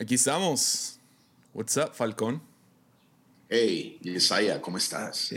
Aquí 0.00 0.14
estamos. 0.14 0.98
What's 1.52 1.76
up, 1.76 1.92
Falcón? 1.92 2.40
Hey, 3.50 3.98
Yesaya, 4.00 4.58
¿cómo 4.58 4.78
estás? 4.78 5.30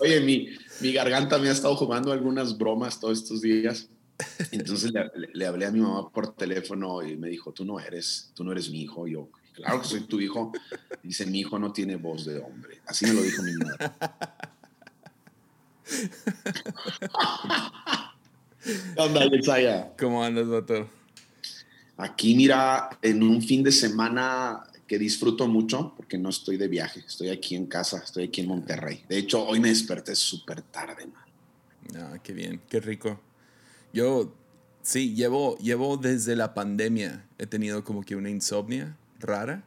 Oye, 0.00 0.20
mi, 0.20 0.50
mi, 0.82 0.92
garganta 0.92 1.38
me 1.38 1.48
ha 1.48 1.52
estado 1.52 1.74
jugando 1.76 2.12
algunas 2.12 2.58
bromas 2.58 3.00
todos 3.00 3.22
estos 3.22 3.40
días. 3.40 3.88
Entonces 4.50 4.92
le, 4.92 5.10
le, 5.32 5.46
hablé 5.46 5.64
a 5.64 5.70
mi 5.70 5.80
mamá 5.80 6.10
por 6.10 6.34
teléfono 6.34 7.02
y 7.02 7.16
me 7.16 7.30
dijo, 7.30 7.52
tú 7.52 7.64
no 7.64 7.80
eres, 7.80 8.32
tú 8.34 8.44
no 8.44 8.52
eres 8.52 8.68
mi 8.68 8.82
hijo. 8.82 9.06
yo, 9.06 9.30
claro 9.54 9.80
que 9.80 9.88
soy 9.88 10.02
tu 10.02 10.20
hijo. 10.20 10.52
Dice, 11.02 11.24
mi 11.24 11.40
hijo 11.40 11.58
no 11.58 11.72
tiene 11.72 11.96
voz 11.96 12.26
de 12.26 12.38
hombre. 12.38 12.82
Así 12.84 13.06
me 13.06 13.14
lo 13.14 13.22
dijo 13.22 13.42
mi 13.44 13.54
madre. 13.54 13.90
¿Cómo 18.94 19.18
andas, 19.18 19.86
¿Cómo 19.98 20.22
andas, 20.22 20.48
doctor? 20.48 20.97
Aquí, 21.98 22.36
mira, 22.36 22.90
en 23.02 23.24
un 23.24 23.42
fin 23.42 23.64
de 23.64 23.72
semana 23.72 24.62
que 24.86 25.00
disfruto 25.00 25.48
mucho 25.48 25.94
porque 25.96 26.16
no 26.16 26.28
estoy 26.28 26.56
de 26.56 26.68
viaje, 26.68 27.02
estoy 27.04 27.28
aquí 27.28 27.56
en 27.56 27.66
casa, 27.66 28.00
estoy 28.04 28.24
aquí 28.24 28.40
en 28.40 28.46
Monterrey. 28.46 29.04
De 29.08 29.18
hecho, 29.18 29.44
hoy 29.44 29.58
me 29.58 29.68
desperté 29.68 30.14
súper 30.14 30.62
tarde, 30.62 31.06
man. 31.06 31.24
Ah, 31.96 32.18
qué 32.22 32.32
bien, 32.32 32.60
qué 32.68 32.78
rico. 32.78 33.20
Yo, 33.92 34.32
sí, 34.80 35.12
llevo, 35.14 35.58
llevo 35.58 35.96
desde 35.96 36.36
la 36.36 36.54
pandemia, 36.54 37.26
he 37.36 37.46
tenido 37.46 37.82
como 37.82 38.04
que 38.04 38.14
una 38.14 38.30
insomnia 38.30 38.96
rara. 39.18 39.64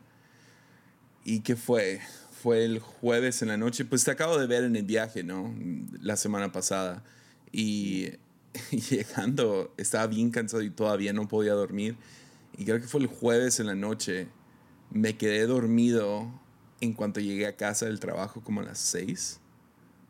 ¿Y 1.25 1.41
qué 1.41 1.57
fue? 1.57 1.99
Fue 2.41 2.63
el 2.63 2.79
jueves 2.79 3.41
en 3.41 3.49
la 3.49 3.57
noche, 3.57 3.83
pues 3.83 4.05
te 4.05 4.11
acabo 4.11 4.37
de 4.39 4.47
ver 4.47 4.63
en 4.63 4.77
el 4.77 4.83
viaje, 4.83 5.21
¿no? 5.23 5.53
La 5.99 6.15
semana 6.15 6.53
pasada. 6.53 7.03
Y 7.51 8.07
llegando, 8.89 9.73
estaba 9.75 10.07
bien 10.07 10.31
cansado 10.31 10.63
y 10.63 10.69
todavía 10.69 11.11
no 11.11 11.27
podía 11.27 11.53
dormir 11.53 11.97
y 12.57 12.65
creo 12.65 12.79
que 12.79 12.87
fue 12.87 13.01
el 13.01 13.07
jueves 13.07 13.59
en 13.59 13.67
la 13.67 13.75
noche, 13.75 14.27
me 14.91 15.17
quedé 15.17 15.45
dormido 15.45 16.31
en 16.81 16.93
cuanto 16.93 17.19
llegué 17.19 17.47
a 17.47 17.55
casa 17.55 17.85
del 17.85 17.99
trabajo 17.99 18.41
como 18.41 18.61
a 18.61 18.63
las 18.63 18.79
6. 18.79 19.39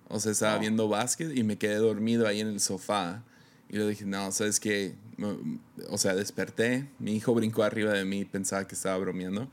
O 0.07 0.19
sea, 0.19 0.31
estaba 0.31 0.57
viendo 0.57 0.87
básquet 0.87 1.35
y 1.35 1.43
me 1.43 1.57
quedé 1.57 1.75
dormido 1.75 2.27
ahí 2.27 2.39
en 2.41 2.47
el 2.47 2.59
sofá. 2.59 3.23
Y 3.69 3.77
le 3.77 3.87
dije, 3.87 4.05
no, 4.05 4.31
¿sabes 4.31 4.59
qué? 4.59 4.95
O 5.89 5.97
sea, 5.97 6.15
desperté, 6.15 6.89
mi 6.99 7.15
hijo 7.15 7.33
brincó 7.33 7.63
arriba 7.63 7.93
de 7.93 8.03
mí, 8.03 8.25
pensaba 8.25 8.67
que 8.67 8.75
estaba 8.75 8.97
bromeando. 8.97 9.49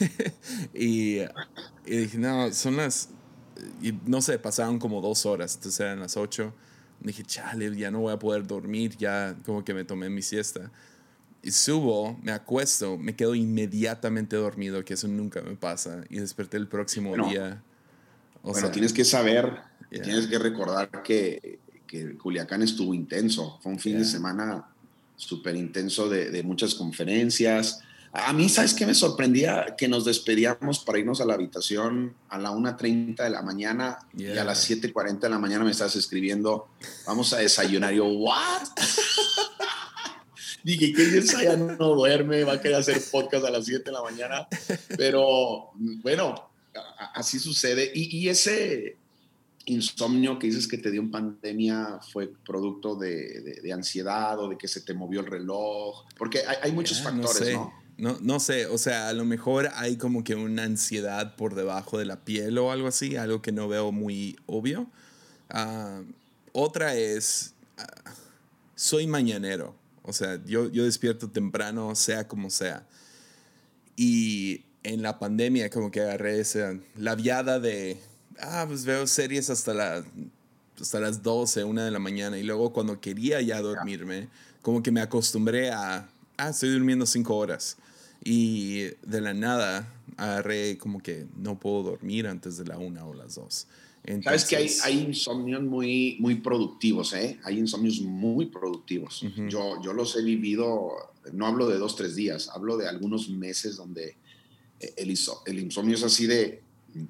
y, 0.74 1.18
y, 1.84 1.96
dije, 1.96 2.18
no, 2.18 2.52
son 2.52 2.76
las... 2.76 3.10
Y 3.82 3.92
no 4.06 4.22
sé, 4.22 4.38
pasaron 4.38 4.78
como 4.78 5.00
dos 5.00 5.26
horas, 5.26 5.54
entonces 5.56 5.80
eran 5.80 6.00
las 6.00 6.16
8. 6.16 6.54
Dije, 7.00 7.24
chale, 7.24 7.76
ya 7.76 7.90
no 7.90 8.00
voy 8.00 8.12
a 8.12 8.18
poder 8.18 8.46
dormir, 8.46 8.96
ya 8.96 9.36
como 9.44 9.64
que 9.64 9.74
me 9.74 9.84
tomé 9.84 10.08
mi 10.08 10.22
siesta 10.22 10.70
y 11.42 11.50
subo, 11.50 12.18
me 12.22 12.32
acuesto, 12.32 12.96
me 12.96 13.16
quedo 13.16 13.34
inmediatamente 13.34 14.36
dormido, 14.36 14.84
que 14.84 14.94
eso 14.94 15.08
nunca 15.08 15.42
me 15.42 15.56
pasa, 15.56 16.04
y 16.08 16.18
desperté 16.18 16.56
el 16.56 16.68
próximo 16.68 17.14
día. 17.28 17.62
O 18.42 18.52
bueno, 18.52 18.70
tienes 18.70 18.92
que 18.92 19.04
saber, 19.04 19.58
tienes 19.90 20.28
que 20.28 20.38
recordar 20.38 21.02
que, 21.02 21.58
que, 21.86 22.16
Culiacán 22.16 22.62
estuvo 22.62 22.94
intenso, 22.94 23.58
fue 23.60 23.72
un 23.72 23.78
fin 23.78 23.98
de 23.98 24.04
semana 24.04 24.66
súper 25.16 25.56
intenso 25.56 26.08
de, 26.08 26.30
de, 26.30 26.42
muchas 26.42 26.74
conferencias. 26.74 27.80
A 28.12 28.32
mí, 28.32 28.48
¿sabes 28.48 28.74
qué 28.74 28.86
me 28.86 28.94
sorprendía? 28.94 29.74
Que 29.76 29.88
nos 29.88 30.04
despedíamos 30.04 30.80
para 30.80 30.98
irnos 30.98 31.20
a 31.20 31.24
la 31.24 31.34
habitación 31.34 32.14
a 32.28 32.38
la 32.38 32.50
1.30 32.50 33.16
de 33.22 33.30
la 33.30 33.42
mañana 33.42 33.98
y 34.16 34.26
a 34.36 34.44
las 34.44 34.68
7.40 34.68 35.20
de 35.20 35.30
la 35.30 35.38
mañana 35.38 35.64
me 35.64 35.70
estás 35.70 35.96
escribiendo, 35.96 36.68
vamos 37.06 37.32
a 37.32 37.38
desayunar. 37.38 37.94
Yo, 37.94 38.06
¿what? 38.06 38.68
dije 40.62 40.92
que 40.92 41.22
ya 41.22 41.56
no 41.56 41.94
duerme, 41.94 42.44
va 42.44 42.54
a 42.54 42.60
querer 42.60 42.78
hacer 42.78 43.00
podcast 43.10 43.44
a 43.44 43.50
las 43.50 43.66
7 43.66 43.84
de 43.84 43.92
la 43.92 44.02
mañana, 44.02 44.48
pero 44.96 45.70
bueno, 46.02 46.50
así 47.14 47.38
sucede. 47.38 47.90
Y, 47.94 48.28
ese 48.28 48.96
insomnio 49.66 50.38
que 50.38 50.48
dices 50.48 50.66
que 50.66 50.78
te 50.78 50.90
dio 50.90 51.00
en 51.00 51.10
pandemia 51.10 52.00
fue 52.12 52.32
producto 52.44 52.96
de, 52.96 53.60
de, 53.62 53.72
ansiedad 53.72 54.38
o 54.40 54.48
de 54.48 54.58
que 54.58 54.66
se 54.68 54.80
te 54.80 54.94
movió 54.94 55.20
el 55.20 55.26
reloj, 55.26 56.04
porque 56.16 56.42
hay, 56.62 56.72
muchos 56.72 57.00
factores, 57.02 57.52
¿no? 57.52 57.72
¿no? 57.96 58.18
No, 58.20 58.40
sé, 58.40 58.66
o 58.66 58.78
sea, 58.78 59.08
a 59.08 59.12
lo 59.12 59.24
mejor 59.24 59.70
hay 59.74 59.96
como 59.96 60.24
que 60.24 60.34
una 60.34 60.64
ansiedad 60.64 61.36
por 61.36 61.54
debajo 61.54 61.98
de 61.98 62.06
la 62.06 62.24
piel 62.24 62.58
o 62.58 62.72
algo 62.72 62.88
así, 62.88 63.16
algo 63.16 63.42
que 63.42 63.52
no 63.52 63.68
veo 63.68 63.92
muy 63.92 64.36
obvio. 64.46 64.90
Ah, 65.50 66.02
otra 66.52 66.96
es, 66.96 67.54
ah, 67.78 68.14
soy 68.74 69.06
mañanero. 69.06 69.76
O 70.02 70.12
sea, 70.12 70.40
yo, 70.44 70.70
yo 70.70 70.84
despierto 70.84 71.30
temprano, 71.30 71.94
sea 71.94 72.26
como 72.26 72.50
sea. 72.50 72.86
Y 73.96 74.64
en 74.82 75.02
la 75.02 75.18
pandemia 75.18 75.70
como 75.70 75.90
que 75.90 76.00
agarré 76.00 76.40
esa 76.40 76.74
la 76.96 77.14
viada 77.14 77.60
de, 77.60 77.98
ah, 78.40 78.64
pues 78.66 78.84
veo 78.84 79.06
series 79.06 79.50
hasta, 79.50 79.74
la, 79.74 80.04
hasta 80.80 81.00
las 81.00 81.22
12, 81.22 81.64
1 81.64 81.84
de 81.84 81.90
la 81.90 81.98
mañana. 81.98 82.38
Y 82.38 82.42
luego 82.42 82.72
cuando 82.72 83.00
quería 83.00 83.40
ya 83.40 83.60
dormirme, 83.60 84.28
como 84.60 84.82
que 84.82 84.90
me 84.90 85.00
acostumbré 85.00 85.70
a, 85.70 86.08
ah, 86.36 86.48
estoy 86.48 86.70
durmiendo 86.70 87.06
5 87.06 87.34
horas. 87.36 87.76
Y 88.24 88.82
de 89.02 89.20
la 89.20 89.34
nada 89.34 89.88
agarré 90.16 90.78
como 90.78 91.00
que 91.00 91.26
no 91.36 91.58
puedo 91.58 91.82
dormir 91.82 92.26
antes 92.26 92.56
de 92.56 92.64
la 92.64 92.78
1 92.78 93.08
o 93.08 93.14
las 93.14 93.34
2. 93.34 93.66
Sabes 94.24 94.44
que 94.46 94.56
hay, 94.56 94.68
hay, 94.82 94.98
insomnios 95.00 95.62
muy, 95.62 96.16
muy 96.18 96.36
productivos, 96.36 97.12
¿eh? 97.12 97.38
Hay 97.44 97.58
insomnios 97.58 98.00
muy 98.00 98.46
productivos. 98.46 99.24
yo, 99.48 99.80
yo 99.80 99.92
los 99.92 100.16
he 100.16 100.22
vivido, 100.22 100.90
no 101.32 101.46
hablo 101.46 101.68
de 101.68 101.78
dos, 101.78 101.94
tres 101.94 102.16
días, 102.16 102.48
hablo 102.48 102.76
de 102.76 102.88
algunos 102.88 103.28
meses 103.28 103.76
donde 103.76 104.16
el, 104.96 105.16
el 105.46 105.58
insomnio 105.60 105.94
es 105.94 106.02
así 106.02 106.26
de, 106.26 106.62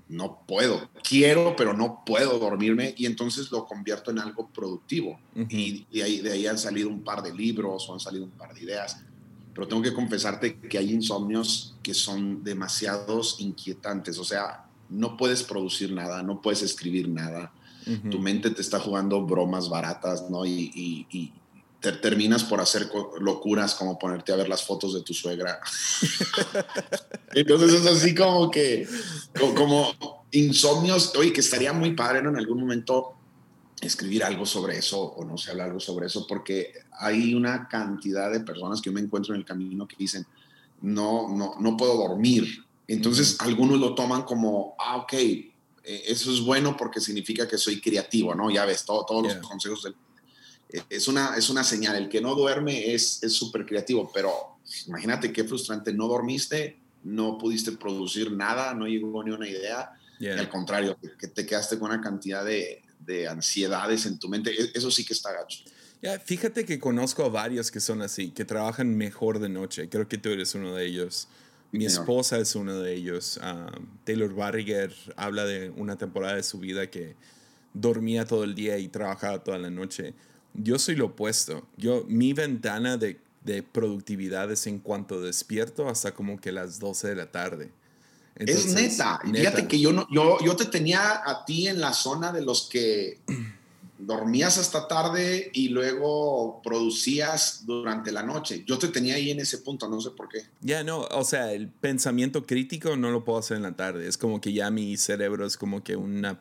no 0.09 0.45
puedo, 0.47 0.89
quiero, 1.03 1.57
pero 1.57 1.73
no 1.73 2.03
puedo 2.05 2.39
dormirme 2.39 2.95
y 2.97 3.07
entonces 3.07 3.51
lo 3.51 3.67
convierto 3.67 4.11
en 4.11 4.19
algo 4.19 4.49
productivo. 4.49 5.19
Y 5.49 5.87
de 5.93 6.03
ahí, 6.03 6.21
de 6.21 6.33
ahí 6.33 6.47
han 6.47 6.59
salido 6.59 6.89
un 6.89 7.03
par 7.03 7.23
de 7.23 7.35
libros 7.35 7.89
o 7.89 7.95
han 7.95 8.01
salido 8.01 8.25
un 8.25 8.31
par 8.31 8.55
de 8.55 8.63
ideas. 8.63 9.01
Pero 9.55 9.69
tengo 9.69 9.83
que 9.83 9.93
confesarte 9.93 10.57
que 10.57 10.79
hay 10.79 10.93
insomnios 10.93 11.75
que 11.83 11.95
son 11.95 12.43
demasiados 12.43 13.37
inquietantes. 13.41 14.19
O 14.19 14.25
sea, 14.25 14.65
no 14.93 15.17
puedes 15.17 15.43
producir 15.43 15.93
nada, 15.93 16.23
no 16.23 16.41
puedes 16.41 16.63
escribir 16.63 17.09
nada. 17.09 17.53
Tu 18.11 18.21
mente 18.21 18.51
te 18.51 18.61
está 18.61 18.79
jugando 18.79 19.27
bromas 19.27 19.69
baratas, 19.69 20.31
¿no? 20.31 20.47
Y, 20.47 21.33
te 21.81 21.91
terminas 21.91 22.45
por 22.45 22.61
hacer 22.61 22.89
locuras 23.19 23.75
como 23.75 23.99
ponerte 23.99 24.33
a 24.33 24.37
ver 24.37 24.49
las 24.49 24.65
fotos 24.65 24.95
de 24.95 25.03
tu 25.03 25.13
suegra. 25.13 25.59
Entonces 27.35 27.73
es 27.73 27.87
así 27.87 28.15
como 28.15 28.53
que, 28.53 28.87
como, 29.57 29.93
insomnios, 30.31 31.13
oye, 31.17 31.33
que 31.33 31.41
estaría 31.41 31.73
muy 31.73 31.97
padre 31.97 32.23
¿no? 32.23 32.31
en 32.31 32.37
algún 32.37 32.61
momento 32.61 33.15
escribir 33.81 34.23
algo 34.23 34.47
sobre 34.47 34.79
eso 34.79 35.01
o 35.01 35.25
no 35.25 35.37
sé, 35.37 35.51
hablar 35.51 35.67
algo 35.71 35.81
sobre 35.81 36.07
eso, 36.07 36.25
porque 36.29 36.73
hay 37.01 37.35
una 37.35 37.67
cantidad 37.67 38.31
de 38.31 38.39
personas 38.39 38.81
que 38.81 38.91
yo 38.91 38.95
me 38.95 39.01
encuentro 39.01 39.35
en 39.35 39.41
el 39.41 39.45
camino 39.45 39.89
que 39.89 39.97
dicen, 39.99 40.25
no, 40.83 41.37
no, 41.37 41.57
no 41.59 41.77
puedo 41.77 41.97
dormir, 41.97 42.65
entonces, 42.93 43.37
algunos 43.41 43.81
lo 43.81 43.95
toman 43.95 44.23
como, 44.23 44.75
ah, 44.79 44.97
ok, 44.99 45.13
eh, 45.15 45.51
eso 45.85 46.33
es 46.33 46.41
bueno 46.41 46.77
porque 46.77 47.01
significa 47.01 47.49
que 47.49 47.59
soy 47.59 47.81
creativo, 47.81 48.35
¿no? 48.35 48.51
Ya 48.51 48.65
ves, 48.65 48.85
todo, 48.85 49.05
todos 49.05 49.23
los 49.25 49.37
consejos 49.47 49.83
del, 49.83 49.95
eh, 50.73 50.83
es, 50.89 51.09
una, 51.09 51.37
es 51.37 51.49
una 51.51 51.65
señal. 51.65 51.97
El 51.97 52.09
que 52.09 52.21
no 52.21 52.35
duerme 52.35 52.93
es 52.93 53.21
súper 53.29 53.67
creativo, 53.67 54.11
pero 54.13 54.59
imagínate 54.87 55.33
qué 55.33 55.45
frustrante. 55.45 55.93
No 55.93 56.09
dormiste, 56.09 56.79
no 57.05 57.39
pudiste 57.39 57.73
producir 57.73 58.33
nada, 58.33 58.75
no 58.75 58.87
llegó 58.87 59.23
ni 59.25 59.31
una 59.31 59.49
idea. 59.49 59.93
Y 60.21 60.29
al 60.29 60.49
contrario, 60.49 60.97
que 61.19 61.27
te 61.27 61.45
quedaste 61.45 61.79
con 61.79 61.91
una 61.91 62.01
cantidad 62.01 62.45
de, 62.45 62.83
de 63.01 63.27
ansiedades 63.27 64.07
en 64.07 64.19
tu 64.19 64.29
mente. 64.29 64.51
E, 64.51 64.71
eso 64.75 64.91
sí 64.91 65.05
que 65.05 65.15
está 65.15 65.33
gacho. 65.33 65.65
Ya, 66.01 66.19
fíjate 66.19 66.65
que 66.65 66.79
conozco 66.79 67.25
a 67.25 67.29
varios 67.29 67.71
que 67.71 67.81
son 67.81 68.03
así, 68.03 68.31
que 68.31 68.45
trabajan 68.45 68.97
mejor 68.97 69.39
de 69.39 69.49
noche. 69.49 69.89
Creo 69.89 70.09
que 70.09 70.19
tú 70.19 70.31
eres 70.31 70.55
uno 70.55 70.75
de 70.75 70.87
ellos. 70.87 71.29
Mi 71.73 71.87
esposa 71.87 72.39
es 72.39 72.55
uno 72.55 72.79
de 72.81 72.95
ellos. 72.95 73.41
Ah, 73.43 73.73
Taylor 74.05 74.35
Barriger 74.35 74.95
habla 75.17 75.45
de 75.45 75.71
una 75.71 75.97
temporada 75.97 76.37
de 76.37 76.43
su 76.43 76.59
vida 76.59 76.91
que 76.91 77.17
dormía 77.73 78.27
todo 78.27 78.45
el 78.45 78.55
día 78.55 78.77
y 78.77 78.89
trabajaba 78.89 79.43
toda 79.43 79.59
la 79.59 79.71
noche. 79.71 80.15
Yo 80.53 80.79
soy 80.79 80.97
lo 80.97 81.07
opuesto. 81.07 81.67
Yo, 81.79 82.05
mi 82.09 82.35
ventana 82.35 82.99
de, 82.99 83.19
de 83.43 83.63
productividad 83.63 84.53
es 84.53 84.67
en 84.67 84.81
cuanto 84.81 85.23
despierto 85.23 85.89
hasta 85.89 86.15
como 86.15 86.39
que 86.39 86.53
las 86.53 86.79
12 86.79 87.09
de 87.09 87.17
la 87.17 87.33
tarde. 87.33 87.71
es 88.37 88.67
neta. 88.75 89.21
neta. 89.25 89.39
Fíjate 89.39 89.67
que 89.67 89.81
yo, 89.81 89.93
no, 89.93 90.07
yo, 90.11 90.39
yo 90.45 90.55
te 90.55 90.67
tenía 90.67 91.23
a 91.25 91.47
ti 91.47 91.69
en 91.69 91.81
la 91.81 91.95
zona 91.95 92.33
de 92.33 92.43
los 92.43 92.69
que 92.69 93.19
dormías 94.07 94.59
hasta 94.59 94.89
tarde 94.89 95.51
y 95.53 95.69
luego 95.69 96.61
producías 96.63 97.65
durante 97.67 98.13
la 98.13 98.23
noche. 98.23 98.65
Yo 98.67 98.79
te 98.79 98.89
tenía 98.89 99.15
ahí 99.15 99.31
en 99.31 99.41
ese 99.41 99.59
punto, 99.59 99.89
no 99.89 100.01
sé 100.01 100.11
por 100.11 100.29
qué. 100.29 100.43
Ya, 100.61 100.83
no, 100.83 101.01
o 101.01 101.25
sea, 101.25 101.53
el 101.53 101.69
pensamiento 101.69 102.45
crítico 102.45 102.97
no 102.97 103.11
lo 103.11 103.25
puedo 103.25 103.39
hacer 103.39 103.57
en 103.57 103.63
la 103.63 103.77
tarde. 103.77 104.09
Es 104.09 104.19
como 104.19 104.41
que 104.41 104.53
ya 104.53 104.71
mi 104.71 104.97
cerebro 104.97 105.47
es 105.47 105.57
como 105.57 105.83
que 105.83 105.97
una 105.97 106.41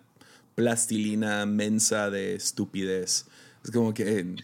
plastilina 0.56 1.46
mensa 1.46 2.10
de 2.10 2.36
estupidez. 2.36 3.26
Es 3.64 3.72
como 3.72 3.94
que... 3.94 4.36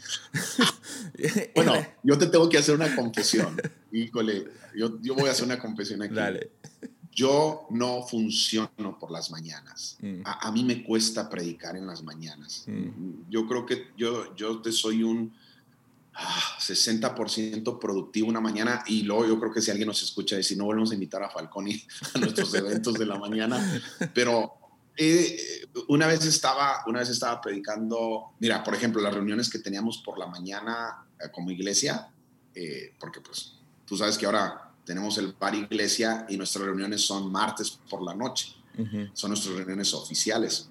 bueno, 1.55 1.73
yo 2.03 2.17
te 2.17 2.27
tengo 2.27 2.47
que 2.49 2.57
hacer 2.57 2.75
una 2.75 2.95
confesión. 2.95 3.59
Híjole, 3.91 4.45
yo, 4.75 5.01
yo 5.01 5.15
voy 5.15 5.29
a 5.29 5.31
hacer 5.31 5.45
una 5.45 5.59
confesión 5.59 6.03
aquí. 6.03 6.13
Dale. 6.13 6.51
Yo 7.17 7.65
no 7.71 8.03
funciono 8.03 8.99
por 8.99 9.09
las 9.09 9.31
mañanas. 9.31 9.97
Mm. 10.01 10.21
A, 10.23 10.51
mí 10.51 10.63
me 10.63 10.83
cuesta 10.83 11.27
predicar 11.27 11.75
en 11.75 11.87
las 11.87 12.03
mañanas. 12.03 12.65
Mm. 12.67 13.27
Yo 13.27 13.47
creo 13.47 13.65
que 13.65 13.87
yo, 13.97 14.35
yo 14.35 14.61
te 14.61 14.71
soy 14.71 15.01
un 15.01 15.33
60% 16.13 17.73
ah, 17.75 17.79
productivo 17.79 18.29
una 18.29 18.39
mañana 18.39 18.83
y 18.85 19.01
luego 19.01 19.25
yo 19.25 19.39
creo 19.39 19.51
que 19.51 19.61
si 19.61 19.71
alguien 19.71 19.87
nos 19.87 20.03
escucha 20.03 20.41
si 20.43 20.55
no 20.55 20.65
volvemos 20.65 20.91
a 20.91 20.93
invitar 20.93 21.23
a 21.23 21.29
Falconi 21.29 21.83
a 22.13 22.19
nuestros 22.19 22.53
eventos 22.53 22.93
de 22.93 23.05
la 23.07 23.17
mañana, 23.17 23.81
pero 24.13 24.53
eh, 24.95 25.67
una 25.87 26.05
vez 26.05 26.23
estaba 26.23 26.83
una 26.85 26.99
vez 26.99 27.09
estaba 27.09 27.41
predicando, 27.41 28.33
mira, 28.39 28.63
por 28.63 28.75
ejemplo, 28.75 29.01
las 29.01 29.13
reuniones 29.13 29.49
que 29.49 29.57
teníamos 29.57 29.99
por 29.99 30.19
la 30.19 30.27
mañana 30.27 31.03
eh, 31.19 31.29
como 31.31 31.49
iglesia, 31.49 32.09
eh, 32.53 32.93
porque 32.99 33.21
pues 33.21 33.53
tú 33.85 33.97
sabes 33.97 34.19
que 34.19 34.27
ahora 34.27 34.66
tenemos 34.87 35.17
el 35.17 35.33
par 35.33 35.53
iglesia 35.53 36.25
y 36.29 36.37
nuestras 36.37 36.63
reuniones 36.63 37.01
son 37.01 37.29
martes 37.29 37.77
por 37.89 38.01
la 38.01 38.15
noche. 38.15 38.55
Son 39.13 39.31
nuestras 39.31 39.55
reuniones 39.55 39.93
oficiales. 39.93 40.69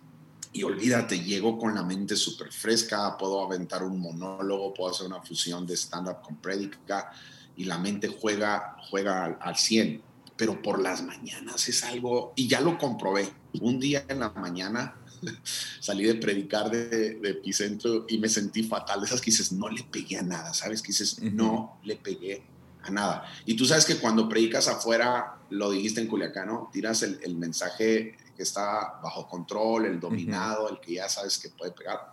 Y 0.52 0.62
olvídate, 0.62 1.20
llego 1.20 1.58
con 1.58 1.74
la 1.74 1.82
mente 1.82 2.16
súper 2.16 2.50
fresca, 2.50 3.18
puedo 3.18 3.44
aventar 3.44 3.82
un 3.82 4.00
monólogo, 4.00 4.72
puedo 4.72 4.90
hacer 4.90 5.06
una 5.06 5.20
fusión 5.20 5.66
de 5.66 5.76
stand-up 5.76 6.22
con 6.22 6.36
prédica 6.36 7.12
y 7.56 7.64
la 7.64 7.76
mente 7.78 8.08
juega, 8.08 8.76
juega 8.88 9.36
al, 9.38 9.56
100. 9.56 10.00
Pero 10.36 10.62
por 10.62 10.80
las 10.80 11.02
mañanas 11.02 11.68
es 11.68 11.84
algo, 11.84 12.32
y 12.36 12.48
ya 12.48 12.62
lo 12.62 12.78
comprobé. 12.78 13.28
Un 13.60 13.78
día 13.78 14.06
en 14.08 14.20
la 14.20 14.30
mañana 14.30 14.96
salí 15.80 16.04
de 16.04 16.14
predicar 16.14 16.70
de, 16.70 17.16
de, 17.16 17.30
Epicentro 17.30 18.06
y 18.08 18.16
me 18.16 18.30
sentí 18.30 18.62
fatal. 18.62 19.00
De 19.00 19.06
esas 19.08 19.20
que 19.20 19.30
dices, 19.30 19.52
no 19.52 19.68
le 19.68 19.82
pegué 19.82 20.16
a 20.16 20.22
nada, 20.22 20.54
¿sabes? 20.54 20.80
Que 20.80 20.88
dices, 20.88 21.20
no 21.20 21.78
le 21.82 21.96
pegué 21.96 22.55
nada. 22.90 23.24
Y 23.44 23.54
tú 23.54 23.64
sabes 23.64 23.84
que 23.84 23.96
cuando 23.96 24.28
predicas 24.28 24.68
afuera, 24.68 25.36
lo 25.50 25.70
dijiste 25.70 26.00
en 26.00 26.08
Culiacán, 26.08 26.48
¿no? 26.48 26.70
Tiras 26.72 27.02
el, 27.02 27.18
el 27.22 27.36
mensaje 27.36 28.16
que 28.36 28.42
está 28.42 28.98
bajo 29.02 29.26
control, 29.28 29.86
el 29.86 29.98
dominado, 29.98 30.68
el 30.68 30.80
que 30.80 30.94
ya 30.94 31.08
sabes 31.08 31.38
que 31.38 31.48
puede 31.48 31.72
pegar. 31.72 32.12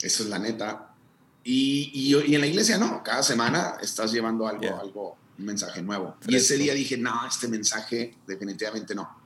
Eso 0.00 0.22
es 0.22 0.28
la 0.28 0.38
neta. 0.38 0.94
Y, 1.44 1.90
y, 1.94 2.34
en 2.34 2.40
la 2.40 2.46
iglesia 2.46 2.78
no, 2.78 3.02
cada 3.02 3.22
semana 3.22 3.76
estás 3.80 4.12
llevando 4.12 4.46
algo, 4.46 4.78
algo 4.78 5.16
un 5.38 5.44
mensaje 5.44 5.82
nuevo. 5.82 6.16
Y 6.28 6.36
ese 6.36 6.56
día 6.56 6.74
dije, 6.74 6.96
no, 6.96 7.26
este 7.26 7.48
mensaje 7.48 8.18
definitivamente 8.26 8.94
no. 8.94 9.22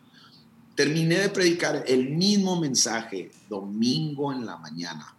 Terminé 0.75 1.19
de 1.19 1.29
predicar 1.31 1.85
el 1.87 2.11
mismo 2.11 2.61
mensaje 2.61 3.33
domingo 3.49 4.33
en 4.33 4.47
la 4.47 4.57
mañana 4.57 5.16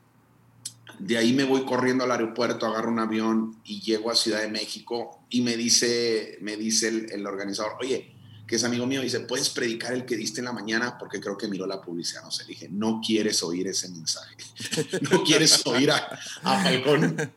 de 1.00 1.18
ahí 1.18 1.34
me 1.34 1.44
voy 1.44 1.64
corriendo 1.66 2.04
al 2.04 2.12
aeropuerto, 2.12 2.66
agarro 2.66 2.92
un 2.92 3.00
avión 3.00 3.60
y 3.64 3.82
llego 3.82 4.12
a 4.12 4.16
Ciudad 4.16 4.42
de 4.42 4.48
México 4.48 5.22
y 5.30 5.42
me 5.42 5.56
dice, 5.56 6.38
me 6.42 6.58
dice 6.58 6.88
el, 6.88 7.26
organizador, 7.26 7.74
oye, 7.80 8.14
que 8.48 8.56
es 8.56 8.64
amigo 8.64 8.86
mío, 8.88 9.02
dice, 9.02 9.20
¿puedes 9.20 9.50
predicar 9.50 9.94
el 9.94 10.06
que 10.06 10.16
diste 10.16 10.40
en 10.40 10.46
la 10.46 10.54
mañana? 10.54 10.98
Porque 10.98 11.20
creo 11.20 11.38
que 11.38 11.50
miró 11.50 11.68
la 11.68 11.82
publicidad, 11.82 12.24
no 12.24 12.32
sé, 12.32 12.46
dije, 12.46 12.70
no 12.72 13.02
quieres 13.06 13.44
oír 13.44 13.68
ese 13.68 13.90
mensaje, 13.90 14.36
no 15.12 15.24
quieres 15.24 15.66
oír 15.68 15.92
a, 15.92 15.98
a 16.44 16.64
Falcón 16.64 17.32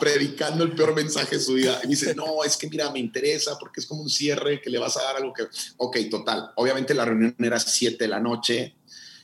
predicando 0.00 0.64
el 0.64 0.72
peor 0.72 0.94
mensaje 0.94 1.36
de 1.36 1.42
su 1.42 1.54
vida. 1.54 1.80
Y 1.84 1.88
dice, 1.88 2.14
no, 2.16 2.42
es 2.44 2.56
que 2.56 2.68
mira, 2.68 2.90
me 2.90 2.98
interesa 2.98 3.56
porque 3.58 3.80
es 3.80 3.86
como 3.86 4.02
un 4.02 4.10
cierre 4.10 4.60
que 4.60 4.68
le 4.68 4.78
vas 4.78 4.96
a 4.96 5.02
dar 5.02 5.16
algo 5.16 5.32
que, 5.32 5.44
ok, 5.76 5.98
total, 6.10 6.50
obviamente 6.56 6.94
la 6.94 7.04
reunión 7.04 7.34
era 7.38 7.60
7 7.60 7.96
de 8.02 8.08
la 8.08 8.18
noche, 8.18 8.74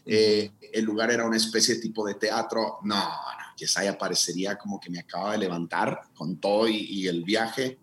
eh, 0.06 0.52
el 0.72 0.84
lugar 0.84 1.10
era 1.10 1.26
una 1.26 1.36
especie 1.36 1.74
de 1.74 1.80
tipo 1.80 2.06
de 2.06 2.14
teatro, 2.14 2.78
no, 2.84 2.96
no 2.96 3.41
Yesaya 3.62 3.96
parecería 3.96 4.58
como 4.58 4.80
que 4.80 4.90
me 4.90 4.98
acaba 4.98 5.32
de 5.32 5.38
levantar 5.38 6.00
con 6.14 6.38
todo 6.38 6.68
y, 6.68 7.06
el 7.06 7.22
viaje. 7.22 7.78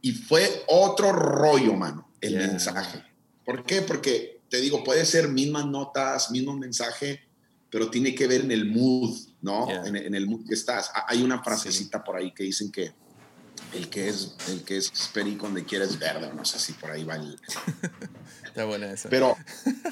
Y 0.00 0.12
fue 0.12 0.64
otro 0.68 1.12
rollo, 1.12 1.74
mano, 1.74 2.10
el 2.20 2.36
mensaje. 2.36 3.02
¿Por 3.44 3.64
qué? 3.64 3.82
Porque 3.82 4.40
te 4.48 4.60
digo, 4.60 4.82
puede 4.82 5.04
ser 5.04 5.28
mismas 5.28 5.66
notas, 5.66 6.30
mismo 6.30 6.56
mensaje, 6.56 7.20
pero 7.70 7.90
tiene 7.90 8.14
que 8.14 8.26
ver 8.26 8.42
en 8.42 8.52
el 8.52 8.66
mood, 8.66 9.16
¿no? 9.42 9.68
En, 9.86 10.14
el 10.14 10.26
mood 10.26 10.46
que 10.46 10.54
estás. 10.54 10.90
Hay 11.08 11.22
una 11.22 11.42
frasecita 11.42 12.02
por 12.02 12.16
ahí 12.16 12.32
que 12.32 12.44
dicen 12.44 12.70
que 12.72 12.92
el 13.74 13.88
que 13.88 14.08
es 14.08 14.34
el 14.48 14.62
que 14.64 14.76
es 14.76 14.90
perico 15.12 15.46
donde 15.46 15.64
quieres 15.64 15.98
verde, 15.98 16.30
no 16.34 16.44
sé 16.44 16.58
si 16.58 16.72
por 16.74 16.90
ahí 16.90 17.04
va 17.04 17.16
el, 17.16 17.38
Está 18.52 18.66
buena 18.66 18.92
esa. 18.92 19.08
Pero, 19.08 19.34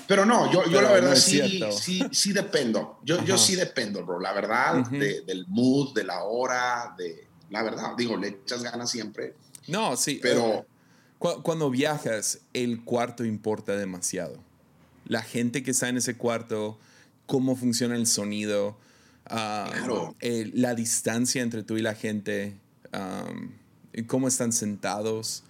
pero 0.07 0.27
no, 0.27 0.53
yo, 0.53 0.69
yo 0.69 0.83
la 0.83 0.93
verdad 0.93 1.17
sí, 1.17 1.63
sí, 1.73 2.03
sí 2.13 2.33
dependo. 2.35 3.01
Yo, 3.03 3.25
yo 3.25 3.39
sí 3.39 3.57
dependo, 3.57 4.05
bro. 4.05 4.21
La 4.21 4.35
verdad, 4.35 4.87
del 4.91 5.47
mood, 5.49 5.95
de 5.95 6.05
la 6.05 6.25
hora, 6.25 6.95
de 6.99 7.27
la 7.49 7.63
verdad, 7.63 7.95
digo, 7.97 8.19
le 8.19 8.29
echas 8.29 8.63
ganas 8.63 8.91
siempre. 8.91 9.35
No, 9.67 9.97
sí. 9.97 10.19
Pero. 10.23 10.55
Eh, 10.55 10.65
cuando 11.43 11.71
viajas, 11.71 12.41
el 12.53 12.85
cuarto 12.85 13.25
importa 13.25 13.77
demasiado. 13.77 14.39
La 15.07 15.23
gente 15.23 15.63
que 15.63 15.71
está 15.71 15.89
en 15.89 15.97
ese 15.97 16.17
cuarto, 16.17 16.79
cómo 17.25 17.57
funciona 17.57 17.97
el 17.97 18.07
sonido, 18.07 18.79
claro. 19.25 20.15
la 20.21 20.75
distancia 20.75 21.43
entre 21.43 21.63
tú 21.63 21.77
y 21.77 21.83
la 21.83 21.95
gente, 21.95 22.57
cómo 24.07 24.29
están 24.29 24.53
sentados 24.53 25.45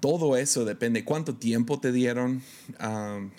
todo 0.00 0.36
eso 0.36 0.64
depende. 0.64 1.04
¿Cuánto 1.04 1.34
tiempo 1.34 1.80
te 1.80 1.92
dieron? 1.92 2.42
Um, 2.80 3.30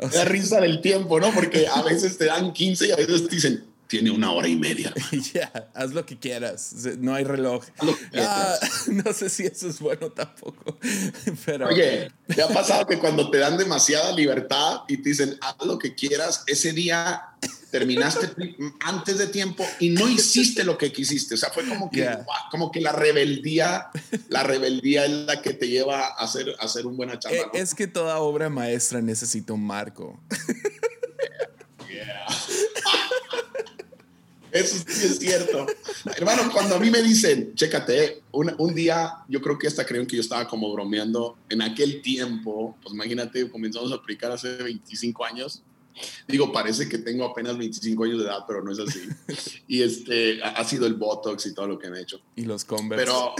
risa 0.26 0.60
del 0.60 0.80
tiempo, 0.80 1.20
¿no? 1.20 1.32
Porque 1.32 1.66
a 1.68 1.82
veces 1.82 2.18
te 2.18 2.26
dan 2.26 2.52
15 2.52 2.88
y 2.88 2.90
a 2.90 2.96
veces 2.96 3.28
te 3.28 3.34
dicen, 3.36 3.64
tiene 3.90 4.12
una 4.12 4.30
hora 4.30 4.48
y 4.48 4.56
media. 4.56 4.94
Ya, 5.34 5.70
haz 5.74 5.92
lo 5.92 6.06
que 6.06 6.18
quieras. 6.18 6.72
No 6.98 7.14
hay 7.14 7.24
reloj. 7.24 7.64
Ah, 8.16 8.56
no 8.86 9.12
sé 9.12 9.28
si 9.28 9.44
eso 9.44 9.68
es 9.68 9.80
bueno 9.80 10.10
tampoco. 10.10 10.78
Pero... 11.44 11.66
Oye, 11.66 12.10
¿te 12.26 12.42
ha 12.42 12.48
pasado 12.48 12.86
que 12.86 12.98
cuando 12.98 13.30
te 13.30 13.38
dan 13.38 13.58
demasiada 13.58 14.12
libertad 14.12 14.82
y 14.88 14.98
te 14.98 15.10
dicen, 15.10 15.36
haz 15.40 15.66
lo 15.66 15.78
que 15.78 15.94
quieras, 15.94 16.44
ese 16.46 16.72
día 16.72 17.22
terminaste 17.70 18.30
antes 18.80 19.18
de 19.18 19.26
tiempo 19.28 19.64
y 19.78 19.90
no 19.90 20.08
hiciste 20.08 20.64
lo 20.64 20.78
que 20.78 20.92
quisiste. 20.92 21.34
O 21.34 21.36
sea, 21.36 21.50
fue 21.50 21.68
como 21.68 21.90
que, 21.90 22.08
como 22.50 22.70
que 22.70 22.80
la 22.80 22.92
rebeldía, 22.92 23.88
la 24.28 24.42
rebeldía 24.42 25.04
es 25.04 25.10
la 25.10 25.42
que 25.42 25.54
te 25.54 25.68
lleva 25.68 26.06
a 26.06 26.24
hacer, 26.24 26.54
a 26.58 26.64
hacer 26.64 26.86
un 26.86 26.96
buen 26.96 27.10
chamba. 27.18 27.38
Eh, 27.38 27.50
es 27.54 27.74
que 27.74 27.86
toda 27.86 28.18
obra 28.18 28.48
maestra 28.48 29.00
necesita 29.00 29.52
un 29.52 29.66
marco. 29.66 30.20
Eso 34.52 34.76
sí 34.86 35.06
es 35.06 35.18
cierto. 35.18 35.66
Hermano, 36.16 36.50
cuando 36.52 36.76
a 36.76 36.78
mí 36.78 36.90
me 36.90 37.02
dicen, 37.02 37.54
chécate, 37.54 38.22
un, 38.32 38.54
un, 38.58 38.74
día 38.74 39.18
yo 39.28 39.40
creo 39.40 39.58
que 39.58 39.66
hasta 39.66 39.84
creen 39.84 40.06
que 40.06 40.16
yo 40.16 40.22
estaba 40.22 40.46
como 40.46 40.72
bromeando. 40.72 41.36
En 41.48 41.62
aquel 41.62 42.02
tiempo, 42.02 42.76
pues 42.82 42.94
imagínate, 42.94 43.48
comenzamos 43.50 43.92
a 43.92 43.96
aplicar 43.96 44.32
hace 44.32 44.56
25 44.56 45.24
años. 45.24 45.62
Digo, 46.26 46.52
parece 46.52 46.88
que 46.88 46.98
tengo 46.98 47.24
apenas 47.24 47.58
25 47.58 48.04
años 48.04 48.18
de 48.18 48.24
edad, 48.24 48.44
pero 48.46 48.62
no 48.62 48.72
es 48.72 48.78
así. 48.78 49.00
Y 49.68 49.82
este, 49.82 50.42
ha 50.42 50.64
sido 50.64 50.86
el 50.86 50.94
Botox 50.94 51.46
y 51.46 51.54
todo 51.54 51.66
lo 51.66 51.78
que 51.78 51.90
me 51.90 51.98
he 51.98 52.02
hecho. 52.02 52.20
Y 52.36 52.44
los 52.44 52.64
Converse. 52.64 53.04
Pero 53.04 53.34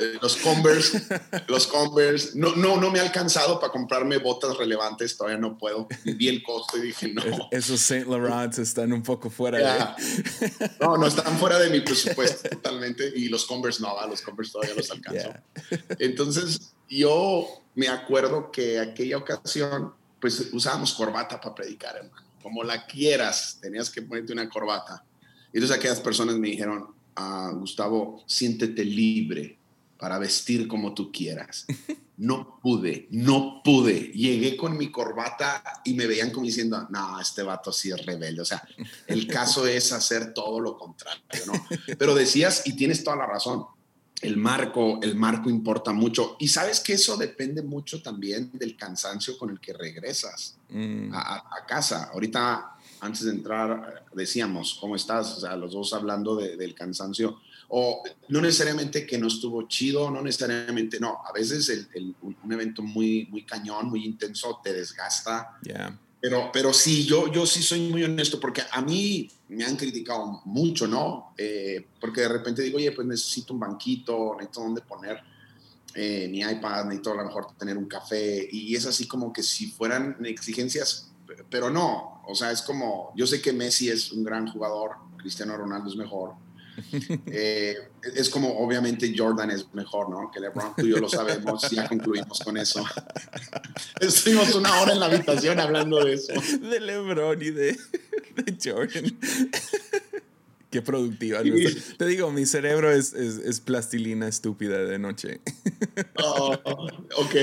eh, 0.00 0.16
los 0.22 0.36
Converse, 0.36 1.02
los 1.48 1.66
Converse, 1.66 2.38
no, 2.38 2.54
no, 2.54 2.76
no 2.80 2.90
me 2.90 3.00
ha 3.00 3.02
alcanzado 3.02 3.58
para 3.58 3.72
comprarme 3.72 4.18
botas 4.18 4.56
relevantes, 4.56 5.16
todavía 5.16 5.38
no 5.38 5.58
puedo. 5.58 5.88
Vi 6.04 6.28
el 6.28 6.42
costo 6.44 6.78
y 6.78 6.82
dije, 6.82 7.08
no. 7.08 7.22
Esos 7.50 7.80
Saint 7.80 8.06
Laurent 8.06 8.56
están 8.58 8.92
un 8.92 9.02
poco 9.02 9.28
fuera 9.28 9.58
de... 9.58 10.68
No, 10.80 10.96
no, 10.96 11.06
están 11.06 11.36
fuera 11.38 11.58
de 11.58 11.70
mi 11.70 11.80
presupuesto 11.80 12.48
totalmente. 12.48 13.12
Y 13.16 13.28
los 13.28 13.44
Converse 13.44 13.82
no, 13.82 13.94
los 14.06 14.22
Converse 14.22 14.52
todavía 14.52 14.76
los 14.76 14.88
alcanzo. 14.90 15.34
Entonces, 15.98 16.74
yo 16.88 17.64
me 17.74 17.88
acuerdo 17.88 18.52
que 18.52 18.78
aquella 18.78 19.18
ocasión 19.18 19.94
pues 20.20 20.48
usábamos 20.52 20.94
corbata 20.94 21.40
para 21.40 21.54
predicar, 21.56 21.96
hermano. 21.96 22.24
Como 22.40 22.62
la 22.62 22.86
quieras, 22.86 23.58
tenías 23.60 23.90
que 23.90 24.02
ponerte 24.02 24.32
una 24.32 24.48
corbata. 24.48 25.04
Y 25.52 25.58
entonces 25.58 25.76
aquellas 25.76 26.00
personas 26.00 26.36
me 26.36 26.48
dijeron, 26.48 26.94
ah, 27.16 27.50
Gustavo, 27.54 28.22
siéntete 28.26 28.84
libre 28.84 29.57
para 29.98 30.18
vestir 30.18 30.68
como 30.68 30.94
tú 30.94 31.10
quieras. 31.12 31.66
No 32.16 32.58
pude, 32.60 33.06
no 33.12 33.60
pude. 33.62 34.10
Llegué 34.12 34.56
con 34.56 34.76
mi 34.76 34.90
corbata 34.90 35.62
y 35.84 35.94
me 35.94 36.06
veían 36.08 36.32
como 36.32 36.46
diciendo, 36.46 36.88
no, 36.90 37.20
este 37.20 37.44
vato 37.44 37.72
sí 37.72 37.90
es 37.90 38.04
rebelde. 38.04 38.40
O 38.40 38.44
sea, 38.44 38.60
el 39.06 39.28
caso 39.28 39.68
es 39.68 39.92
hacer 39.92 40.34
todo 40.34 40.58
lo 40.58 40.76
contrario, 40.76 41.22
¿no? 41.46 41.52
Pero 41.96 42.16
decías, 42.16 42.66
y 42.66 42.72
tienes 42.72 43.04
toda 43.04 43.18
la 43.18 43.26
razón, 43.26 43.66
el 44.20 44.36
marco, 44.36 44.98
el 45.00 45.14
marco 45.14 45.48
importa 45.48 45.92
mucho. 45.92 46.36
Y 46.40 46.48
sabes 46.48 46.80
que 46.80 46.94
eso 46.94 47.16
depende 47.16 47.62
mucho 47.62 48.02
también 48.02 48.50
del 48.52 48.76
cansancio 48.76 49.38
con 49.38 49.50
el 49.50 49.60
que 49.60 49.72
regresas 49.72 50.56
mm. 50.70 51.12
a, 51.14 51.64
casa. 51.68 52.10
Ahorita, 52.12 52.78
antes 53.00 53.24
de 53.24 53.30
entrar, 53.30 54.06
decíamos, 54.12 54.76
¿cómo 54.80 54.96
estás? 54.96 55.36
O 55.36 55.40
sea, 55.40 55.54
los 55.54 55.72
dos 55.72 55.92
hablando 55.92 56.36
del 56.36 56.74
cansancio. 56.74 57.40
O 57.70 58.02
no 58.28 58.40
necesariamente 58.40 59.06
que 59.06 59.18
no 59.18 59.26
estuvo 59.26 59.68
chido, 59.68 60.10
no 60.10 60.22
necesariamente, 60.22 60.98
no. 60.98 61.20
A 61.24 61.32
veces 61.32 61.68
el, 61.68 62.14
un 62.22 62.52
evento 62.52 62.82
muy, 62.82 63.26
muy 63.30 63.44
cañón, 63.44 63.90
muy 63.90 64.04
intenso, 64.04 64.60
te 64.62 64.72
desgasta. 64.72 65.58
Pero, 66.20 66.50
pero 66.52 66.72
sí, 66.72 67.04
yo, 67.04 67.30
yo 67.30 67.46
sí 67.46 67.62
soy 67.62 67.80
muy 67.80 68.02
honesto 68.02 68.40
porque 68.40 68.62
a 68.72 68.82
mí 68.82 69.30
me 69.48 69.64
han 69.64 69.76
criticado 69.76 70.42
mucho, 70.46 70.88
¿no? 70.88 71.32
Eh, 71.38 71.86
porque 72.00 72.22
de 72.22 72.28
repente 72.28 72.62
digo, 72.62 72.78
oye, 72.78 72.90
pues 72.92 73.06
necesito 73.06 73.54
un 73.54 73.60
banquito, 73.60 74.34
necesito 74.34 74.60
dónde 74.60 74.80
poner 74.80 75.20
eh, 75.94 76.26
mi 76.28 76.40
iPad, 76.40 76.84
necesito 76.86 77.12
a 77.12 77.16
lo 77.16 77.24
mejor 77.24 77.56
tener 77.56 77.78
un 77.78 77.86
café. 77.86 78.48
Y 78.50 78.74
es 78.74 78.86
así 78.86 79.06
como 79.06 79.32
que 79.32 79.44
si 79.44 79.70
fueran 79.70 80.16
exigencias, 80.24 81.12
pero 81.50 81.70
no. 81.70 82.22
O 82.26 82.34
sea, 82.34 82.50
es 82.50 82.62
como, 82.62 83.12
yo 83.14 83.26
sé 83.26 83.40
que 83.40 83.52
Messi 83.52 83.88
es 83.88 84.10
un 84.10 84.24
gran 84.24 84.48
jugador, 84.48 84.96
Cristiano 85.18 85.56
Ronaldo 85.56 85.88
es 85.88 85.96
mejor, 85.96 86.34
eh, 87.26 87.76
es 88.14 88.30
como, 88.30 88.58
obviamente, 88.58 89.12
Jordan 89.16 89.50
es 89.50 89.72
mejor, 89.74 90.08
¿no? 90.08 90.30
Que 90.30 90.40
LeBron, 90.40 90.74
tú 90.76 90.86
y 90.86 90.90
yo 90.90 90.98
lo 90.98 91.08
sabemos, 91.08 91.68
ya 91.70 91.88
concluimos 91.88 92.40
con 92.40 92.56
eso. 92.56 92.84
Estuvimos 94.00 94.54
una 94.54 94.80
hora 94.80 94.92
en 94.92 95.00
la 95.00 95.06
habitación 95.06 95.60
hablando 95.60 96.04
de 96.04 96.14
eso. 96.14 96.32
De 96.60 96.80
LeBron 96.80 97.42
y 97.42 97.50
de, 97.50 97.78
Jordan. 98.62 99.18
Qué 100.70 100.82
productiva. 100.82 101.40
Te 101.96 102.06
digo, 102.06 102.30
mi 102.30 102.44
cerebro 102.44 102.90
es, 102.90 103.14
es, 103.14 103.60
plastilina 103.60 104.28
estúpida 104.28 104.78
de 104.78 104.98
noche. 104.98 105.40
Oh, 106.22 106.52
ok, 107.16 107.34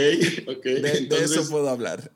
ok. 0.48 0.64
De, 0.64 1.08
eso 1.24 1.50
puedo 1.50 1.70
hablar. 1.70 2.12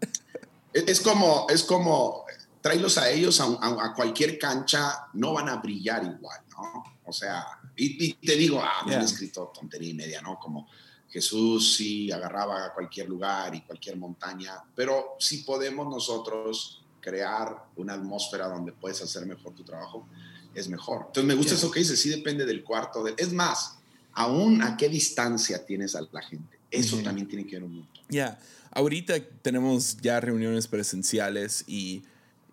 Es 0.72 1.02
como, 1.02 1.48
es 1.50 1.64
como, 1.64 2.26
tráelos 2.62 2.98
a 2.98 3.10
ellos 3.10 3.40
a, 3.42 3.46
a, 3.46 3.94
cualquier 3.96 4.38
cancha, 4.38 5.08
no 5.14 5.34
van 5.34 5.50
a 5.50 5.58
brillar 5.58 6.04
igual, 6.04 6.40
¿no? 6.52 6.84
O 7.10 7.14
sea, 7.14 7.44
y, 7.76 8.14
te 8.14 8.36
digo, 8.36 8.62
ah, 8.62 8.86
me 8.86 8.96
han 8.96 9.02
escrito 9.02 9.52
tontería 9.54 9.90
y 9.90 9.94
media, 9.96 10.22
¿no? 10.22 10.38
Como 10.38 10.68
Jesús 11.10 11.76
sí 11.76 12.12
agarraba 12.12 12.66
a 12.66 12.74
cualquier 12.74 13.10
lugar 13.10 13.56
y 13.56 13.62
cualquier 13.62 13.98
montaña, 13.98 14.54
pero 14.76 15.16
si 15.20 15.40
podemos 15.40 15.88
nosotros 15.88 16.84
crear 17.02 17.66
una 17.78 17.94
atmósfera 17.94 18.48
donde 18.48 18.74
puedes 18.74 19.02
hacer 19.02 19.26
mejor 19.26 19.56
tu 19.56 19.64
trabajo, 19.64 20.08
es 20.54 20.70
mejor. 20.70 21.06
Entonces 21.08 21.24
me 21.26 21.34
gusta 21.34 21.56
eso 21.56 21.72
que 21.72 21.80
dices, 21.80 22.00
sí 22.00 22.10
depende 22.10 22.46
del 22.46 22.64
cuarto. 22.64 23.06
es 23.08 23.34
más, 23.34 23.80
aún 24.14 24.62
a 24.62 24.78
qué 24.78 24.88
distancia 24.88 25.66
tienes 25.66 25.96
a 25.96 26.02
la 26.12 26.22
gente. 26.22 26.60
Eso 26.70 26.98
también 26.98 27.28
tiene 27.28 27.48
que 27.48 27.56
ver 27.56 27.64
un 27.64 27.78
montón. 27.78 28.04
Ya, 28.10 28.40
ahorita 28.72 29.16
tenemos 29.42 29.98
ya 29.98 30.20
reuniones 30.20 30.68
presenciales 30.68 31.64
y, 31.66 32.04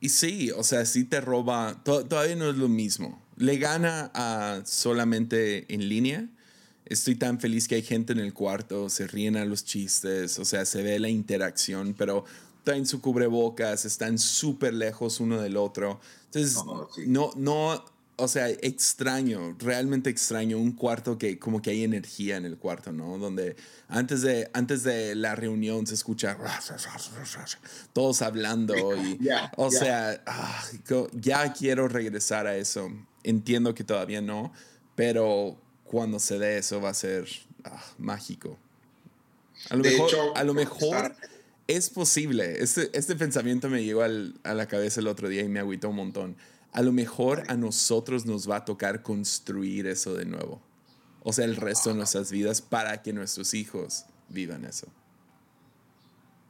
y 0.00 0.08
sí, 0.08 0.50
o 0.52 0.62
sea, 0.62 0.86
sí 0.86 1.04
te 1.04 1.20
roba, 1.20 1.82
todavía 1.84 2.36
no 2.36 2.48
es 2.48 2.56
lo 2.56 2.68
mismo 2.68 3.25
le 3.36 3.58
gana 3.58 4.10
a 4.14 4.62
solamente 4.64 5.72
en 5.72 5.88
línea. 5.88 6.28
Estoy 6.84 7.16
tan 7.16 7.40
feliz 7.40 7.68
que 7.68 7.76
hay 7.76 7.82
gente 7.82 8.12
en 8.12 8.20
el 8.20 8.32
cuarto, 8.32 8.88
se 8.88 9.06
ríen 9.06 9.36
a 9.36 9.44
los 9.44 9.64
chistes, 9.64 10.38
o 10.38 10.44
sea, 10.44 10.64
se 10.64 10.82
ve 10.82 10.98
la 10.98 11.08
interacción, 11.08 11.94
pero 11.98 12.24
traen 12.62 12.86
su 12.86 13.00
cubrebocas, 13.00 13.84
están 13.84 14.18
súper 14.18 14.74
lejos 14.74 15.20
uno 15.20 15.40
del 15.40 15.56
otro. 15.56 16.00
Entonces, 16.26 16.62
no, 17.06 17.32
no, 17.36 17.84
o 18.16 18.28
sea, 18.28 18.48
extraño, 18.48 19.56
realmente 19.58 20.10
extraño 20.10 20.58
un 20.58 20.72
cuarto 20.72 21.18
que 21.18 21.38
como 21.38 21.60
que 21.60 21.70
hay 21.70 21.84
energía 21.84 22.36
en 22.36 22.44
el 22.44 22.56
cuarto, 22.56 22.92
¿no? 22.92 23.18
Donde 23.18 23.56
antes 23.88 24.22
de, 24.22 24.48
antes 24.54 24.84
de 24.84 25.14
la 25.14 25.34
reunión 25.34 25.86
se 25.86 25.94
escucha 25.94 26.38
todos 27.92 28.22
hablando 28.22 28.96
y, 29.02 29.18
o 29.56 29.70
sea, 29.70 30.22
ah, 30.26 30.64
ya 31.14 31.52
quiero 31.52 31.88
regresar 31.88 32.46
a 32.46 32.56
eso 32.56 32.90
entiendo 33.26 33.74
que 33.74 33.84
todavía 33.84 34.22
no, 34.22 34.52
pero 34.94 35.58
cuando 35.84 36.18
se 36.18 36.38
dé 36.38 36.58
eso 36.58 36.80
va 36.80 36.90
a 36.90 36.94
ser 36.94 37.28
ah, 37.64 37.84
mágico. 37.98 38.56
A 39.68 39.76
lo 39.76 39.82
mejor, 39.82 40.10
a 40.34 40.44
lo 40.44 40.54
mejor 40.54 41.16
es 41.66 41.90
posible. 41.90 42.62
Este, 42.62 42.90
este 42.96 43.16
pensamiento 43.16 43.68
me 43.68 43.84
llegó 43.84 44.02
al, 44.02 44.34
a 44.44 44.54
la 44.54 44.66
cabeza 44.66 45.00
el 45.00 45.08
otro 45.08 45.28
día 45.28 45.42
y 45.42 45.48
me 45.48 45.60
agüitó 45.60 45.90
un 45.90 45.96
montón. 45.96 46.36
A 46.72 46.82
lo 46.82 46.92
mejor 46.92 47.42
a 47.48 47.56
nosotros 47.56 48.26
nos 48.26 48.48
va 48.48 48.56
a 48.56 48.64
tocar 48.64 49.02
construir 49.02 49.86
eso 49.86 50.14
de 50.14 50.24
nuevo. 50.24 50.62
O 51.22 51.32
sea, 51.32 51.44
el 51.44 51.56
resto 51.56 51.90
de 51.90 51.96
nuestras 51.96 52.30
vidas 52.30 52.62
para 52.62 53.02
que 53.02 53.12
nuestros 53.12 53.54
hijos 53.54 54.04
vivan 54.28 54.64
eso. 54.64 54.86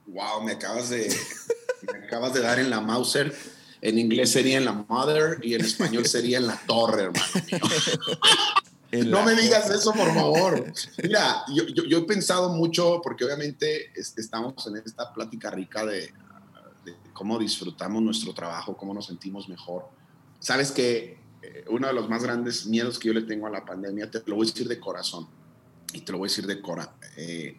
Wow, 0.06 0.42
me 0.42 0.52
acabas 0.52 0.90
de, 0.90 1.08
me 1.92 2.06
acabas 2.06 2.34
de 2.34 2.40
dar 2.40 2.58
en 2.58 2.68
la 2.68 2.80
Mauser 2.80 3.34
en 3.80 3.98
inglés 3.98 4.30
sería 4.30 4.58
en 4.58 4.64
la 4.64 4.72
mother 4.72 5.38
y 5.42 5.54
en 5.54 5.60
español 5.62 6.06
sería 6.06 6.38
en 6.38 6.46
la 6.46 6.60
torre, 6.66 7.04
hermano 7.04 7.26
no 9.04 9.24
me 9.24 9.34
digas 9.34 9.70
eso, 9.70 9.92
por 9.92 10.12
favor. 10.14 10.72
Mira, 11.02 11.44
yo, 11.48 11.98
he 11.98 12.02
pensado 12.02 12.50
mucho, 12.50 13.00
porque 13.02 13.24
obviamente 13.24 13.92
estamos 13.94 14.66
en 14.66 14.76
esta 14.76 15.12
plática 15.12 15.50
rica 15.50 15.84
de, 15.84 16.12
cómo 17.12 17.38
disfrutamos 17.38 18.02
nuestro 18.02 18.32
trabajo, 18.32 18.76
cómo 18.76 18.94
nos 18.94 19.06
sentimos 19.06 19.48
mejor. 19.48 19.88
Sabes 20.38 20.70
que 20.70 21.18
eh, 21.42 21.64
uno 21.68 21.86
de 21.88 21.94
los 21.94 22.08
más 22.08 22.22
grandes 22.22 22.66
miedos 22.66 22.98
que 22.98 23.08
yo 23.08 23.14
le 23.14 23.22
tengo 23.22 23.46
a 23.46 23.50
la 23.50 23.64
pandemia, 23.64 24.10
te 24.10 24.22
lo 24.26 24.36
voy 24.36 24.46
a 24.46 24.50
decir 24.50 24.68
de 24.68 24.78
corazón, 24.78 25.26
y 25.92 26.02
te 26.02 26.12
lo 26.12 26.18
voy 26.18 26.28
a 26.28 26.30
decir 26.30 26.46
de 26.46 26.60
cora, 26.60 26.94
eh, 27.16 27.56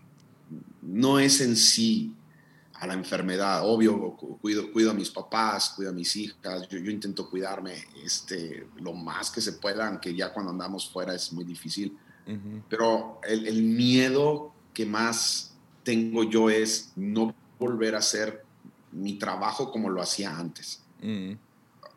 no 0.82 1.20
es 1.20 1.42
en 1.42 1.56
sí 1.56 2.14
a 2.80 2.88
la 2.88 2.94
enfermedad. 2.94 3.62
Obvio, 3.64 4.16
cuido, 4.42 4.72
cuido 4.72 4.92
a 4.92 4.94
mis 4.94 5.10
papás, 5.10 5.74
cuido 5.76 5.92
a 5.92 5.94
mis 5.94 6.16
hijas, 6.16 6.68
yo, 6.70 6.78
yo, 6.78 6.92
intento 6.92 7.30
cuidarme 7.30 7.74
este, 8.04 8.68
lo 8.78 8.94
más 8.94 9.32
que 9.32 9.42
se 9.42 9.54
pueda, 9.54 9.88
aunque 9.88 10.16
ya 10.16 10.32
cuando 10.32 10.52
andamos 10.52 10.90
fuera 10.90 11.16
es 11.16 11.34
muy 11.34 11.44
difícil. 11.44 11.98
Pero 12.68 13.22
el, 13.24 13.48
el, 13.48 13.64
miedo 13.64 14.52
que 14.74 14.86
más 14.86 15.54
tengo 15.84 16.26
yo 16.26 16.50
es 16.50 16.92
no 16.98 17.34
volver 17.58 17.96
a 17.96 18.00
hacer 18.00 18.44
mi 18.92 19.18
trabajo 19.18 19.72
como 19.72 19.90
lo 19.90 20.02
hacía 20.02 20.38
antes. 20.38 20.82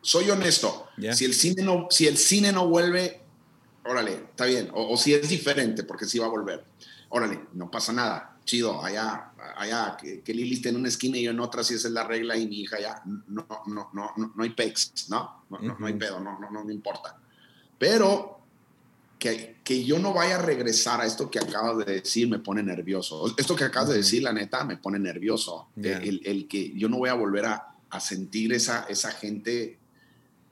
Soy 0.01 0.29
honesto, 0.29 0.87
si, 1.13 1.25
el 1.25 1.33
cine 1.33 1.63
no, 1.63 1.87
si 1.89 2.07
el 2.07 2.17
cine 2.17 2.53
no 2.53 2.69
vuelve, 2.69 3.19
órale, 3.85 4.13
está 4.13 4.45
bien, 4.45 4.69
o, 4.73 4.93
o 4.93 4.97
si 4.97 5.13
es 5.13 5.27
diferente, 5.27 5.83
porque 5.83 6.05
sí 6.05 6.17
va 6.17 6.27
a 6.27 6.29
volver, 6.29 6.63
órale, 7.09 7.41
no 7.51 7.69
pasa 7.69 7.91
nada 7.91 8.30
chido, 8.51 8.83
allá, 8.83 9.31
allá, 9.55 9.95
que, 9.97 10.21
que 10.21 10.33
Lili 10.33 10.55
esté 10.55 10.69
en 10.69 10.75
una 10.75 10.89
esquina 10.89 11.17
y 11.17 11.23
yo 11.23 11.31
en 11.31 11.39
otra, 11.39 11.63
si 11.63 11.75
esa 11.75 11.87
es 11.87 11.93
la 11.93 12.03
regla, 12.03 12.35
y 12.35 12.47
mi 12.47 12.59
hija 12.59 12.81
ya, 12.81 13.01
no, 13.05 13.47
no, 13.67 13.89
no, 13.93 14.11
no, 14.17 14.33
no 14.35 14.43
hay 14.43 14.49
pex, 14.49 15.07
¿no? 15.09 15.45
No, 15.49 15.77
no, 15.79 15.87
hay 15.87 15.93
pedo, 15.93 16.19
no, 16.19 16.37
no, 16.37 16.51
no, 16.51 16.65
no 16.65 16.71
importa. 16.71 17.17
Pero 17.79 18.41
que, 19.17 19.61
que, 19.63 19.85
yo 19.85 19.99
no 19.99 20.13
vaya 20.13 20.35
a 20.35 20.41
regresar 20.41 20.99
a 20.99 21.05
esto 21.05 21.31
que 21.31 21.39
acabas 21.39 21.85
de 21.85 21.93
decir 21.93 22.27
me 22.27 22.39
pone 22.39 22.61
nervioso. 22.61 23.33
Esto 23.37 23.55
que 23.55 23.63
acabas 23.63 23.89
de 23.89 23.97
decir, 23.97 24.21
la 24.21 24.33
neta, 24.33 24.65
me 24.65 24.75
pone 24.75 24.99
nervioso. 24.99 25.69
El, 25.77 26.21
el, 26.25 26.47
que 26.49 26.73
yo 26.77 26.89
no 26.89 26.97
voy 26.97 27.09
a 27.09 27.13
volver 27.13 27.45
a, 27.45 27.75
a 27.89 27.99
sentir 28.01 28.51
esa, 28.51 28.85
esa 28.89 29.11
gente. 29.11 29.79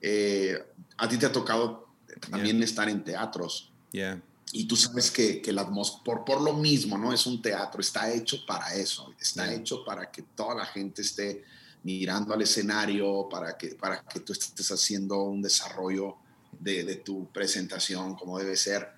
Eh, 0.02 0.58
a 0.98 1.10
ti 1.10 1.18
te 1.18 1.26
ha 1.26 1.32
tocado 1.34 1.90
también 2.30 2.64
estar 2.64 2.88
en 2.88 3.04
teatros. 3.04 3.74
Yeah 3.92 4.22
y 4.52 4.66
tú 4.66 4.76
sabes 4.76 5.12
que, 5.12 5.42
que 5.42 5.54
la 5.54 5.62
atmósfera, 5.62 6.04
por, 6.04 6.26
por 6.26 6.42
lo 6.42 6.54
mismo, 6.54 6.98
¿no? 6.98 7.14
Es 7.14 7.26
un 7.28 7.42
teatro, 7.42 7.82
está 7.82 8.12
hecho 8.12 8.46
para 8.48 8.74
eso, 8.74 9.14
está 9.20 9.54
hecho 9.54 9.84
para 9.86 10.10
que 10.10 10.24
toda 10.24 10.56
la 10.56 10.66
gente 10.66 11.04
esté 11.04 11.44
mirando 11.84 12.34
al 12.34 12.42
escenario, 12.42 13.28
para 13.30 13.58
que, 13.58 13.70
para 13.76 14.02
que 14.02 14.22
tú 14.22 14.34
estés 14.34 14.72
haciendo 14.72 15.22
un 15.24 15.42
desarrollo 15.42 16.16
de, 16.60 16.84
de 16.84 16.96
tu 16.96 17.28
presentación 17.28 18.16
como 18.16 18.40
debe 18.40 18.56
ser. 18.56 18.90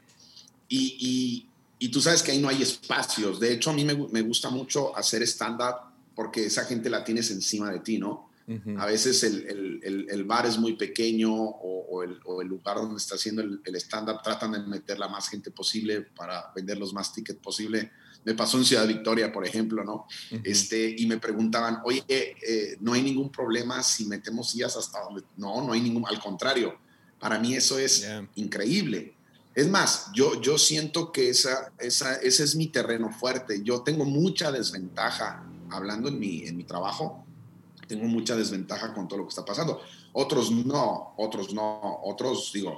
Y, 0.69 0.95
y, 0.99 1.85
y, 1.85 1.89
tú 1.89 1.99
sabes 1.99 2.23
que 2.23 2.31
ahí 2.31 2.39
no 2.39 2.47
hay 2.47 2.61
espacios. 2.61 3.39
De 3.39 3.51
hecho, 3.51 3.71
a 3.71 3.73
mí 3.73 3.83
me, 3.83 3.93
me 3.93 4.21
gusta 4.21 4.49
mucho 4.49 4.95
hacer 4.95 5.21
stand-up 5.23 5.91
porque 6.15 6.45
esa 6.45 6.63
gente 6.63 6.89
la 6.89 7.03
tienes 7.03 7.29
encima 7.29 7.69
de 7.71 7.79
ti, 7.79 7.97
¿no? 7.97 8.30
A 8.77 8.85
veces 8.85 9.23
el, 9.23 9.79
el, 9.83 10.07
el, 10.09 10.23
bar 10.23 10.45
es 10.45 10.57
muy 10.57 10.73
pequeño 10.73 11.33
o, 11.33 12.03
el, 12.03 12.19
o, 12.25 12.41
el, 12.41 12.47
lugar 12.47 12.77
donde 12.77 12.97
está 12.97 13.15
haciendo 13.15 13.41
el, 13.41 13.75
stand-up 13.75 14.21
tratan 14.23 14.51
de 14.51 14.59
meter 14.59 14.99
la 14.99 15.07
más 15.07 15.29
gente 15.29 15.51
posible 15.51 16.01
para 16.01 16.51
vender 16.55 16.77
los 16.77 16.93
más 16.93 17.13
tickets 17.13 17.39
posible. 17.39 17.91
Me 18.23 18.35
pasó 18.35 18.57
en 18.57 18.65
Ciudad 18.65 18.87
Victoria, 18.87 19.31
por 19.31 19.45
ejemplo, 19.45 19.83
¿no? 19.83 20.05
este, 20.43 20.95
y 20.97 21.07
me 21.07 21.17
preguntaban, 21.17 21.79
oye, 21.83 22.03
eh, 22.07 22.77
no 22.79 22.93
hay 22.93 23.01
ningún 23.01 23.31
problema 23.31 23.81
si 23.81 24.05
metemos 24.05 24.51
sillas 24.51 24.77
hasta 24.77 25.01
donde... 25.01 25.23
No, 25.37 25.65
no 25.65 25.73
hay 25.73 25.81
ningún... 25.81 26.05
Al 26.07 26.19
contrario, 26.19 26.77
para 27.19 27.39
mí 27.39 27.55
eso 27.55 27.79
es 27.79 28.07
increíble. 28.35 29.15
Es 29.53 29.69
más, 29.69 30.11
yo, 30.13 30.41
yo 30.41 30.57
siento 30.57 31.11
que 31.11 31.29
esa, 31.29 31.73
esa, 31.79 32.15
ese 32.15 32.43
es 32.43 32.55
mi 32.55 32.67
terreno 32.67 33.11
fuerte. 33.11 33.61
Yo 33.63 33.81
tengo 33.81 34.05
mucha 34.05 34.51
desventaja 34.51 35.43
hablando 35.69 36.09
en 36.09 36.19
mi, 36.19 36.43
en 36.43 36.55
mi 36.55 36.63
trabajo 36.63 37.25
tengo 37.91 38.07
mucha 38.07 38.37
desventaja 38.37 38.93
con 38.93 39.05
todo 39.05 39.19
lo 39.19 39.25
que 39.25 39.31
está 39.31 39.43
pasando. 39.43 39.81
Otros 40.13 40.49
no, 40.49 41.13
otros 41.17 41.53
no, 41.53 41.99
otros, 42.03 42.51
digo, 42.53 42.77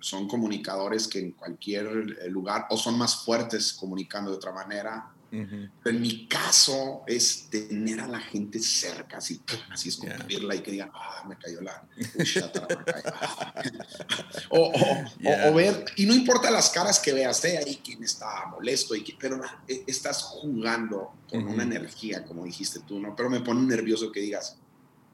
son 0.00 0.26
comunicadores 0.26 1.06
que 1.06 1.20
en 1.20 1.30
cualquier 1.30 1.84
lugar 2.28 2.66
o 2.70 2.76
son 2.76 2.98
más 2.98 3.24
fuertes 3.24 3.72
comunicando 3.72 4.32
de 4.32 4.38
otra 4.38 4.52
manera. 4.52 5.11
Pero 5.32 5.96
en 5.96 6.02
mi 6.02 6.26
caso 6.26 7.04
es 7.06 7.48
tener 7.48 8.00
a 8.00 8.06
la 8.06 8.20
gente 8.20 8.60
cerca, 8.60 9.16
así, 9.16 9.40
así 9.70 9.88
es 9.88 9.98
yeah. 9.98 10.26
y 10.28 10.58
que 10.58 10.72
digan, 10.72 10.90
ah, 10.92 11.24
me 11.26 11.38
cayó 11.38 11.62
la... 11.62 11.88
o, 14.50 14.60
o, 14.60 15.48
o, 15.48 15.54
ver, 15.54 15.86
y 15.96 16.04
no 16.04 16.14
importa 16.14 16.50
las 16.50 16.68
caras 16.68 17.00
que 17.00 17.14
veas, 17.14 17.42
¿eh? 17.46 17.56
ahí 17.56 17.80
quien 17.82 18.04
está 18.04 18.44
molesto, 18.50 18.94
y 18.94 19.16
pero 19.18 19.40
estás 19.86 20.22
jugando 20.22 21.14
con 21.30 21.48
una 21.48 21.62
energía, 21.62 22.26
como 22.26 22.44
dijiste 22.44 22.80
tú, 22.80 23.00
¿no? 23.00 23.16
Pero 23.16 23.30
me 23.30 23.40
pone 23.40 23.62
nervioso 23.62 24.12
que 24.12 24.20
digas, 24.20 24.58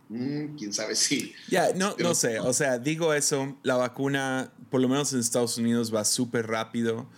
mm, 0.09 0.57
quién 0.57 0.73
sabe 0.73 0.97
si. 0.97 1.33
Ya, 1.49 1.73
no, 1.75 1.95
no 1.97 2.17
sé, 2.17 2.41
o 2.41 2.53
sea, 2.53 2.81
digo 2.81 3.15
eso, 3.15 3.57
la 3.63 3.77
vacuna, 3.77 4.53
por 4.69 4.81
lo 4.81 4.89
menos 4.89 5.13
en 5.13 5.21
Estados 5.21 5.59
Unidos, 5.59 5.95
va 5.95 6.05
súper 6.05 6.49
rápido. 6.49 7.09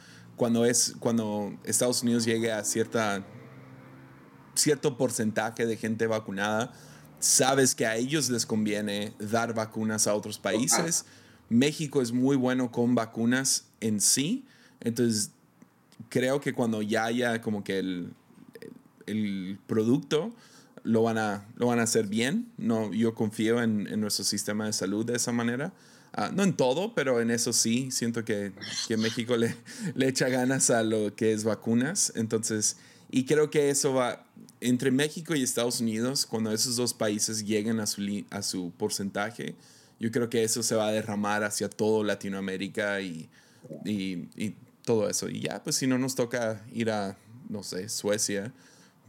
Cuando, 0.40 0.64
es, 0.64 0.94
cuando 1.00 1.52
Estados 1.64 2.02
Unidos 2.02 2.24
llegue 2.24 2.50
a 2.50 2.64
cierta, 2.64 3.26
cierto 4.54 4.96
porcentaje 4.96 5.66
de 5.66 5.76
gente 5.76 6.06
vacunada, 6.06 6.72
sabes 7.18 7.74
que 7.74 7.84
a 7.84 7.96
ellos 7.96 8.30
les 8.30 8.46
conviene 8.46 9.12
dar 9.18 9.52
vacunas 9.52 10.06
a 10.06 10.14
otros 10.14 10.38
países. 10.38 11.04
México 11.50 12.00
es 12.00 12.12
muy 12.12 12.36
bueno 12.36 12.72
con 12.72 12.94
vacunas 12.94 13.66
en 13.80 14.00
sí, 14.00 14.46
entonces 14.80 15.32
creo 16.08 16.40
que 16.40 16.54
cuando 16.54 16.80
ya 16.80 17.04
haya 17.04 17.42
como 17.42 17.62
que 17.62 17.78
el, 17.78 18.14
el 19.04 19.58
producto, 19.66 20.32
lo 20.84 21.02
van 21.02 21.18
a, 21.18 21.46
lo 21.56 21.66
van 21.66 21.80
a 21.80 21.82
hacer 21.82 22.06
bien. 22.06 22.50
No, 22.56 22.94
yo 22.94 23.14
confío 23.14 23.62
en, 23.62 23.86
en 23.88 24.00
nuestro 24.00 24.24
sistema 24.24 24.64
de 24.64 24.72
salud 24.72 25.04
de 25.04 25.16
esa 25.16 25.32
manera. 25.32 25.74
Ah, 26.12 26.30
no 26.32 26.42
en 26.42 26.54
todo, 26.54 26.94
pero 26.94 27.20
en 27.20 27.30
eso 27.30 27.52
sí. 27.52 27.90
Siento 27.90 28.24
que, 28.24 28.52
que 28.88 28.96
México 28.96 29.36
le, 29.36 29.54
le 29.94 30.08
echa 30.08 30.28
ganas 30.28 30.70
a 30.70 30.82
lo 30.82 31.14
que 31.14 31.32
es 31.32 31.44
vacunas. 31.44 32.12
Entonces, 32.16 32.76
y 33.10 33.24
creo 33.24 33.50
que 33.50 33.70
eso 33.70 33.94
va 33.94 34.26
entre 34.60 34.90
México 34.90 35.34
y 35.34 35.42
Estados 35.42 35.80
Unidos, 35.80 36.26
cuando 36.26 36.52
esos 36.52 36.76
dos 36.76 36.94
países 36.94 37.44
lleguen 37.44 37.80
a 37.80 37.86
su, 37.86 38.24
a 38.30 38.42
su 38.42 38.72
porcentaje, 38.76 39.54
yo 39.98 40.10
creo 40.10 40.28
que 40.30 40.44
eso 40.44 40.62
se 40.62 40.74
va 40.74 40.88
a 40.88 40.92
derramar 40.92 41.44
hacia 41.44 41.68
todo 41.68 42.04
Latinoamérica 42.04 43.00
y, 43.00 43.28
y, 43.84 44.28
y 44.36 44.54
todo 44.84 45.08
eso. 45.08 45.28
Y 45.28 45.40
ya, 45.40 45.62
pues 45.62 45.76
si 45.76 45.86
no 45.86 45.98
nos 45.98 46.14
toca 46.14 46.64
ir 46.72 46.90
a, 46.90 47.16
no 47.48 47.62
sé, 47.62 47.88
Suecia, 47.88 48.52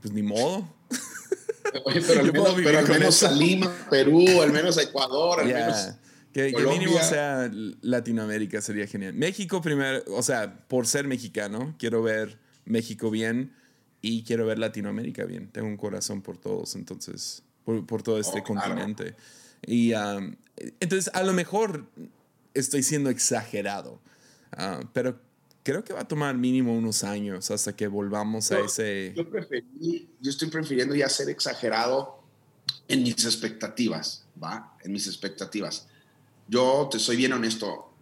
pues 0.02 0.14
ni 0.14 0.22
modo. 0.22 0.68
pero 1.74 2.80
al 2.80 2.88
menos, 2.88 3.24
a 3.24 3.32
Lima, 3.32 3.74
Perú, 3.90 4.42
al 4.42 4.52
menos 4.52 4.78
a 4.78 4.84
Ecuador, 4.84 5.42
al 5.42 5.48
menos. 5.48 5.92
Que, 6.34 6.54
que, 6.54 6.66
mínimo 6.66 6.98
sea 7.00 7.50
Latinoamérica 7.82 8.62
sería 8.62 8.88
genial. 8.88 9.14
México 9.14 9.62
primero, 9.62 10.02
o 10.08 10.24
sea, 10.24 10.66
por 10.68 10.88
ser 10.88 11.08
mexicano, 11.08 11.76
quiero 11.78 12.02
ver 12.02 12.40
México 12.66 13.12
bien 13.12 13.54
y 14.02 14.24
quiero 14.24 14.46
ver 14.46 14.60
Latinoamérica 14.60 15.26
bien. 15.26 15.50
Tengo 15.52 15.68
un 15.68 15.78
corazón 15.78 16.22
por 16.22 16.38
todos, 16.38 16.76
entonces, 16.76 17.44
por, 17.66 17.86
por 17.86 18.02
todo 18.02 18.20
este 18.20 18.40
oh, 18.40 18.44
continente. 18.44 19.16
Y 19.66 19.94
um, 19.94 20.36
entonces, 20.80 21.12
a 21.14 21.24
lo 21.24 21.34
mejor 21.34 21.86
estoy 22.54 22.84
siendo 22.84 23.10
exagerado, 23.10 24.02
uh, 24.58 24.86
pero 24.94 25.20
creo 25.64 25.84
que 25.84 25.94
va 25.94 26.02
a 26.02 26.08
tomar 26.08 26.36
mínimo 26.38 26.76
unos 26.76 27.04
años 27.04 27.52
hasta 27.52 27.76
que 27.76 27.88
volvamos 27.88 28.52
a 28.52 28.60
ese... 28.60 29.14
Yo, 29.16 29.30
preferí, 29.30 30.10
yo 30.20 30.32
estoy 30.32 30.50
prefiriendo 30.50 30.96
ya 30.96 31.10
ser 31.10 31.30
exagerado 31.30 32.24
en 32.88 33.04
mis 33.04 33.24
expectativas, 33.26 34.26
¿va? 34.42 34.76
En 34.84 34.92
mis 34.92 35.08
expectativas. 35.08 35.88
Yo 36.52 36.90
te 36.92 37.00
soy 37.00 37.16
bien 37.16 37.32
honesto, 37.32 37.94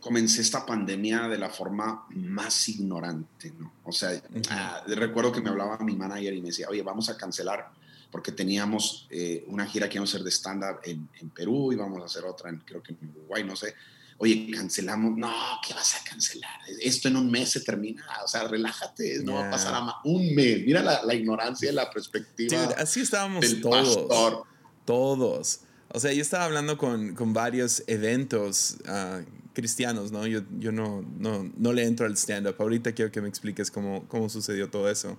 comencé 0.00 0.40
esta 0.40 0.66
pandemia 0.66 1.28
de 1.28 1.38
la 1.38 1.48
forma 1.48 2.04
más 2.10 2.68
ignorante, 2.68 3.52
¿no? 3.56 3.72
O 3.84 3.92
sea, 3.92 4.20
ah, 4.50 4.82
recuerdo 4.88 5.30
que 5.30 5.40
me 5.40 5.50
hablaba 5.50 5.78
mi 5.78 5.94
manager 5.94 6.34
y 6.34 6.40
me 6.40 6.48
decía, 6.48 6.66
oye, 6.68 6.82
vamos 6.82 7.08
a 7.08 7.16
cancelar 7.16 7.70
porque 8.10 8.32
teníamos 8.32 9.06
eh, 9.10 9.44
una 9.46 9.64
gira 9.64 9.88
que 9.88 9.94
íbamos 9.94 10.12
a 10.12 10.16
hacer 10.16 10.24
de 10.24 10.30
stand-up 10.32 10.80
en, 10.82 11.08
en, 11.20 11.30
Perú 11.30 11.72
y 11.72 11.76
vamos 11.76 12.02
a 12.02 12.06
hacer 12.06 12.24
otra, 12.24 12.50
en, 12.50 12.58
creo 12.66 12.82
que 12.82 12.94
en 13.00 13.10
Uruguay, 13.14 13.44
no 13.44 13.54
sé 13.54 13.76
oye, 14.18 14.50
cancelamos, 14.52 15.16
no, 15.16 15.32
¿qué 15.66 15.72
vas 15.72 15.94
a 15.94 16.04
cancelar? 16.04 16.60
Esto 16.80 17.06
en 17.08 17.16
un 17.16 17.30
mes 17.30 17.48
se 17.52 17.60
termina, 17.60 18.04
o 18.22 18.28
sea, 18.28 18.48
relájate, 18.48 19.22
no 19.22 19.34
va 19.34 19.46
a 19.46 19.50
pasar 19.50 19.72
a 19.72 19.96
un 20.04 20.34
mes. 20.34 20.62
Mira 20.66 20.82
la, 20.82 21.02
la 21.04 21.14
ignorancia, 21.14 21.72
la 21.72 21.88
perspectiva. 21.90 22.74
así 22.76 23.00
estábamos 23.00 23.46
todos. 23.62 24.44
Todos. 24.84 25.60
O 25.92 26.00
sea, 26.00 26.12
yo 26.12 26.22
estaba 26.22 26.44
hablando 26.44 26.78
con, 26.78 27.14
con 27.14 27.32
varios 27.32 27.82
eventos 27.86 28.76
uh, 28.86 29.24
cristianos, 29.52 30.12
¿no? 30.12 30.26
Yo, 30.26 30.42
yo 30.58 30.72
no, 30.72 31.02
no, 31.18 31.50
no 31.56 31.72
le 31.72 31.84
entro 31.84 32.06
al 32.06 32.16
stand-up. 32.16 32.54
Ahorita 32.58 32.92
quiero 32.92 33.10
que 33.10 33.20
me 33.20 33.28
expliques 33.28 33.70
cómo, 33.70 34.04
cómo 34.08 34.28
sucedió 34.28 34.70
todo 34.70 34.88
eso. 34.88 35.18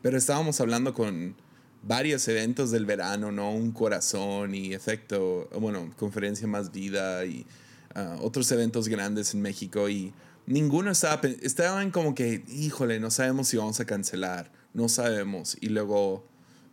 Pero 0.00 0.16
estábamos 0.16 0.60
hablando 0.60 0.94
con 0.94 1.34
varios 1.82 2.26
eventos 2.28 2.70
del 2.70 2.86
verano, 2.86 3.32
¿no? 3.32 3.52
Un 3.52 3.72
corazón 3.72 4.54
y 4.54 4.72
efecto, 4.72 5.48
bueno, 5.58 5.92
conferencia 5.96 6.46
más 6.46 6.72
vida 6.72 7.24
y 7.24 7.46
otros 8.20 8.50
eventos 8.52 8.88
grandes 8.88 9.34
en 9.34 9.42
México 9.42 9.88
y 9.88 10.12
ninguno 10.46 10.90
estaba, 10.90 11.20
estaban 11.42 11.90
como 11.90 12.14
que, 12.14 12.44
híjole, 12.48 13.00
no 13.00 13.10
sabemos 13.10 13.48
si 13.48 13.56
vamos 13.56 13.80
a 13.80 13.84
cancelar, 13.84 14.52
no 14.72 14.88
sabemos. 14.88 15.56
Y 15.60 15.68
luego 15.68 16.24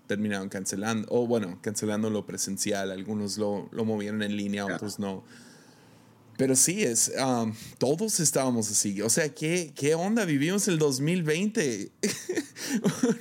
terminaron 0.08 0.50
cancelando, 0.50 1.08
o 1.10 1.28
bueno, 1.28 1.60
cancelando 1.62 2.10
lo 2.10 2.26
presencial, 2.26 2.92
algunos 2.92 3.38
lo, 3.38 3.70
lo 3.72 3.86
movieron 3.86 4.22
en 4.24 4.38
línea, 4.38 4.66
otros 4.66 5.00
no. 5.00 5.24
Pero 6.38 6.56
sí, 6.56 6.84
es, 6.84 7.14
um, 7.18 7.54
todos 7.78 8.20
estábamos 8.20 8.70
así. 8.70 9.02
O 9.02 9.10
sea, 9.10 9.34
¿qué, 9.34 9.72
qué 9.74 9.96
onda? 9.96 10.26
Vivimos 10.26 10.68
el 10.68 10.78
2020. 10.78 11.92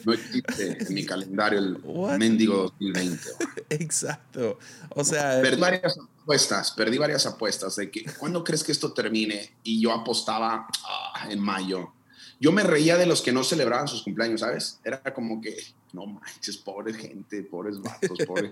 no 0.05 0.13
existe 0.13 0.83
en 0.83 0.95
mi 0.95 1.07
calendario 1.07 1.61
el 1.61 1.79
mendigo 2.19 2.75
2020. 2.81 3.23
Exacto. 3.71 4.59
O 4.91 5.05
sea... 5.05 5.41
Perdí 5.43 5.61
varias 5.61 5.97
apuestas, 5.97 6.73
perdí 6.73 6.99
varias 6.99 7.25
apuestas 7.27 7.77
de 7.77 7.91
que, 7.91 8.05
¿cuándo 8.19 8.43
crees 8.43 8.65
que 8.65 8.73
esto 8.73 8.93
termine? 8.93 9.55
Y 9.63 9.81
yo 9.81 9.93
apostaba 9.93 10.67
ah, 10.85 11.29
en 11.31 11.39
mayo 11.39 11.93
yo 12.41 12.53
me 12.53 12.63
reía 12.63 12.97
de 12.97 13.07
los 13.07 13.23
que 13.23 13.33
no 13.33 13.45
celebraban 13.45 13.89
sus 13.89 14.03
cumpleaños, 14.03 14.41
¿sabes? 14.41 14.81
Era 14.85 15.01
como 15.15 15.41
que, 15.41 15.57
no 15.93 16.07
manches, 16.07 16.57
pobre 16.57 16.93
gente, 16.95 17.43
pobres 17.43 17.81
vatos, 17.81 18.19
pobre. 18.27 18.51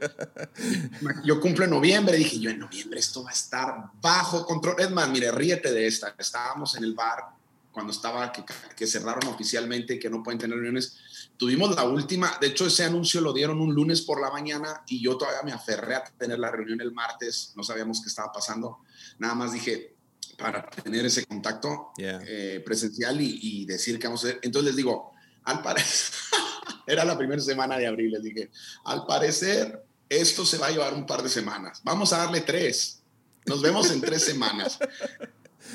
yo 1.25 1.41
cumplo 1.41 1.65
en 1.65 1.71
noviembre, 1.71 2.17
dije 2.17 2.39
yo 2.39 2.51
en 2.51 2.59
noviembre 2.59 3.01
esto 3.01 3.25
va 3.25 3.31
a 3.31 3.35
estar 3.35 3.91
bajo 4.01 4.47
control. 4.47 4.77
Es 4.79 4.91
más, 4.91 5.09
mire, 5.11 5.31
ríete 5.33 5.73
de 5.73 5.87
esta. 5.87 6.15
Estábamos 6.19 6.77
en 6.77 6.85
el 6.85 6.95
bar 6.95 7.25
cuando 7.73 7.93
estaba 7.93 8.31
que, 8.31 8.45
que 8.77 8.87
cerraron 8.87 9.27
oficialmente, 9.33 9.99
que 9.99 10.11
no 10.11 10.23
pueden 10.23 10.39
tener 10.39 10.57
reuniones. 10.57 10.99
Tuvimos 11.37 11.75
la 11.75 11.85
última, 11.85 12.37
de 12.41 12.49
hecho 12.49 12.67
ese 12.67 12.85
anuncio 12.85 13.21
lo 13.21 13.33
dieron 13.33 13.61
un 13.61 13.75
lunes 13.75 14.03
por 14.03 14.21
la 14.21 14.31
mañana 14.31 14.83
y 14.87 15.03
yo 15.03 15.17
todavía 15.17 15.43
me 15.43 15.53
aferré 15.53 15.97
a 15.97 16.05
tener 16.05 16.39
la 16.39 16.51
reunión 16.51 16.81
el 16.81 16.93
martes, 16.93 17.53
no 17.57 17.65
sabíamos 17.65 18.01
qué 18.01 18.09
estaba 18.09 18.31
pasando. 18.31 18.79
Nada 19.19 19.35
más 19.35 19.53
dije, 19.53 19.95
para 20.37 20.69
tener 20.69 21.05
ese 21.07 21.25
contacto 21.27 21.93
eh, 21.99 22.63
presencial 22.65 23.21
y, 23.21 23.65
decir 23.67 23.99
que 23.99 24.07
vamos 24.07 24.25
a 24.25 24.29
hacer. 24.29 24.41
Entonces 24.43 24.71
les 24.71 24.77
digo, 24.77 25.13
al 25.45 25.63
parecer, 25.63 26.15
era 26.87 27.05
la 27.05 27.17
primera 27.17 27.41
semana 27.41 27.79
de 27.79 27.87
abril, 27.87 28.13
les 28.13 28.23
dije, 28.23 28.51
al 28.85 29.07
parecer 29.07 29.85
esto 30.09 30.45
se 30.45 30.59
va 30.59 30.67
a 30.67 30.71
llevar 30.71 30.95
un 30.95 31.07
par 31.07 31.23
de 31.23 31.29
semanas. 31.29 31.81
Vamos 31.85 32.13
a 32.13 32.19
darle 32.19 32.43
tres. 32.43 33.01
Nos 33.47 33.63
vemos 33.63 33.91
en 33.91 34.01
tres 34.01 34.23
semanas. 34.25 34.79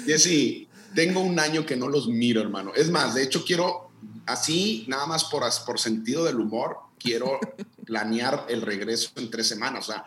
Y 0.06 0.14
así, 0.14 0.68
tengo 0.94 1.22
un 1.22 1.40
año 1.40 1.66
que 1.66 1.76
no 1.76 1.88
los 1.88 2.08
miro, 2.08 2.42
hermano. 2.42 2.72
Es 2.76 2.90
más, 2.90 3.16
de 3.16 3.24
hecho 3.24 3.44
quiero, 3.44 3.90
así, 4.26 4.86
nada 4.88 5.08
más 5.08 5.26
por, 5.26 5.44
por 5.66 5.80
sentido 5.80 6.24
del 6.24 6.40
humor, 6.40 6.78
quiero 7.00 7.40
planear 7.86 8.46
el 8.50 8.62
regreso 8.62 9.10
en 9.16 9.32
tres 9.32 9.48
semanas. 9.48 9.90
O 9.90 9.92
sea, 9.92 10.06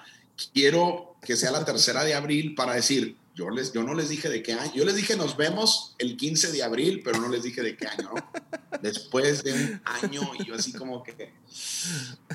quiero 0.53 1.17
que 1.23 1.37
sea 1.37 1.51
la 1.51 1.65
tercera 1.65 2.05
de 2.05 2.15
abril 2.15 2.55
para 2.55 2.75
decir, 2.75 3.17
yo, 3.35 3.51
les, 3.51 3.73
yo 3.73 3.83
no 3.83 3.95
les 3.95 4.09
dije 4.09 4.29
de 4.29 4.43
qué 4.43 4.55
año. 4.55 4.73
Yo 4.75 4.85
les 4.85 4.97
dije 4.97 5.17
nos 5.17 5.37
vemos 5.37 5.95
el 5.99 6.17
15 6.17 6.53
de 6.53 6.63
abril, 6.63 7.03
pero 7.05 7.21
no 7.21 7.29
les 7.29 7.43
dije 7.43 7.63
de 7.63 7.77
qué 7.77 7.87
año, 7.87 8.13
Después 8.83 9.43
de 9.45 9.53
un 9.53 9.83
año 9.85 10.23
y 10.39 10.47
yo 10.47 10.55
así 10.55 10.73
como 10.73 11.03
que... 11.03 11.33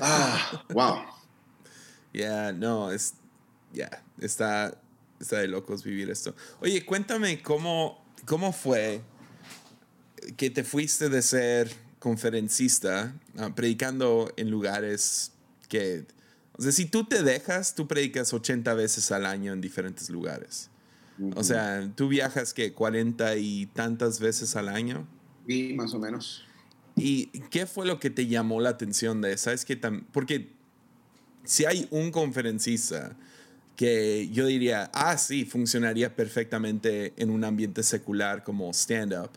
Ah, 0.00 0.64
wow. 0.70 0.98
Ya, 2.12 2.52
no, 2.52 2.90
es... 2.90 3.14
Ya, 3.72 4.02
está, 4.20 4.80
está 5.20 5.38
de 5.38 5.48
locos 5.48 5.82
vivir 5.82 6.08
esto. 6.08 6.34
Oye, 6.60 6.84
cuéntame 6.84 7.42
cómo, 7.42 8.04
cómo 8.24 8.52
fue 8.52 9.02
que 10.36 10.50
te 10.50 10.64
fuiste 10.64 11.08
de 11.08 11.20
ser 11.20 11.72
conferencista, 11.98 13.14
ah, 13.38 13.54
predicando 13.54 14.32
en 14.36 14.50
lugares 14.50 15.32
que... 15.68 16.06
O 16.58 16.62
sea, 16.62 16.72
si 16.72 16.86
tú 16.86 17.04
te 17.04 17.22
dejas, 17.22 17.74
tú 17.74 17.86
predicas 17.86 18.32
80 18.32 18.72
veces 18.74 19.12
al 19.12 19.26
año 19.26 19.52
en 19.52 19.60
diferentes 19.60 20.08
lugares. 20.08 20.70
O 21.34 21.42
sea, 21.44 21.90
¿tú 21.94 22.08
viajas 22.08 22.52
que 22.52 22.72
40 22.72 23.36
y 23.36 23.66
tantas 23.66 24.20
veces 24.20 24.56
al 24.56 24.68
año? 24.68 25.06
Sí, 25.46 25.72
más 25.74 25.94
o 25.94 25.98
menos. 25.98 26.44
¿Y 26.96 27.26
qué 27.50 27.66
fue 27.66 27.86
lo 27.86 28.00
que 28.00 28.10
te 28.10 28.26
llamó 28.26 28.60
la 28.60 28.70
atención 28.70 29.20
de 29.20 29.36
¿Sabes 29.36 29.64
qué? 29.64 29.76
Porque 30.12 30.52
si 31.44 31.64
hay 31.64 31.86
un 31.90 32.10
conferencista 32.10 33.16
que 33.76 34.28
yo 34.32 34.46
diría, 34.46 34.90
ah, 34.94 35.18
sí, 35.18 35.44
funcionaría 35.44 36.16
perfectamente 36.16 37.12
en 37.16 37.30
un 37.30 37.44
ambiente 37.44 37.82
secular 37.82 38.42
como 38.42 38.70
stand-up, 38.72 39.30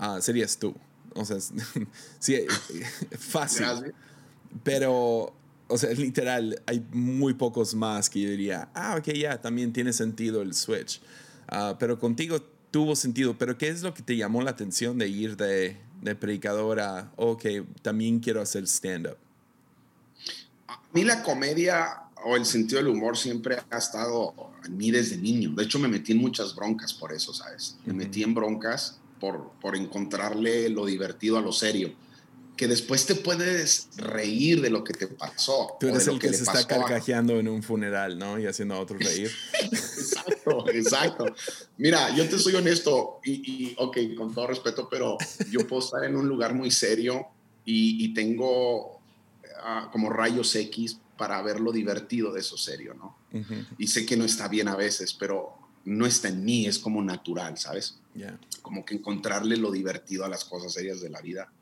uh, 0.00 0.20
serías 0.20 0.58
tú. 0.58 0.74
O 1.14 1.24
sea, 1.24 1.38
sí, 2.18 2.44
fácil. 3.18 3.94
Pero 4.64 5.35
o 5.68 5.78
sea, 5.78 5.90
literal, 5.92 6.62
hay 6.66 6.84
muy 6.92 7.34
pocos 7.34 7.74
más 7.74 8.08
que 8.08 8.20
yo 8.20 8.30
diría, 8.30 8.68
ah, 8.74 8.96
ok, 8.98 9.12
ya, 9.14 9.40
también 9.40 9.72
tiene 9.72 9.92
sentido 9.92 10.42
el 10.42 10.54
switch. 10.54 11.00
Ah, 11.48 11.76
pero 11.78 11.98
contigo 11.98 12.40
tuvo 12.70 12.94
sentido. 12.94 13.36
Pero 13.38 13.56
¿qué 13.56 13.68
es 13.68 13.82
lo 13.82 13.94
que 13.94 14.02
te 14.02 14.16
llamó 14.16 14.42
la 14.42 14.50
atención 14.50 14.98
de 14.98 15.08
ir 15.08 15.36
de, 15.36 15.76
de 16.02 16.14
predicador 16.14 16.80
a, 16.80 17.10
ok, 17.16 17.44
también 17.82 18.20
quiero 18.20 18.40
hacer 18.40 18.64
stand-up? 18.64 19.16
A 20.68 20.80
mí 20.92 21.04
la 21.04 21.22
comedia, 21.22 22.02
o 22.24 22.36
el 22.36 22.44
sentido 22.44 22.78
del 22.78 22.88
humor 22.88 23.16
siempre 23.16 23.58
ha 23.70 23.78
estado 23.78 24.34
en 24.64 24.76
mí 24.76 24.90
desde 24.90 25.16
niño. 25.16 25.52
De 25.54 25.64
hecho, 25.64 25.78
me 25.78 25.88
metí 25.88 26.12
en 26.12 26.18
muchas 26.18 26.54
broncas 26.54 26.92
por 26.92 27.12
eso, 27.12 27.32
¿sabes? 27.32 27.76
Me 27.86 27.92
metí 27.92 28.22
en 28.22 28.34
broncas 28.34 28.98
por, 29.20 29.52
por 29.60 29.76
encontrarle 29.76 30.68
lo 30.68 30.86
divertido 30.86 31.38
a 31.38 31.40
lo 31.40 31.52
serio. 31.52 31.92
Que 32.56 32.68
después 32.68 33.04
te 33.06 33.14
puedes 33.14 33.88
reír 33.96 34.62
de 34.62 34.70
lo 34.70 34.82
que 34.82 34.94
te 34.94 35.06
pasó. 35.06 35.76
Tú 35.78 35.88
eres 35.88 36.06
el 36.08 36.18
que, 36.18 36.32
se 36.32 36.44
está 36.44 36.66
carcajeando 36.66 37.38
en 37.38 37.48
un 37.48 37.62
funeral, 37.62 38.18
¿no? 38.18 38.38
Y 38.38 38.46
haciendo 38.46 38.74
a 38.74 38.80
otros 38.80 39.02
reír. 39.02 39.30
exacto, 39.62 40.70
exacto. 40.70 41.26
Mira, 41.76 42.14
yo 42.16 42.28
te 42.28 42.38
soy 42.38 42.54
honesto 42.54 43.20
y, 43.24 43.32
y, 43.32 43.74
ok, 43.78 43.98
con 44.16 44.34
todo 44.34 44.46
respeto, 44.46 44.88
pero 44.90 45.18
yo 45.50 45.66
puedo 45.66 45.82
estar 45.82 46.04
en 46.04 46.16
un 46.16 46.26
lugar 46.26 46.54
muy 46.54 46.70
serio 46.70 47.26
y, 47.64 48.02
y 48.04 48.14
tengo 48.14 48.96
uh, 48.96 49.90
como 49.92 50.08
rayos 50.08 50.54
X 50.54 50.98
para 51.16 51.40
ver 51.42 51.60
lo 51.60 51.72
divertido 51.72 52.32
de 52.32 52.40
eso 52.40 52.56
serio, 52.56 52.94
¿no? 52.94 53.16
Y 53.76 53.88
sé 53.88 54.06
que 54.06 54.16
no 54.16 54.24
está 54.24 54.48
bien 54.48 54.68
a 54.68 54.76
veces, 54.76 55.12
pero 55.12 55.58
no 55.84 56.06
está 56.06 56.28
en 56.28 56.44
mí, 56.44 56.66
es 56.66 56.78
como 56.78 57.02
natural, 57.02 57.58
¿sabes? 57.58 57.98
Como 58.62 58.84
que 58.84 58.94
encontrarle 58.94 59.56
lo 59.56 59.70
divertido 59.70 60.24
a 60.24 60.28
las 60.28 60.44
cosas 60.44 60.72
serias 60.72 61.00
de 61.00 61.10
la 61.10 61.20
vida. 61.20 61.52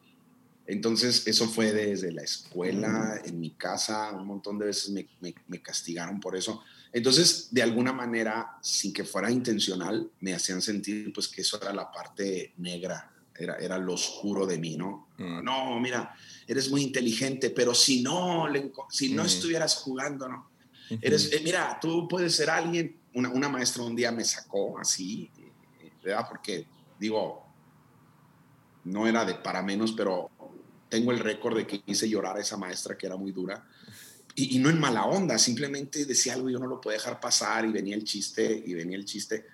Entonces, 0.67 1.27
eso 1.27 1.47
fue 1.49 1.73
desde 1.73 2.11
la 2.11 2.23
escuela, 2.23 3.21
en 3.23 3.39
mi 3.39 3.51
casa, 3.51 4.13
un 4.13 4.27
montón 4.27 4.59
de 4.59 4.67
veces 4.67 4.91
me, 4.91 5.07
me, 5.21 5.63
castigaron 5.63 6.21
por 6.21 6.37
eso. 6.37 6.63
Entonces, 6.93 7.49
de 7.51 7.63
alguna 7.63 7.93
manera, 7.93 8.57
sin 8.63 8.93
que 8.93 9.05
fuera 9.05 9.31
intencional, 9.31 10.11
me 10.21 10.33
hacían 10.33 10.63
sentir 10.63 11.13
pues 11.13 11.29
que 11.29 11.43
eso 11.43 11.61
era 11.61 11.73
la 11.73 11.93
parte 11.93 12.55
negra, 12.57 13.11
era, 13.37 13.57
era 13.57 13.77
lo 13.77 13.93
oscuro 13.95 14.47
de 14.47 14.59
mí, 14.59 14.77
¿no? 14.77 15.09
Mm. 15.19 15.45
No, 15.45 15.79
mira, 15.81 16.15
eres 16.47 16.71
muy 16.71 16.83
inteligente, 16.83 17.51
pero 17.51 17.75
si 17.75 18.03
no, 18.03 18.47
si 18.89 19.13
no 19.13 19.25
estuvieras 19.25 19.77
jugando, 19.77 20.29
¿no? 20.29 20.51
Eres, 21.01 21.33
eh, 21.33 21.41
mira, 21.43 21.79
tú 21.81 22.09
puedes 22.09 22.35
ser 22.35 22.51
alguien. 22.51 23.01
Una, 23.15 23.29
una, 23.29 23.49
maestra 23.49 23.83
un 23.83 23.95
día 23.95 24.11
me 24.11 24.25
sacó 24.25 24.79
así, 24.79 25.31
¿verdad? 26.03 26.27
Porque 26.29 26.67
digo, 26.99 27.45
no 28.85 29.07
era 29.07 29.25
de 29.25 29.35
para 29.35 29.63
menos, 29.63 29.93
pero 29.93 30.31
tengo 30.95 31.11
el 31.11 31.19
récord 31.19 31.57
de 31.57 31.67
que 31.67 31.83
hice 31.87 32.09
llorar 32.09 32.37
a 32.37 32.41
esa 32.41 32.57
maestra 32.57 32.97
que 32.97 33.07
era 33.07 33.17
muy 33.17 33.33
dura. 33.33 33.67
Y, 34.37 34.55
y, 34.55 34.59
no 34.61 34.71
en 34.71 34.79
mala 34.79 35.07
onda, 35.07 35.39
simplemente 35.39 36.05
decía 36.05 36.35
algo 36.35 36.49
y 36.49 36.53
yo 36.53 36.61
no 36.61 36.69
lo 36.69 36.81
podía 36.81 36.99
dejar 36.99 37.19
pasar 37.19 37.65
y 37.65 37.73
venía 37.73 37.97
el 37.97 38.05
chiste 38.05 38.63
y 38.65 38.75
venía 38.75 38.97
el 38.97 39.05
chiste. 39.05 39.45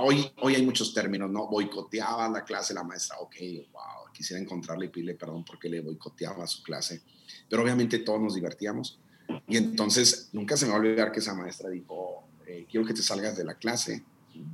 Hoy, 0.00 0.28
hoy 0.38 0.56
hay 0.56 0.62
muchos 0.66 0.92
términos, 0.92 1.30
¿no? 1.30 1.46
Boicoteaba 1.46 2.28
la 2.28 2.42
clase 2.42 2.74
la 2.74 2.82
maestra, 2.82 3.16
ok, 3.20 3.36
wow, 3.72 4.12
quisiera 4.12 4.42
encontrarle 4.42 4.86
y 4.86 4.88
pedirle 4.88 5.14
perdón 5.14 5.44
porque 5.44 5.68
le 5.68 5.80
boicoteaba 5.80 6.42
a 6.42 6.48
su 6.48 6.64
clase, 6.64 7.00
pero 7.48 7.62
obviamente 7.62 8.00
todos 8.00 8.20
nos 8.20 8.34
divertíamos. 8.34 8.98
Y 9.46 9.56
entonces 9.56 10.30
nunca 10.32 10.56
se 10.56 10.66
me 10.66 10.72
va 10.72 10.78
a 10.78 10.80
olvidar 10.80 11.12
que 11.12 11.20
esa 11.20 11.34
maestra 11.34 11.70
dijo, 11.70 12.24
eh, 12.48 12.66
quiero 12.68 12.84
que 12.84 12.94
te 12.94 13.02
salgas 13.02 13.36
de 13.36 13.44
la 13.44 13.54
clase, 13.54 14.02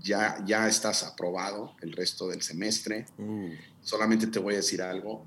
ya, 0.03 0.44
ya 0.44 0.68
estás 0.68 1.05
aprobado 1.05 1.75
el 1.81 1.92
resto 1.92 2.29
del 2.29 2.42
semestre, 2.42 3.07
uh. 3.16 3.48
solamente 3.81 4.27
te 4.27 4.38
voy 4.38 4.55
a 4.55 4.59
decir 4.59 4.83
algo, 4.83 5.25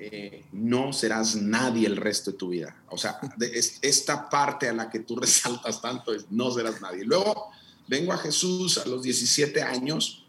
eh, 0.00 0.44
no 0.52 0.92
serás 0.92 1.34
nadie 1.34 1.88
el 1.88 1.96
resto 1.96 2.30
de 2.30 2.38
tu 2.38 2.50
vida. 2.50 2.76
O 2.88 2.96
sea, 2.96 3.18
de, 3.36 3.50
esta 3.82 4.30
parte 4.30 4.68
a 4.68 4.72
la 4.72 4.88
que 4.88 5.00
tú 5.00 5.16
resaltas 5.20 5.82
tanto 5.82 6.14
es 6.14 6.30
no 6.30 6.52
serás 6.52 6.80
nadie. 6.80 7.04
Luego 7.04 7.48
vengo 7.88 8.12
a 8.12 8.18
Jesús 8.18 8.78
a 8.78 8.86
los 8.86 9.02
17 9.02 9.60
años 9.60 10.24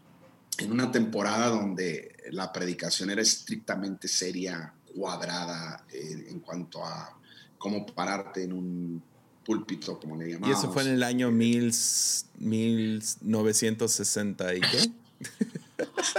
en 0.58 0.72
una 0.72 0.90
temporada 0.90 1.50
donde 1.50 2.16
la 2.32 2.52
predicación 2.52 3.10
era 3.10 3.22
estrictamente 3.22 4.08
seria, 4.08 4.74
cuadrada 4.94 5.84
eh, 5.92 6.26
en 6.28 6.40
cuanto 6.40 6.84
a 6.84 7.16
cómo 7.56 7.86
pararte 7.86 8.42
en 8.42 8.52
un 8.52 9.00
púlpito, 9.44 10.00
como 10.00 10.16
le 10.16 10.32
llamamos. 10.32 10.48
¿Y 10.48 10.52
eso 10.58 10.72
fue 10.72 10.82
en 10.82 10.88
el 10.90 11.04
año 11.04 11.30
mil, 11.30 11.72
1960 12.38 14.54
y 14.54 14.60
qué? 14.60 14.90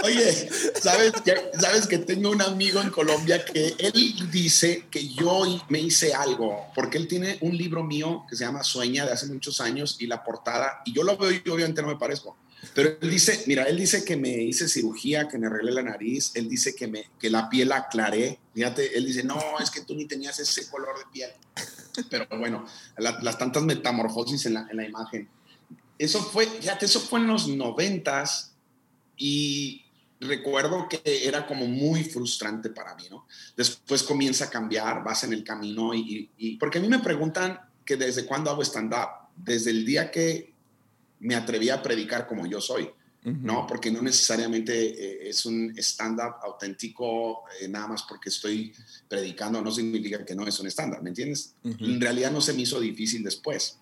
Oye, 0.04 0.50
¿sabes 0.80 1.12
que, 1.24 1.34
¿sabes 1.58 1.86
que 1.86 1.98
tengo 1.98 2.30
un 2.30 2.42
amigo 2.42 2.80
en 2.80 2.90
Colombia 2.90 3.44
que 3.44 3.74
él 3.78 4.30
dice 4.30 4.86
que 4.90 5.08
yo 5.08 5.44
me 5.68 5.80
hice 5.80 6.14
algo? 6.14 6.66
Porque 6.74 6.98
él 6.98 7.08
tiene 7.08 7.38
un 7.40 7.56
libro 7.56 7.82
mío 7.84 8.24
que 8.28 8.36
se 8.36 8.44
llama 8.44 8.62
Sueña 8.62 9.04
de 9.04 9.12
hace 9.12 9.26
muchos 9.26 9.60
años 9.60 9.96
y 9.98 10.06
la 10.06 10.22
portada, 10.22 10.82
y 10.84 10.92
yo 10.92 11.02
lo 11.02 11.16
veo 11.16 11.30
y 11.30 11.48
obviamente 11.48 11.82
no 11.82 11.88
me 11.88 11.96
parezco. 11.96 12.36
Pero 12.74 12.96
él 13.00 13.10
dice, 13.10 13.42
mira, 13.46 13.64
él 13.64 13.76
dice 13.76 14.04
que 14.04 14.16
me 14.16 14.30
hice 14.30 14.68
cirugía, 14.68 15.28
que 15.28 15.36
me 15.36 15.48
arreglé 15.48 15.72
la 15.72 15.82
nariz, 15.82 16.30
él 16.34 16.48
dice 16.48 16.74
que, 16.74 16.86
me, 16.86 17.10
que 17.18 17.28
la 17.28 17.48
piel 17.48 17.72
aclaré. 17.72 18.38
Fíjate, 18.54 18.96
él 18.96 19.04
dice, 19.04 19.24
no, 19.24 19.40
es 19.60 19.70
que 19.70 19.80
tú 19.80 19.94
ni 19.94 20.06
tenías 20.06 20.38
ese 20.38 20.68
color 20.70 20.96
de 20.98 21.04
piel. 21.12 21.30
Pero 22.08 22.26
bueno, 22.38 22.64
las 22.96 23.36
tantas 23.36 23.62
metamorfosis 23.64 24.46
en 24.46 24.54
la, 24.54 24.66
en 24.70 24.76
la 24.76 24.86
imagen. 24.86 25.28
Eso 25.98 26.22
fue, 26.22 26.46
fíjate, 26.46 26.86
eso 26.86 27.00
fue 27.00 27.20
en 27.20 27.26
los 27.26 27.48
noventas 27.48 28.51
y 29.24 29.84
recuerdo 30.20 30.88
que 30.88 31.00
era 31.04 31.46
como 31.46 31.66
muy 31.66 32.02
frustrante 32.02 32.70
para 32.70 32.94
mí, 32.94 33.04
¿no? 33.10 33.26
Después 33.56 34.02
comienza 34.02 34.46
a 34.46 34.50
cambiar, 34.50 35.04
vas 35.04 35.22
en 35.24 35.32
el 35.32 35.44
camino 35.44 35.94
y, 35.94 36.28
y 36.36 36.56
porque 36.56 36.78
a 36.78 36.80
mí 36.80 36.88
me 36.88 36.98
preguntan 36.98 37.60
que 37.84 37.96
desde 37.96 38.26
cuándo 38.26 38.50
hago 38.50 38.62
stand-up. 38.62 39.30
Desde 39.36 39.70
el 39.70 39.84
día 39.84 40.10
que 40.10 40.52
me 41.20 41.34
atreví 41.34 41.70
a 41.70 41.82
predicar 41.82 42.26
como 42.26 42.46
yo 42.46 42.60
soy, 42.60 42.90
¿no? 43.22 43.66
Porque 43.66 43.90
no 43.92 44.02
necesariamente 44.02 44.72
eh, 44.74 45.28
es 45.28 45.46
un 45.46 45.72
stand-up 45.78 46.34
auténtico, 46.42 47.44
eh, 47.60 47.68
nada 47.68 47.86
más 47.86 48.02
porque 48.02 48.28
estoy 48.28 48.72
predicando, 49.08 49.62
no 49.62 49.70
significa 49.70 50.24
que 50.24 50.34
no 50.34 50.46
es 50.46 50.58
un 50.58 50.66
stand-up, 50.66 51.02
¿me 51.02 51.10
entiendes? 51.10 51.54
En 51.62 52.00
realidad 52.00 52.32
no 52.32 52.40
se 52.40 52.52
me 52.52 52.62
hizo 52.62 52.80
difícil 52.80 53.22
después. 53.22 53.78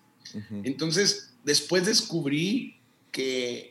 Entonces, 0.63 1.33
después 1.43 1.85
descubrí 1.85 2.79
que, 3.11 3.70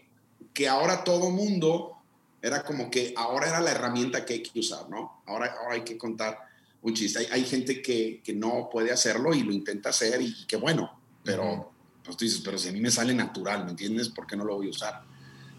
que 0.55 0.69
ahora 0.69 1.05
todo 1.05 1.31
mundo 1.31 1.97
era 2.43 2.63
como 2.63 2.91
que 2.91 3.13
ahora 3.17 3.49
era 3.49 3.61
la 3.61 3.73
herramienta 3.73 4.25
que 4.25 4.35
hay 4.35 4.43
que 4.43 4.59
usar, 4.59 4.89
¿no? 4.89 5.23
Ahora, 5.27 5.55
ahora 5.61 5.75
hay 5.75 5.85
que 5.85 5.99
contar 5.99 6.39
un 6.83 6.95
chiste. 6.95 7.19
Hay, 7.19 7.27
hay 7.31 7.45
gente 7.45 7.83
que, 7.83 8.21
que, 8.25 8.33
no 8.33 8.69
puede 8.73 8.91
hacerlo 8.91 9.35
y 9.35 9.43
lo 9.43 9.53
intenta 9.53 9.91
hacer 9.91 10.23
y, 10.23 10.47
qué 10.47 10.57
bueno, 10.57 10.99
pero 11.23 11.73
pues 12.05 12.17
tú 12.17 12.25
dices, 12.25 12.41
pero 12.45 12.59
si 12.59 12.69
a 12.69 12.73
mí 12.73 12.81
me 12.81 12.91
sale 12.91 13.15
natural, 13.15 13.65
¿me 13.65 13.71
entiendes? 13.73 14.09
¿Por 14.09 14.27
qué 14.27 14.37
no 14.37 14.45
lo 14.45 14.57
voy 14.57 14.69
a 14.69 14.71
usar? 14.71 15.03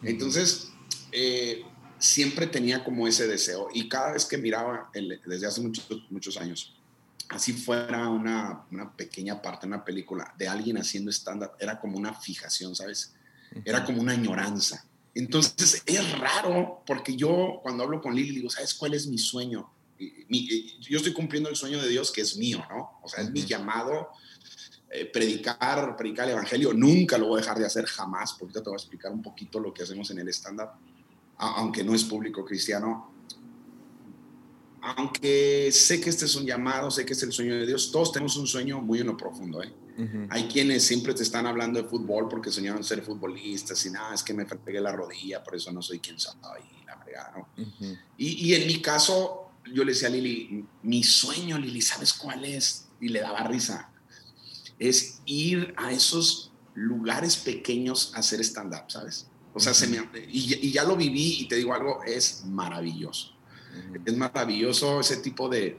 Entonces, 0.03 0.69
eh, 1.11 1.63
siempre 1.99 2.47
tenía 2.47 2.83
como 2.83 3.07
ese 3.07 3.27
deseo 3.27 3.67
y 3.73 3.87
cada 3.87 4.13
vez 4.13 4.25
que 4.25 4.37
miraba, 4.37 4.89
desde 5.25 5.45
hace 5.45 5.61
muchos, 5.61 5.87
muchos 6.09 6.37
años, 6.37 6.73
así 7.29 7.53
fuera 7.53 8.09
una, 8.09 8.65
una 8.71 8.91
pequeña 8.91 9.41
parte, 9.41 9.67
una 9.67 9.85
película 9.85 10.33
de 10.37 10.47
alguien 10.47 10.77
haciendo 10.77 11.11
stand-up, 11.11 11.51
era 11.59 11.79
como 11.79 11.97
una 11.97 12.13
fijación, 12.13 12.75
¿sabes? 12.75 13.13
Era 13.65 13.83
como 13.83 14.01
una 14.01 14.13
añoranza. 14.13 14.85
Entonces, 15.13 15.83
es 15.85 16.19
raro 16.19 16.83
porque 16.85 17.15
yo 17.15 17.59
cuando 17.61 17.83
hablo 17.83 18.01
con 18.01 18.15
Lili 18.15 18.35
digo, 18.35 18.49
¿sabes 18.49 18.73
cuál 18.73 18.93
es 18.93 19.07
mi 19.07 19.17
sueño? 19.17 19.69
yo 20.89 20.97
estoy 20.97 21.13
cumpliendo 21.13 21.47
el 21.47 21.55
sueño 21.55 21.79
de 21.79 21.87
Dios 21.87 22.11
que 22.11 22.21
es 22.21 22.35
mío, 22.35 22.63
¿no? 22.71 22.99
O 23.03 23.07
sea, 23.07 23.23
es 23.23 23.29
mi 23.29 23.45
llamado 23.45 24.09
eh, 24.89 25.05
predicar, 25.05 25.95
predicar 25.95 26.25
el 26.25 26.33
evangelio, 26.33 26.73
nunca 26.73 27.17
lo 27.17 27.27
voy 27.27 27.37
a 27.37 27.41
dejar 27.41 27.59
de 27.59 27.65
hacer 27.65 27.85
jamás, 27.85 28.33
porque 28.33 28.45
ahorita 28.45 28.63
te 28.63 28.69
voy 28.69 28.75
a 28.75 28.81
explicar 28.81 29.11
un 29.11 29.21
poquito 29.21 29.59
lo 29.59 29.73
que 29.73 29.83
hacemos 29.83 30.09
en 30.11 30.19
el 30.19 30.27
stand-up, 30.29 30.69
aunque 31.37 31.83
no 31.83 31.93
es 31.93 32.03
público 32.03 32.43
cristiano. 32.43 33.11
Aunque 34.81 35.71
sé 35.71 36.01
que 36.01 36.09
este 36.09 36.25
es 36.25 36.35
un 36.35 36.45
llamado, 36.45 36.89
sé 36.89 37.05
que 37.05 37.13
es 37.13 37.21
el 37.21 37.31
sueño 37.31 37.55
de 37.55 37.67
Dios, 37.67 37.91
todos 37.91 38.11
tenemos 38.11 38.35
un 38.35 38.47
sueño 38.47 38.81
muy 38.81 38.99
en 38.99 39.07
lo 39.07 39.15
profundo. 39.15 39.61
¿eh? 39.61 39.71
Hay 40.29 40.47
quienes 40.47 40.83
siempre 40.83 41.13
te 41.13 41.23
están 41.23 41.45
hablando 41.47 41.81
de 41.81 41.87
fútbol 41.87 42.27
porque 42.29 42.51
soñaron 42.51 42.83
ser 42.83 43.01
futbolistas 43.01 43.85
y 43.85 43.91
nada, 43.91 44.15
es 44.15 44.23
que 44.23 44.33
me 44.33 44.45
pegué 44.45 44.81
la 44.81 44.91
rodilla, 44.91 45.43
por 45.43 45.55
eso 45.55 45.71
no 45.71 45.81
soy 45.81 45.99
quien 45.99 46.19
soy, 46.19 46.35
la 46.85 46.97
fregada, 46.97 47.47
y, 48.17 48.47
y 48.47 48.55
en 48.55 48.67
mi 48.67 48.81
caso, 48.81 49.51
yo 49.73 49.83
le 49.83 49.93
decía 49.93 50.07
a 50.07 50.11
Lili, 50.11 50.65
mi 50.83 51.03
sueño, 51.03 51.57
Lili, 51.57 51.81
¿sabes 51.81 52.13
cuál 52.13 52.45
es? 52.45 52.87
Y 52.99 53.09
le 53.09 53.21
daba 53.21 53.43
risa 53.43 53.91
es 54.81 55.21
ir 55.27 55.75
a 55.77 55.91
esos 55.91 56.51
lugares 56.73 57.37
pequeños 57.37 58.13
a 58.15 58.19
hacer 58.19 58.39
stand-up, 58.39 58.85
¿sabes? 58.89 59.27
O 59.53 59.59
sea, 59.59 59.75
se 59.75 59.85
me, 59.85 59.99
y, 60.27 60.71
ya 60.71 60.83
lo 60.83 60.95
viví 60.95 61.37
y 61.39 61.47
te 61.47 61.55
digo 61.55 61.73
algo, 61.73 62.01
es 62.03 62.43
maravilloso. 62.47 63.35
Es 64.03 64.17
maravilloso 64.17 64.99
ese 64.99 65.17
tipo 65.17 65.49
de, 65.49 65.77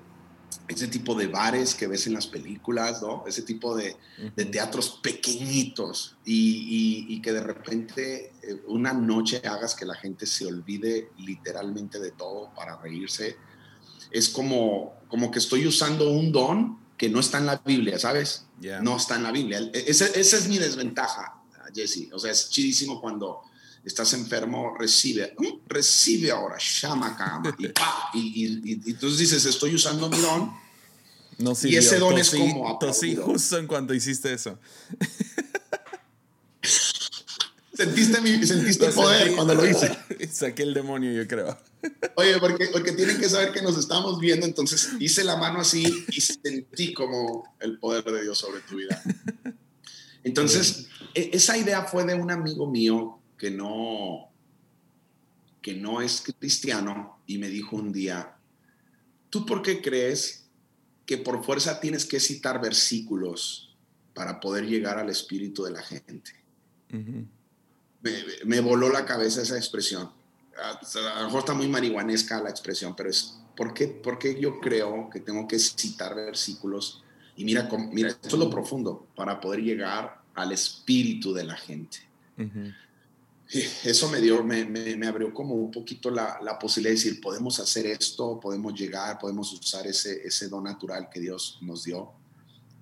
ese 0.69 0.89
tipo 0.89 1.15
de 1.15 1.27
bares 1.27 1.75
que 1.75 1.87
ves 1.87 2.07
en 2.07 2.15
las 2.15 2.27
películas, 2.27 3.03
¿no? 3.03 3.25
Ese 3.27 3.43
tipo 3.43 3.77
de, 3.77 3.97
de 4.35 4.45
teatros 4.45 5.01
pequeñitos 5.03 6.17
y, 6.25 7.07
y, 7.09 7.23
que 7.23 7.33
de 7.33 7.43
repente 7.43 8.33
eh, 8.43 8.63
una 8.67 8.93
noche 8.93 9.43
hagas 9.45 9.75
que 9.75 9.85
la 9.85 9.95
gente 9.95 10.27
se 10.27 10.47
olvide 10.47 11.11
literalmente 11.19 11.99
de 12.01 12.13
todo 12.13 12.53
para 12.55 12.77
reírse. 12.77 13.37
Es 14.11 14.29
como, 14.29 14.95
como 15.09 15.31
que 15.31 15.39
estoy 15.39 15.67
usando 15.67 16.11
un 16.11 16.33
don 16.33 16.79
que 16.97 17.09
no 17.09 17.21
está 17.21 17.39
en 17.39 17.47
la 17.47 17.57
Biblia, 17.57 17.99
¿sabes? 17.99 18.47
No 18.81 18.97
está 18.97 19.17
en 19.17 19.25
la 19.25 19.33
Biblia. 19.33 19.59
E, 19.59 19.85
esa, 19.89 20.07
es 20.07 20.49
mi 20.49 20.59
desventaja, 20.59 21.43
Jesse. 21.75 22.09
O 22.13 22.19
sea, 22.19 22.31
es 22.31 22.51
chidísimo 22.51 23.01
cuando 23.01 23.43
estás 23.85 24.13
enfermo, 24.13 24.75
recibe, 24.79 25.35
recibe 25.67 26.31
ahora, 26.31 26.57
llama 26.59 27.17
cama, 27.17 27.57
y, 28.15 28.21
y, 28.21 28.61
y, 28.65 28.91
entonces 28.91 29.19
dices, 29.19 29.45
estoy 29.45 29.75
usando 29.75 30.09
mi 30.09 30.19
don, 30.19 30.53
No 31.39 31.53
y 31.65 31.77
ese 31.77 31.99
don 31.99 32.17
es 32.19 32.31
como 32.31 32.79
tosí 32.79 33.17
justo 33.17 33.59
en 33.59 33.67
cuanto 33.67 33.95
hiciste 33.95 34.33
eso. 34.33 34.59
sentiste 37.85 38.21
mi 38.21 38.47
sentiste 38.47 38.91
poder 38.91 39.35
cuando 39.35 39.55
lo 39.55 39.67
hice. 39.67 39.97
Saqué 40.31 40.63
el 40.63 40.75
demonio, 40.75 41.13
yo 41.13 41.27
creo. 41.27 41.59
Oye, 42.15 42.39
porque, 42.39 42.69
porque 42.73 42.93
tienen 42.93 43.19
que 43.19 43.29
saber 43.29 43.53
que 43.53 43.63
nos 43.63 43.77
estamos 43.77 44.21
viendo, 44.21 44.47
entonces 44.47 44.91
hice 45.01 45.25
la 45.25 45.37
mano 45.37 45.61
así 45.61 45.85
y 46.09 46.21
sentí 46.21 46.93
como 46.93 47.57
el 47.61 47.79
poder 47.79 48.05
de 48.05 48.23
Dios 48.23 48.39
sobre 48.39 48.61
tu 48.61 48.77
vida. 48.77 49.03
Entonces, 50.25 50.87
e, 51.15 51.31
esa 51.33 51.57
idea 51.57 51.83
fue 51.83 52.05
de 52.05 52.15
un 52.15 52.31
amigo 52.31 52.71
mío 52.71 53.22
que 53.43 53.51
no, 53.51 54.31
que 55.61 55.75
no 55.75 56.01
es 56.01 56.23
cristiano 56.39 57.19
y 57.27 57.39
me 57.39 57.49
dijo 57.49 57.75
un 57.75 57.93
día, 57.93 58.37
¿tú 59.31 59.45
por 59.45 59.63
qué 59.63 59.83
crees 59.83 60.45
que 61.07 61.19
por 61.19 61.45
fuerza 61.45 61.81
tienes 61.81 62.07
que 62.07 62.21
citar 62.21 62.61
versículos 62.61 63.75
para 64.15 64.39
poder 64.39 64.67
llegar 64.67 64.97
al 65.01 65.11
espíritu 65.11 65.65
de 65.65 65.73
la 65.73 65.83
gente? 65.83 66.31
me, 68.45 68.61
voló 68.61 68.91
la 68.91 69.05
cabeza 69.05 69.43
esa 69.43 69.57
expresión. 69.57 70.09
A 70.57 71.21
lo 71.23 71.25
mejor 71.25 71.41
está 71.41 71.55
muy 71.55 71.67
marihuanesca 71.67 72.41
la 72.41 72.51
expresión, 72.51 72.95
pero 72.95 73.11
es 73.11 73.41
¿por 73.57 73.75
qué, 73.75 73.89
porque 73.89 74.41
yo 74.41 74.61
creo 74.61 75.11
que 75.11 75.19
tengo 75.19 75.49
que 75.49 75.59
citar 75.59 76.15
versículos? 76.15 77.03
Y 77.37 77.45
mira, 77.45 77.69
mira, 77.91 78.11
esto 78.11 78.29
es 78.29 78.35
lo 78.35 78.51
profundo, 78.51 79.09
para 79.17 79.41
poder 79.41 79.63
llegar 79.63 80.23
al 80.37 80.53
espíritu 80.53 81.35
de 81.35 81.43
la 81.43 81.57
gente. 81.57 81.99
Eso 83.85 84.09
me 84.09 84.21
dio, 84.21 84.43
me, 84.43 84.65
me, 84.65 85.07
abrió 85.07 85.33
como 85.33 85.55
un 85.55 85.71
poquito 85.71 86.11
la, 86.11 86.39
la, 86.43 86.59
posibilidad 86.59 86.91
de 86.95 86.97
decir, 86.97 87.21
podemos 87.21 87.61
hacer 87.61 87.87
esto, 87.87 88.41
podemos 88.41 88.75
llegar, 88.75 89.19
podemos 89.19 89.53
usar 89.53 89.87
ese, 89.87 90.27
ese 90.27 90.49
don 90.49 90.65
natural 90.65 91.09
que 91.13 91.21
Dios 91.21 91.59
nos 91.61 91.85
dio. 91.85 92.13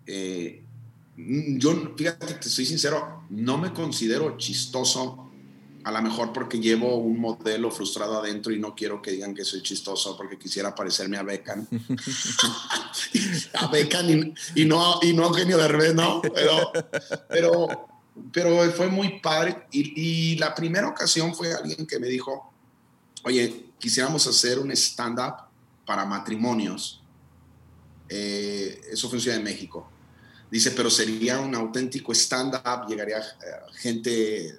Eh, 0.06 0.64
Mm, 1.20 1.58
yo, 1.58 1.94
fíjate, 1.96 2.34
te 2.34 2.48
soy 2.48 2.64
sincero, 2.64 3.24
no 3.30 3.58
me 3.58 3.72
considero 3.72 4.36
chistoso, 4.38 5.26
a 5.82 5.92
lo 5.92 6.02
mejor 6.02 6.32
porque 6.32 6.58
llevo 6.58 6.96
un 6.96 7.18
modelo 7.18 7.70
frustrado 7.70 8.18
adentro 8.18 8.52
y 8.52 8.58
no 8.58 8.74
quiero 8.74 9.00
que 9.00 9.12
digan 9.12 9.34
que 9.34 9.44
soy 9.44 9.62
chistoso 9.62 10.16
porque 10.16 10.38
quisiera 10.38 10.74
parecerme 10.74 11.16
a 11.16 11.22
Beckham. 11.22 11.66
a 13.54 13.66
Beckham 13.68 14.34
y, 14.54 14.64
no, 14.64 14.98
y 15.02 15.12
no 15.12 15.24
a 15.24 15.28
Eugenio 15.28 15.58
Derbez, 15.58 15.94
¿no? 15.94 16.22
Pero, 16.22 16.72
pero, 17.28 17.88
pero 18.32 18.70
fue 18.72 18.88
muy 18.88 19.20
padre. 19.20 19.66
Y, 19.70 20.36
la 20.36 20.54
primera 20.54 20.88
ocasión 20.88 21.34
fue 21.34 21.52
alguien 21.52 21.86
que 21.86 21.98
me 21.98 22.08
dijo, 22.08 22.52
oye, 23.24 23.66
quisiéramos 23.78 24.26
hacer 24.26 24.58
un 24.58 24.70
stand-up 24.72 25.48
para 25.86 26.04
matrimonios. 26.04 27.02
Eh, 28.08 28.80
eso 28.90 29.08
fue 29.08 29.18
en 29.18 29.22
Ciudad 29.22 29.36
de 29.36 29.44
México 29.44 29.88
Dice, 30.50 30.72
pero 30.72 30.90
sería 30.90 31.38
un 31.38 31.54
auténtico 31.54 32.12
stand-up, 32.12 32.88
llegaría 32.88 33.18
eh, 33.18 33.22
gente, 33.74 34.58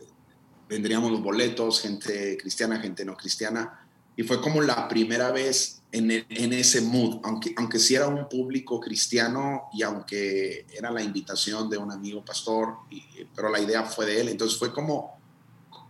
vendríamos 0.70 1.12
los 1.12 1.22
boletos, 1.22 1.82
gente 1.82 2.38
cristiana, 2.38 2.80
gente 2.80 3.04
no 3.04 3.18
cristiana. 3.18 3.86
Y 4.16 4.24
fue 4.24 4.40
como 4.40 4.62
la 4.62 4.88
primera 4.88 5.32
vez 5.32 5.81
en, 5.92 6.12
en 6.12 6.54
ese 6.54 6.82
mood, 6.82 7.20
aunque, 7.24 7.54
aunque 7.58 7.80
sí 7.80 7.96
era 7.96 8.08
un 8.08 8.28
público 8.30 8.80
cristiano 8.80 9.64
y 9.74 9.84
aunque 9.84 10.66
era 10.74 10.92
la 10.92 11.02
invitación 11.02 11.70
de 11.70 11.78
un 11.78 11.92
amigo 11.92 12.24
pastor, 12.24 12.76
pero 13.36 13.50
la 13.50 13.60
idea 13.60 13.84
fue 13.84 14.06
de 14.06 14.22
él. 14.22 14.30
Entonces 14.30 14.58
fue 14.58 14.74
como, 14.74 15.20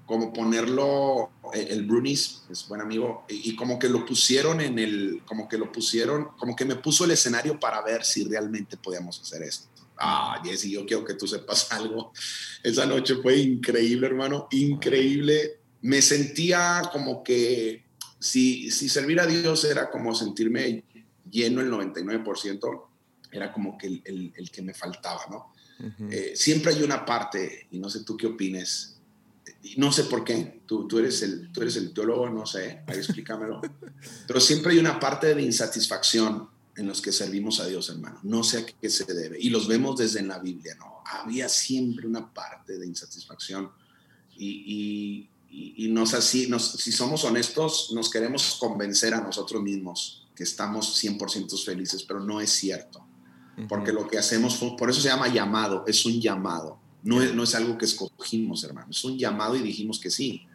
como 0.05 0.33
ponerlo, 0.33 1.31
eh, 1.53 1.67
el 1.69 1.85
Brunis, 1.85 2.43
es 2.49 2.67
buen 2.67 2.81
amigo, 2.81 3.25
y, 3.29 3.51
y, 3.51 3.55
como 3.55 3.77
que 3.77 3.89
lo 3.89 4.05
pusieron 4.05 4.61
en 4.61 4.79
el, 4.79 5.21
como 5.25 5.47
que 5.47 5.57
lo 5.57 5.71
pusieron, 5.71 6.29
como 6.37 6.55
que 6.55 6.65
me 6.65 6.75
puso 6.75 7.05
el 7.05 7.11
escenario 7.11 7.59
para 7.59 7.81
ver 7.81 8.03
si 8.03 8.23
realmente 8.23 8.77
podíamos 8.77 9.19
hacer 9.21 9.43
esto 9.43 9.71
ah, 10.01 10.41
Jesse, 10.43 10.69
yo 10.69 10.85
quiero 10.85 11.05
que 11.05 11.13
tú 11.13 11.27
sepas 11.27 11.71
algo. 11.71 12.11
Esa 12.63 12.85
noche 12.85 13.15
fue 13.15 13.37
increíble, 13.37 14.07
hermano, 14.07 14.47
increíble. 14.51 15.59
Me 15.81 16.01
sentía 16.01 16.81
como 16.91 17.23
que 17.23 17.85
si, 18.21 18.69
si 18.69 18.87
servir 18.87 19.19
a 19.19 19.25
Dios 19.25 19.65
era 19.65 19.89
como 19.89 20.13
sentirme 20.15 20.83
lleno 21.29 21.59
el 21.59 21.71
99%, 21.71 22.83
era 23.31 23.51
como 23.51 23.77
que 23.77 23.87
el, 23.87 24.33
el, 24.35 24.51
que 24.51 24.61
me 24.61 24.73
faltaba, 24.73 25.21
¿no? 25.29 25.53
Eh, 26.11 26.33
siempre 26.35 26.73
hay 26.73 26.83
una 26.83 27.03
parte, 27.03 27.67
y 27.71 27.79
no 27.79 27.89
sé 27.89 28.03
tú 28.03 28.15
qué 28.15 28.27
opines, 28.27 28.97
y 29.63 29.75
no 29.77 29.91
sé 29.91 30.03
por 30.03 30.23
qué, 30.23 30.61
tú, 30.67 30.87
tú, 30.87 30.99
eres 30.99 31.23
el, 31.23 31.51
tú 31.51 31.63
eres 31.63 31.75
el 31.75 31.93
teólogo, 31.93 32.29
no 32.29 32.45
sé, 32.45 32.83
ahí 32.85 32.97
explícamelo, 32.97 33.61
pero 34.27 34.39
siempre 34.39 34.73
hay 34.73 34.79
una 34.79 34.99
parte 34.99 35.33
de 35.33 35.41
insatisfacción 35.41 36.47
en 36.75 36.87
los 36.87 37.01
que 37.01 37.11
servimos 37.11 37.59
a 37.59 37.67
Dios, 37.67 37.89
hermano. 37.89 38.19
No 38.23 38.43
sé 38.43 38.59
a 38.59 38.65
qué 38.65 38.89
se 38.89 39.05
debe. 39.05 39.37
Y 39.39 39.49
los 39.49 39.67
vemos 39.67 39.97
desde 39.97 40.19
en 40.19 40.27
la 40.27 40.39
Biblia, 40.39 40.75
¿no? 40.75 41.01
Había 41.05 41.49
siempre 41.49 42.07
una 42.07 42.31
parte 42.33 42.77
de 42.77 42.85
insatisfacción. 42.85 43.71
Y, 44.37 44.63
y, 44.65 45.29
nos 45.89 46.13
así, 46.13 46.47
nos, 46.47 46.71
si 46.71 46.91
somos 46.91 47.23
honestos, 47.23 47.91
nos 47.93 48.09
queremos 48.09 48.57
convencer 48.59 49.13
a 49.13 49.21
nosotros 49.21 49.61
mismos 49.61 50.27
que 50.35 50.43
estamos 50.43 51.03
100% 51.03 51.63
felices, 51.63 52.03
pero 52.03 52.19
no 52.19 52.41
es 52.41 52.49
cierto. 52.51 53.05
Porque 53.67 53.91
lo 53.91 54.07
que 54.07 54.17
hacemos, 54.17 54.55
por 54.77 54.89
eso 54.89 55.01
se 55.01 55.09
llama 55.09 55.27
llamado, 55.27 55.83
es 55.85 56.05
un 56.05 56.19
llamado. 56.19 56.79
No 57.03 57.21
es, 57.21 57.35
no 57.35 57.43
es 57.43 57.53
algo 57.53 57.77
que 57.77 57.85
escogimos, 57.85 58.63
hermano. 58.63 58.87
Es 58.89 59.03
un 59.03 59.17
llamado 59.17 59.55
y 59.55 59.59
dijimos 59.59 59.99
que 59.99 60.09
sí. 60.09 60.47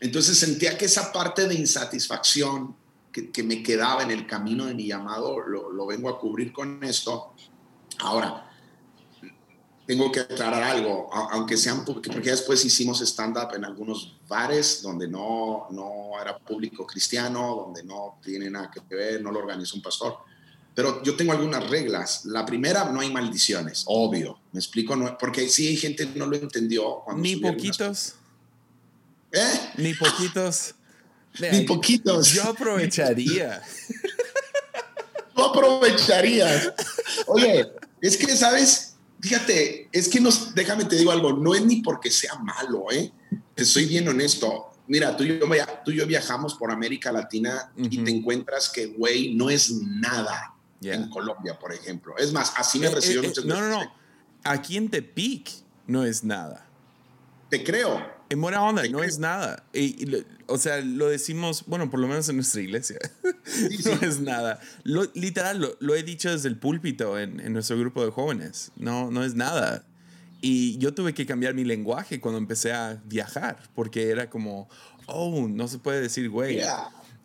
Entonces 0.00 0.38
sentía 0.38 0.76
que 0.78 0.86
esa 0.86 1.12
parte 1.12 1.46
de 1.46 1.54
insatisfacción 1.54 2.74
que, 3.12 3.42
me 3.42 3.62
quedaba 3.62 4.02
en 4.02 4.10
el 4.10 4.26
camino 4.26 4.66
de 4.66 4.74
mi 4.74 4.86
llamado, 4.86 5.40
lo, 5.40 5.86
vengo 5.86 6.08
a 6.08 6.18
cubrir 6.18 6.52
con 6.52 6.82
esto. 6.84 7.34
Ahora, 7.98 8.49
tengo 9.90 10.12
que 10.12 10.20
aclarar 10.20 10.62
algo, 10.62 11.10
aunque 11.12 11.56
sean, 11.56 11.84
porque 11.84 12.30
después 12.30 12.64
hicimos 12.64 13.00
stand-up 13.00 13.56
en 13.56 13.64
algunos 13.64 14.14
bares 14.28 14.82
donde 14.82 15.08
no, 15.08 15.66
no 15.72 16.12
era 16.22 16.38
público 16.38 16.86
cristiano, 16.86 17.64
donde 17.64 17.82
no 17.82 18.20
tiene 18.22 18.48
nada 18.48 18.70
que 18.70 18.94
ver, 18.94 19.20
no 19.20 19.32
lo 19.32 19.40
organiza 19.40 19.74
un 19.74 19.82
pastor. 19.82 20.18
Pero 20.76 21.02
yo 21.02 21.16
tengo 21.16 21.32
algunas 21.32 21.68
reglas. 21.68 22.24
La 22.26 22.46
primera, 22.46 22.84
no 22.84 23.00
hay 23.00 23.10
maldiciones, 23.10 23.82
obvio. 23.86 24.38
Me 24.52 24.60
explico, 24.60 24.94
no, 24.94 25.18
porque 25.18 25.48
sí 25.48 25.66
hay 25.66 25.76
gente 25.76 26.08
que 26.08 26.16
no 26.16 26.26
lo 26.26 26.36
entendió. 26.36 27.02
Ni 27.16 27.34
poquitos. 27.34 28.14
¿Eh? 29.32 29.72
Ni 29.76 29.92
poquitos. 29.94 30.76
Ni 31.50 31.62
poquitos. 31.62 32.28
Yo 32.28 32.44
aprovecharía. 32.44 33.60
Tú 35.34 35.42
aprovecharías. 35.42 36.74
Oye, 37.26 37.72
es 38.00 38.16
que, 38.16 38.36
¿sabes? 38.36 38.89
Fíjate, 39.20 39.88
es 39.92 40.08
que 40.08 40.20
nos, 40.20 40.54
déjame 40.54 40.84
te 40.84 40.96
digo 40.96 41.10
algo, 41.10 41.32
no 41.32 41.54
es 41.54 41.64
ni 41.64 41.82
porque 41.82 42.10
sea 42.10 42.36
malo, 42.36 42.86
¿eh? 42.90 43.12
Te 43.54 43.64
soy 43.64 43.86
bien 43.86 44.08
honesto. 44.08 44.70
Mira, 44.86 45.16
tú 45.16 45.24
y 45.24 45.38
yo, 45.38 45.46
tú 45.84 45.90
y 45.90 45.96
yo 45.96 46.06
viajamos 46.06 46.54
por 46.54 46.70
América 46.70 47.12
Latina 47.12 47.70
y 47.76 48.02
te 48.02 48.10
encuentras 48.10 48.68
que, 48.70 48.86
güey, 48.86 49.34
no 49.34 49.50
es 49.50 49.70
nada 49.72 50.54
en 50.82 51.08
Colombia, 51.10 51.58
por 51.58 51.72
ejemplo. 51.72 52.16
Es 52.16 52.32
más, 52.32 52.52
así 52.56 52.78
me 52.78 52.86
eh, 52.86 52.94
recibió 52.94 53.22
eh, 53.22 53.32
No, 53.44 53.60
no, 53.60 53.68
no. 53.68 53.94
Aquí 54.42 54.76
en 54.76 54.88
Tepic 54.88 55.50
no 55.86 56.04
es 56.04 56.24
nada. 56.24 56.66
Te 57.50 57.62
creo. 57.62 58.19
En 58.30 58.40
buena 58.40 58.62
onda, 58.62 58.86
no 58.88 59.02
es 59.02 59.18
nada. 59.18 59.64
Y, 59.74 60.06
o 60.46 60.56
sea, 60.56 60.80
lo 60.80 61.08
decimos, 61.08 61.64
bueno, 61.66 61.90
por 61.90 61.98
lo 61.98 62.06
menos 62.06 62.28
en 62.28 62.36
nuestra 62.36 62.60
iglesia. 62.60 62.96
no 63.84 64.06
es 64.06 64.20
nada. 64.20 64.60
literal, 65.14 65.76
lo, 65.80 65.94
he 65.96 66.04
dicho 66.04 66.30
desde 66.30 66.48
el 66.48 66.56
púlpito 66.56 67.18
en, 67.18 67.40
en, 67.40 67.52
nuestro 67.52 67.76
grupo 67.76 68.04
de 68.04 68.12
jóvenes. 68.12 68.70
No, 68.76 69.10
no 69.10 69.24
es 69.24 69.34
nada. 69.34 69.84
Y 70.40 70.78
yo 70.78 70.94
tuve 70.94 71.12
que 71.12 71.26
cambiar 71.26 71.54
mi 71.54 71.64
lenguaje 71.64 72.20
cuando 72.20 72.38
empecé 72.38 72.72
a 72.72 73.02
viajar, 73.04 73.58
porque 73.74 74.10
era 74.10 74.30
como, 74.30 74.68
oh, 75.06 75.48
no 75.48 75.66
se 75.66 75.80
puede 75.80 76.00
decir 76.00 76.30
güey. 76.30 76.60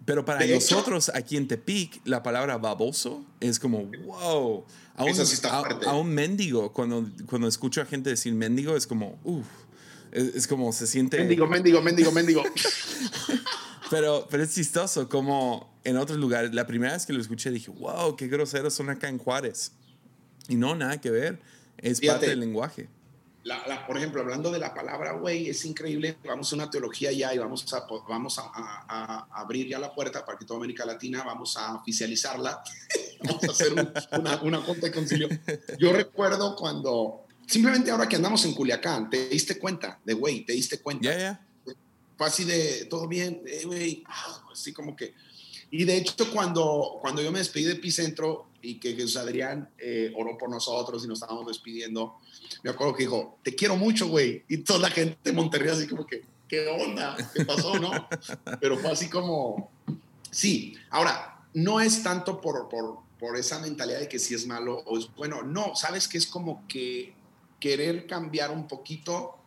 Pero 0.05 0.25
para 0.25 0.43
nosotros 0.47 1.11
aquí 1.13 1.37
en 1.37 1.47
Tepic, 1.47 2.01
la 2.05 2.23
palabra 2.23 2.57
baboso 2.57 3.23
es 3.39 3.59
como, 3.59 3.83
wow. 4.05 4.65
A 4.97 5.03
un, 5.03 5.13
a, 5.87 5.93
un 5.93 6.09
mendigo, 6.09 6.71
cuando, 6.71 7.05
cuando 7.27 7.49
escucho 7.49 7.81
a 7.81 7.85
gente 7.85 8.09
decir 8.09 8.33
mendigo, 8.33 8.77
es 8.77 8.87
como, 8.87 9.19
uff 9.23 9.45
es, 10.15 10.47
como 10.47 10.71
se 10.71 10.87
siente. 10.87 11.17
Mendigo, 11.17 11.45
mendigo, 11.47 11.81
mendigo, 11.81 12.11
mendigo. 12.11 12.43
pero, 13.89 14.27
pero 14.29 14.43
es 14.43 14.55
chistoso, 14.55 15.09
como 15.09 15.77
en 15.83 15.97
otros 15.97 16.17
lugares. 16.17 16.53
La 16.53 16.65
primera 16.65 16.93
vez 16.93 17.05
que 17.05 17.13
lo 17.13 17.19
escuché 17.19 17.51
dije, 17.51 17.69
wow, 17.71 18.15
qué 18.15 18.27
groseros 18.27 18.73
son 18.73 18.89
acá 18.89 19.09
en 19.09 19.17
Juárez. 19.17 19.73
Y 20.47 20.55
no, 20.55 20.73
nada 20.75 21.01
que 21.01 21.11
ver. 21.11 21.41
Es 21.77 21.99
parte 21.99 22.27
del 22.27 22.39
lenguaje. 22.39 22.87
La, 23.43 23.85
por 23.85 23.95
ejemplo, 23.97 24.21
hablando 24.21 24.49
de 24.49 24.57
la 24.57 24.73
palabra 24.73 25.11
güey, 25.11 25.49
es 25.49 25.65
increíble. 25.65 26.17
Vamos 26.25 26.51
a 26.51 26.55
una 26.55 26.69
teología 26.69 27.11
ya 27.11 27.31
y 27.33 27.37
vamos 27.37 27.71
a, 27.73 27.85
vamos 28.07 28.39
a, 28.39 29.27
abrir 29.31 29.67
ya 29.67 29.77
la 29.77 29.93
puerta 29.93 30.25
para 30.25 30.37
que 30.37 30.45
toda 30.45 30.57
América 30.57 30.83
Latina 30.85 31.23
vamos 31.23 31.55
a 31.57 31.75
oficializarla. 31.75 32.63
vamos 33.23 33.43
a 33.43 33.51
hacer 33.51 33.73
una, 33.73 34.41
una 34.41 34.61
junta 34.61 34.87
de 34.87 34.93
concilio. 34.93 35.27
Yo 35.77 35.93
recuerdo 35.93 36.55
cuando 36.55 37.24
Simplemente 37.47 37.91
ahora 37.91 38.09
que 38.09 38.15
andamos 38.15 38.43
en 38.45 38.53
Culiacán, 38.53 39.09
te 39.09 39.29
diste 39.29 39.59
cuenta 39.59 39.99
de 40.03 40.13
güey, 40.13 40.45
te 40.45 40.53
diste 40.53 40.79
cuenta. 40.79 41.39
fue 42.17 42.27
así 42.27 42.43
de, 42.43 42.85
todo 42.85 43.07
bien, 43.07 43.41
eh, 43.45 43.63
güey, 43.65 44.03
ah, 44.07 44.47
así 44.51 44.73
como 44.73 44.95
que... 44.95 45.13
Y 45.71 45.83
de 45.83 45.97
hecho, 45.97 46.31
cuando, 46.31 46.99
cuando 47.01 47.21
yo 47.21 47.31
me 47.31 47.39
despedí 47.39 47.65
de 47.65 47.73
Epicentro 47.73 48.47
y 48.61 48.79
que 48.79 48.93
Jesús 48.93 49.17
Adrián 49.17 49.69
eh, 49.77 50.13
oró 50.15 50.37
por 50.37 50.49
nosotros 50.49 51.03
y 51.03 51.07
nos 51.07 51.21
estábamos 51.21 51.47
despidiendo, 51.47 52.17
me 52.63 52.69
acuerdo 52.69 52.95
que 52.95 53.03
dijo, 53.03 53.39
te 53.43 53.55
quiero 53.55 53.75
mucho, 53.75 54.07
güey. 54.07 54.43
Y 54.47 54.57
toda 54.59 54.79
la 54.79 54.89
gente 54.89 55.17
de 55.23 55.33
Monterrey 55.33 55.69
así 55.69 55.87
como 55.87 56.05
que, 56.05 56.23
¿qué 56.47 56.67
onda? 56.67 57.17
¿Qué 57.33 57.43
pasó, 57.45 57.77
no? 57.79 58.07
Pero 58.61 58.77
fue 58.77 58.91
así 58.91 59.09
como, 59.09 59.71
sí. 60.31 60.75
Ahora, 60.89 61.43
no 61.53 61.81
es 61.81 62.03
tanto 62.03 62.39
por, 62.39 62.69
por, 62.69 62.99
por 63.19 63.37
esa 63.37 63.59
mentalidad 63.59 63.99
de 63.99 64.07
que 64.07 64.19
si 64.19 64.33
es 64.33 64.45
malo 64.45 64.77
o 64.85 64.97
es 64.97 65.13
bueno. 65.15 65.43
No, 65.43 65.75
sabes 65.75 66.07
que 66.07 66.17
es 66.17 66.27
como 66.27 66.65
que 66.67 67.13
querer 67.59 68.07
cambiar 68.07 68.51
un 68.51 68.67
poquito, 68.67 69.37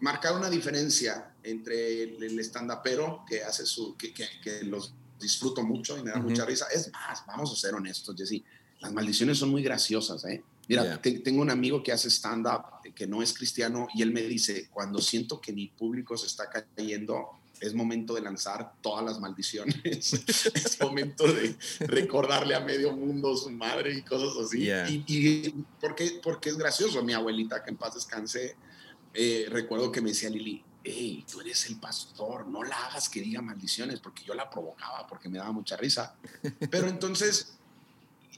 marcar 0.00 0.36
una 0.36 0.50
diferencia 0.50 1.34
entre 1.42 2.02
el, 2.02 2.22
el 2.22 2.38
stand-upero 2.40 3.24
que 3.28 3.42
hace 3.42 3.66
su, 3.66 3.96
que, 3.96 4.12
que, 4.12 4.26
que, 4.42 4.62
los 4.64 4.94
disfruto 5.18 5.62
mucho 5.62 5.98
y 5.98 6.02
me 6.02 6.10
da 6.10 6.18
mucha 6.18 6.44
risa. 6.44 6.66
Es 6.72 6.92
más, 6.92 7.24
vamos 7.26 7.52
a 7.52 7.56
ser 7.56 7.74
honestos, 7.74 8.14
Jesse, 8.16 8.42
las 8.80 8.92
maldiciones 8.92 9.38
son 9.38 9.50
muy 9.50 9.62
graciosas, 9.62 10.24
¿eh? 10.24 10.42
Mira, 10.68 10.82
yeah. 10.82 11.00
te, 11.00 11.18
tengo 11.20 11.40
un 11.40 11.50
amigo 11.50 11.82
que 11.82 11.92
hace 11.92 12.08
stand-up, 12.10 12.92
que 12.94 13.06
no 13.06 13.22
es 13.22 13.32
cristiano, 13.32 13.88
y 13.94 14.02
él 14.02 14.12
me 14.12 14.22
dice, 14.22 14.68
cuando 14.70 15.00
siento 15.00 15.40
que 15.40 15.52
mi 15.52 15.68
público 15.68 16.16
se 16.16 16.26
está 16.26 16.50
cayendo, 16.50 17.37
es 17.60 17.74
momento 17.74 18.14
de 18.14 18.20
lanzar 18.20 18.72
todas 18.80 19.04
las 19.04 19.20
maldiciones. 19.20 20.12
es 20.54 20.80
momento 20.80 21.24
de 21.32 21.56
recordarle 21.80 22.54
a 22.54 22.60
medio 22.60 22.92
mundo 22.92 23.36
su 23.36 23.50
madre 23.50 23.94
y 23.94 24.02
cosas 24.02 24.36
así. 24.44 24.60
Yeah. 24.60 24.88
Y, 24.88 25.04
y 25.06 25.64
porque, 25.80 26.20
porque 26.22 26.50
es 26.50 26.56
gracioso. 26.56 27.02
Mi 27.02 27.12
abuelita, 27.12 27.62
que 27.62 27.70
en 27.70 27.76
paz 27.76 27.94
descanse, 27.94 28.56
eh, 29.14 29.46
recuerdo 29.50 29.90
que 29.90 30.00
me 30.00 30.10
decía 30.10 30.30
Lili, 30.30 30.62
hey, 30.84 31.24
tú 31.30 31.40
eres 31.40 31.66
el 31.66 31.76
pastor, 31.76 32.46
no 32.46 32.62
la 32.62 32.76
hagas 32.86 33.08
que 33.08 33.20
diga 33.20 33.42
maldiciones, 33.42 34.00
porque 34.00 34.24
yo 34.24 34.34
la 34.34 34.48
provocaba, 34.48 35.06
porque 35.06 35.28
me 35.28 35.38
daba 35.38 35.52
mucha 35.52 35.76
risa. 35.76 36.16
Pero 36.70 36.88
entonces, 36.88 37.58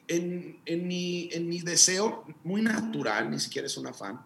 en, 0.08 0.60
en, 0.64 0.86
mi, 0.86 1.28
en 1.32 1.48
mi 1.48 1.60
deseo 1.60 2.24
muy 2.44 2.62
natural, 2.62 3.30
ni 3.30 3.38
siquiera 3.38 3.66
es 3.66 3.76
un 3.76 3.86
afán, 3.86 4.24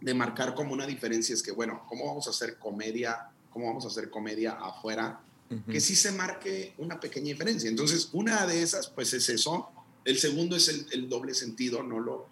de 0.00 0.14
marcar 0.14 0.54
como 0.54 0.72
una 0.72 0.86
diferencia, 0.86 1.34
es 1.34 1.42
que, 1.42 1.52
bueno, 1.52 1.84
¿cómo 1.88 2.06
vamos 2.06 2.26
a 2.26 2.30
hacer 2.30 2.58
comedia 2.58 3.30
cómo 3.56 3.68
vamos 3.68 3.86
a 3.86 3.88
hacer 3.88 4.10
comedia 4.10 4.52
afuera, 4.52 5.18
uh 5.48 5.54
-huh. 5.54 5.72
que 5.72 5.80
sí 5.80 5.96
se 5.96 6.12
marque 6.12 6.74
una 6.76 7.00
pequeña 7.00 7.28
diferencia. 7.28 7.70
Entonces, 7.70 8.10
una 8.12 8.46
de 8.46 8.62
esas, 8.62 8.88
pues 8.88 9.14
es 9.14 9.26
eso. 9.30 9.70
El 10.04 10.18
segundo 10.18 10.56
es 10.56 10.68
el, 10.68 10.86
el 10.92 11.08
doble 11.08 11.32
sentido, 11.32 11.82
no 11.82 11.98
lo, 11.98 12.28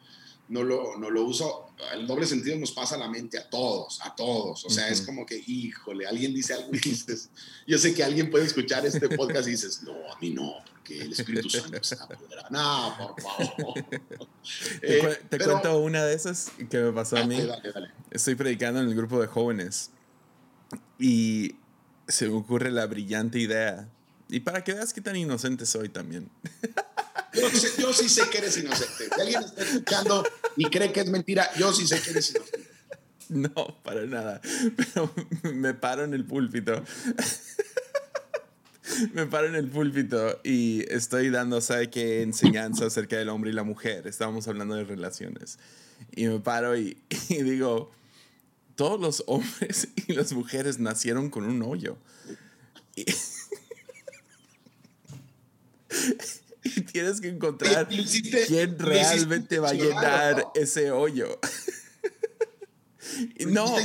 no, 0.48 0.62
lo, 0.62 0.98
no 0.98 1.08
lo 1.08 1.24
uso. 1.24 1.68
El 1.94 2.06
doble 2.06 2.26
sentido 2.26 2.58
nos 2.58 2.72
pasa 2.72 2.96
a 2.96 2.98
la 2.98 3.08
mente 3.08 3.38
a 3.38 3.48
todos, 3.48 4.00
a 4.02 4.14
todos. 4.14 4.66
O 4.66 4.68
sea, 4.68 4.84
uh 4.84 4.88
-huh. 4.88 4.92
es 4.92 5.00
como 5.00 5.24
que, 5.24 5.42
híjole, 5.46 6.06
alguien 6.06 6.34
dice 6.34 6.52
algo 6.52 6.68
y 6.74 6.78
dices, 6.78 7.30
yo 7.66 7.78
sé 7.78 7.94
que 7.94 8.04
alguien 8.04 8.30
puede 8.30 8.44
escuchar 8.44 8.84
este 8.84 9.08
podcast 9.08 9.48
y 9.48 9.52
dices, 9.52 9.82
no, 9.82 9.94
a 10.12 10.18
mí 10.20 10.28
no, 10.28 10.52
porque 10.72 11.00
el 11.00 11.12
Espíritu 11.12 11.48
Santo 11.48 11.78
está 11.78 12.04
apoderado. 12.04 12.48
No, 12.50 12.94
por 12.98 13.22
favor. 13.22 13.74
te, 14.82 14.98
eh, 14.98 15.18
te 15.30 15.38
pero, 15.38 15.44
cuento 15.52 15.78
una 15.78 16.04
de 16.04 16.14
esas 16.14 16.52
que 16.68 16.78
me 16.82 16.92
pasó 16.92 17.16
a 17.16 17.24
mí. 17.24 17.40
Dale, 17.40 17.72
dale. 17.72 17.88
Estoy 18.10 18.34
predicando 18.34 18.82
en 18.82 18.88
el 18.90 18.94
grupo 18.94 19.18
de 19.22 19.26
jóvenes 19.26 19.90
y 20.98 21.56
se 22.08 22.28
me 22.28 22.34
ocurre 22.34 22.70
la 22.70 22.86
brillante 22.86 23.38
idea. 23.38 23.88
Y 24.28 24.40
para 24.40 24.64
que 24.64 24.72
veas 24.72 24.92
qué 24.92 25.00
tan 25.00 25.16
inocente 25.16 25.66
soy 25.66 25.88
también. 25.88 26.28
Yo, 27.34 27.48
yo, 27.78 27.92
sí 27.92 28.08
sé 28.08 28.28
que 28.30 28.38
eres 28.38 28.56
inocente. 28.56 29.08
Si 29.12 29.20
alguien 29.20 29.42
está 29.42 29.62
escuchando 29.62 30.24
y 30.56 30.66
cree 30.66 30.92
que 30.92 31.00
es 31.00 31.08
mentira, 31.08 31.50
yo 31.58 31.72
sí 31.72 31.86
sé 31.86 32.00
que 32.00 32.10
eres 32.10 32.30
inocente. 32.30 32.68
No, 33.28 33.82
para 33.82 34.06
nada. 34.06 34.40
Pero 34.76 35.12
me 35.54 35.74
paro 35.74 36.04
en 36.04 36.14
el 36.14 36.24
púlpito. 36.24 36.84
me 39.12 39.26
paro 39.26 39.48
en 39.48 39.54
el 39.54 39.68
púlpito 39.68 40.40
y 40.44 40.84
estoy 40.92 41.30
dando, 41.30 41.60
¿sabe 41.60 41.90
qué? 41.90 42.22
Enseñanza 42.22 42.86
acerca 42.86 43.16
del 43.16 43.30
hombre 43.30 43.50
y 43.50 43.54
la 43.54 43.64
mujer. 43.64 44.06
Estábamos 44.06 44.46
hablando 44.46 44.74
de 44.74 44.84
relaciones. 44.84 45.58
Y 46.14 46.26
me 46.26 46.38
paro 46.40 46.76
y, 46.76 46.98
y 47.28 47.42
digo 47.42 47.90
todos 48.76 49.00
los 49.00 49.24
hombres 49.26 49.88
y 50.06 50.12
las 50.12 50.32
mujeres 50.32 50.78
nacieron 50.78 51.30
con 51.30 51.44
un 51.44 51.62
hoyo. 51.62 51.96
Y, 52.96 53.04
y 56.64 56.80
tienes 56.82 57.20
que 57.20 57.28
encontrar 57.28 57.88
quién 58.46 58.78
realmente 58.78 59.58
va 59.58 59.70
a 59.70 59.74
llenar 59.74 60.46
ese 60.54 60.90
hoyo. 60.90 61.38
no, 63.46 63.76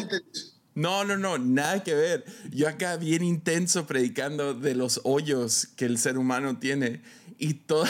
no, 0.76 1.06
no, 1.06 1.18
no, 1.18 1.38
nada 1.38 1.84
que 1.84 1.94
ver. 1.94 2.26
Yo 2.52 2.68
acá 2.68 2.98
bien 2.98 3.24
intenso 3.24 3.86
predicando 3.86 4.54
de 4.54 4.76
los 4.76 5.02
hoyos 5.04 5.68
que 5.76 5.86
el 5.86 5.98
ser 5.98 6.18
humano 6.18 6.58
tiene 6.60 7.02
y 7.38 7.54
todo, 7.56 7.86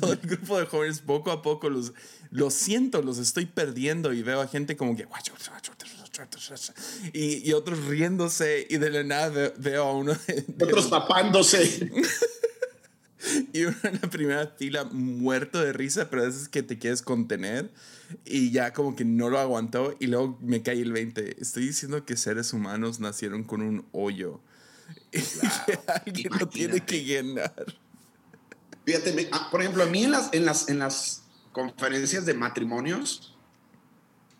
todo 0.00 0.12
el 0.12 0.20
grupo 0.20 0.58
de 0.58 0.66
jóvenes 0.66 1.00
poco 1.00 1.30
a 1.30 1.42
poco 1.42 1.70
los, 1.70 1.92
los 2.30 2.54
siento, 2.54 3.02
los 3.02 3.18
estoy 3.18 3.46
perdiendo 3.46 4.12
y 4.12 4.22
veo 4.22 4.40
a 4.40 4.48
gente 4.48 4.76
como 4.76 4.96
que 4.96 5.06
y, 7.12 7.48
y, 7.48 7.52
otros 7.52 7.84
riéndose 7.86 8.66
y 8.68 8.78
de 8.78 8.90
la 8.90 9.02
nada 9.02 9.52
veo, 9.58 9.84
a 9.84 9.92
uno 9.92 10.14
de, 10.26 10.44
de 10.46 10.64
otros 10.64 10.90
tapándose. 10.90 11.90
Y 13.52 13.64
uno 13.64 13.76
en 13.82 13.98
la 14.00 14.08
primera 14.10 14.46
fila 14.56 14.84
muerto 14.84 15.60
de 15.60 15.72
risa 15.72 16.08
pero 16.10 16.22
a 16.22 16.26
veces 16.26 16.48
que 16.48 16.62
te 16.62 16.78
quieres 16.78 17.02
contener 17.02 17.72
y 18.24 18.50
ya 18.50 18.72
como 18.72 18.94
que 18.94 19.04
no 19.04 19.30
lo 19.30 19.38
aguantó 19.38 19.96
y 19.98 20.06
luego 20.06 20.38
me 20.40 20.62
cae 20.62 20.80
el 20.80 20.92
20 20.92 21.40
estoy 21.40 21.66
diciendo 21.66 22.04
que 22.04 22.16
seres 22.16 22.52
humanos 22.52 23.00
nacieron 23.00 23.42
con 23.44 23.62
un 23.62 23.86
hoyo. 23.92 24.40
Claro, 25.10 26.02
y 26.06 26.12
que 26.12 26.26
alguien 26.26 26.26
imagínate. 26.26 26.38
lo 26.38 26.48
tiene 26.48 26.80
que 26.80 27.04
llenar. 27.04 27.78
Fíjate 28.84 29.12
me, 29.12 29.28
ah, 29.32 29.48
por 29.50 29.60
ejemplo 29.60 29.82
a 29.82 29.86
mí 29.86 30.04
en 30.04 30.12
las, 30.12 30.32
en 30.32 30.44
las, 30.44 30.68
en 30.68 30.78
las 30.78 31.22
conferencias 31.52 32.26
de 32.26 32.34
matrimonios 32.34 33.36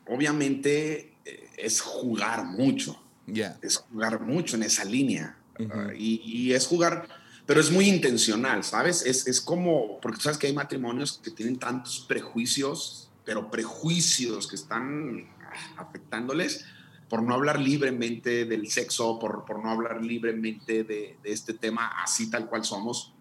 obviamente 0.06 1.15
es 1.56 1.80
jugar 1.80 2.44
mucho. 2.44 3.00
Yeah. 3.26 3.58
Es 3.62 3.78
jugar 3.78 4.20
mucho 4.20 4.56
en 4.56 4.62
esa 4.62 4.84
línea. 4.84 5.36
Uh 5.58 5.62
-huh. 5.62 5.88
uh, 5.88 5.92
y, 5.96 6.22
y, 6.24 6.52
es 6.52 6.66
jugar, 6.66 7.08
pero 7.46 7.60
es 7.60 7.70
muy 7.70 7.88
intencional, 7.88 8.62
¿sabes? 8.62 9.04
Es, 9.04 9.26
es 9.26 9.40
como, 9.40 9.98
porque 10.00 10.20
sabes 10.20 10.38
que 10.38 10.46
hay 10.46 10.52
matrimonios 10.52 11.20
que 11.22 11.30
tienen 11.30 11.58
tantos 11.58 12.04
prejuicios, 12.06 13.10
pero 13.24 13.50
prejuicios 13.50 14.46
que 14.46 14.56
están 14.56 15.28
afectándoles 15.76 16.64
por 17.08 17.22
no 17.22 17.34
hablar 17.34 17.60
libremente 17.60 18.44
del 18.44 18.68
sexo, 18.68 19.18
por, 19.18 19.44
por 19.44 19.62
no 19.62 19.70
hablar 19.70 20.02
libremente 20.02 20.84
de, 20.84 21.16
de, 21.22 21.32
este 21.32 21.54
tema 21.54 22.02
así 22.02 22.30
tal 22.30 22.46
cual 22.46 22.64
somos. 22.64 23.12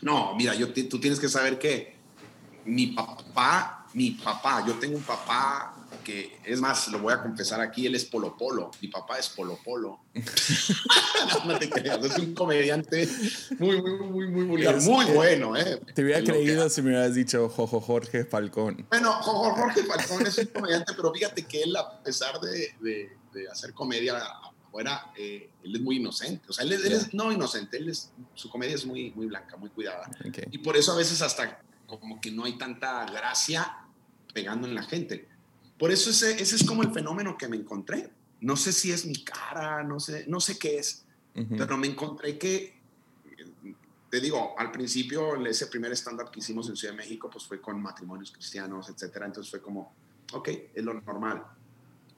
No, 0.00 0.34
mira, 0.36 0.54
yo 0.54 0.72
tú 0.72 1.00
tienes 1.00 1.18
que 1.18 1.28
saber 1.28 1.58
que 1.58 1.96
mi 2.64 2.88
papá, 2.88 3.86
mi 3.94 4.12
papá, 4.12 4.64
yo 4.66 4.74
tengo 4.74 4.96
un 4.96 5.02
papá 5.02 5.75
que 6.06 6.38
es 6.44 6.60
más, 6.60 6.86
lo 6.86 7.00
voy 7.00 7.12
a 7.12 7.20
confesar 7.20 7.60
aquí, 7.60 7.84
él 7.84 7.96
es 7.96 8.04
Polo 8.04 8.36
Polo, 8.36 8.70
mi 8.80 8.86
papá 8.86 9.18
es 9.18 9.28
Polo 9.28 9.58
Polo. 9.64 10.02
no, 10.14 11.44
no, 11.52 11.58
te 11.58 11.68
creas, 11.68 12.04
es 12.04 12.16
un 12.18 12.32
comediante 12.32 13.08
muy, 13.58 13.82
muy, 13.82 13.98
muy, 13.98 14.28
muy 14.28 14.44
vulgar, 14.44 14.80
muy 14.82 15.04
bueno, 15.06 15.56
¿eh? 15.56 15.80
Te 15.96 16.04
hubiera 16.04 16.22
creído 16.22 16.70
si 16.70 16.80
me 16.80 16.90
hubieras 16.90 17.16
dicho 17.16 17.48
Jojo 17.48 17.80
Jorge 17.80 18.24
Falcón. 18.24 18.86
Bueno, 18.88 19.14
Jojo 19.14 19.52
Jorge 19.56 19.82
Falcón 19.82 20.24
es 20.24 20.38
un 20.38 20.46
comediante, 20.46 20.92
pero 20.94 21.12
fíjate 21.12 21.42
que 21.42 21.62
él, 21.62 21.74
a 21.74 22.00
pesar 22.04 22.38
de, 22.38 22.72
de, 22.80 23.10
de 23.32 23.48
hacer 23.48 23.72
comedia 23.72 24.16
afuera, 24.64 25.10
eh, 25.18 25.50
él 25.64 25.74
es 25.74 25.80
muy 25.80 25.96
inocente, 25.96 26.46
o 26.48 26.52
sea, 26.52 26.64
él, 26.64 26.70
es, 26.70 26.82
yeah. 26.82 26.86
él 26.86 26.92
es 26.98 27.14
no 27.14 27.32
inocente, 27.32 27.78
él 27.78 27.88
es, 27.88 28.12
su 28.34 28.48
comedia 28.48 28.76
es 28.76 28.86
muy, 28.86 29.10
muy 29.10 29.26
blanca, 29.26 29.56
muy 29.56 29.70
cuidada. 29.70 30.08
Okay. 30.28 30.44
Y 30.52 30.58
por 30.58 30.76
eso 30.76 30.92
a 30.92 30.96
veces 30.96 31.20
hasta 31.20 31.58
como 31.88 32.20
que 32.20 32.30
no 32.30 32.44
hay 32.44 32.56
tanta 32.56 33.04
gracia 33.06 33.78
pegando 34.32 34.68
en 34.68 34.76
la 34.76 34.84
gente 34.84 35.34
por 35.78 35.90
eso 35.90 36.10
ese, 36.10 36.40
ese 36.40 36.56
es 36.56 36.64
como 36.64 36.82
el 36.82 36.92
fenómeno 36.92 37.36
que 37.36 37.48
me 37.48 37.56
encontré. 37.56 38.10
No 38.40 38.56
sé 38.56 38.72
si 38.72 38.92
es 38.92 39.06
mi 39.06 39.22
cara, 39.24 39.82
no 39.82 40.00
sé, 40.00 40.24
no 40.28 40.40
sé 40.40 40.58
qué 40.58 40.78
es, 40.78 41.04
uh 41.34 41.40
-huh. 41.40 41.58
pero 41.58 41.76
me 41.76 41.86
encontré 41.86 42.38
que, 42.38 42.76
te 44.10 44.20
digo, 44.20 44.54
al 44.58 44.70
principio 44.70 45.36
ese 45.46 45.66
primer 45.66 45.92
stand-up 45.92 46.30
que 46.30 46.40
hicimos 46.40 46.68
en 46.68 46.76
Ciudad 46.76 46.94
de 46.94 46.98
México, 46.98 47.28
pues 47.30 47.44
fue 47.44 47.60
con 47.60 47.80
matrimonios 47.80 48.30
cristianos, 48.30 48.88
etcétera. 48.88 49.26
Entonces 49.26 49.50
fue 49.50 49.60
como, 49.60 49.92
ok, 50.32 50.48
es 50.74 50.84
lo 50.84 50.94
normal. 50.94 51.44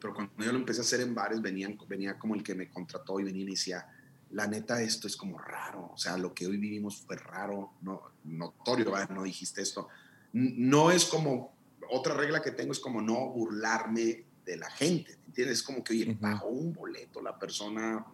Pero 0.01 0.14
cuando 0.14 0.33
yo 0.45 0.53
lo 0.53 0.59
empecé 0.59 0.80
a 0.80 0.85
hacer 0.85 1.01
en 1.01 1.14
bares, 1.14 1.41
venían, 1.41 1.76
venía 1.89 2.18
como 2.18 2.35
el 2.35 2.43
que 2.43 2.55
me 2.55 2.68
contrató 2.68 3.18
y 3.18 3.24
venía 3.24 3.43
y 3.43 3.47
me 3.47 3.51
decía, 3.53 3.87
la 4.30 4.47
neta, 4.47 4.80
esto 4.82 5.07
es 5.07 5.16
como 5.16 5.39
raro. 5.39 5.91
O 5.93 5.99
sea, 5.99 6.16
lo 6.16 6.35
que 6.35 6.47
hoy 6.47 6.57
vivimos 6.57 6.99
fue 6.99 7.16
raro, 7.16 7.72
no, 7.82 8.03
notorio, 8.24 8.93
¿verdad? 8.93 9.11
no 9.11 9.22
dijiste 9.22 9.62
esto. 9.62 9.89
No 10.32 10.91
es 10.91 11.07
como 11.07 11.57
otra 11.91 12.14
regla 12.14 12.43
que 12.43 12.53
tengo 12.53 12.72
es 12.72 12.80
como 12.80 13.01
no 13.01 13.28
burlarme 13.30 14.24
de 14.45 14.57
la 14.57 14.70
gente, 14.70 15.18
¿entiendes? 15.26 15.59
Es 15.59 15.62
como 15.62 15.84
que, 15.84 15.93
oye, 15.93 16.11
uh 16.11 16.12
-huh. 16.12 16.20
pagó 16.20 16.49
un 16.49 16.72
boleto 16.72 17.20
la 17.20 17.39
persona 17.39 18.05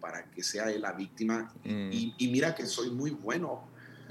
para 0.00 0.30
que 0.30 0.42
sea 0.42 0.66
la 0.78 0.92
víctima 0.92 1.52
-huh. 1.64 1.92
y, 1.92 2.14
y, 2.18 2.28
mira 2.28 2.54
que 2.54 2.66
soy 2.66 2.90
muy 2.90 3.10
bueno 3.10 3.68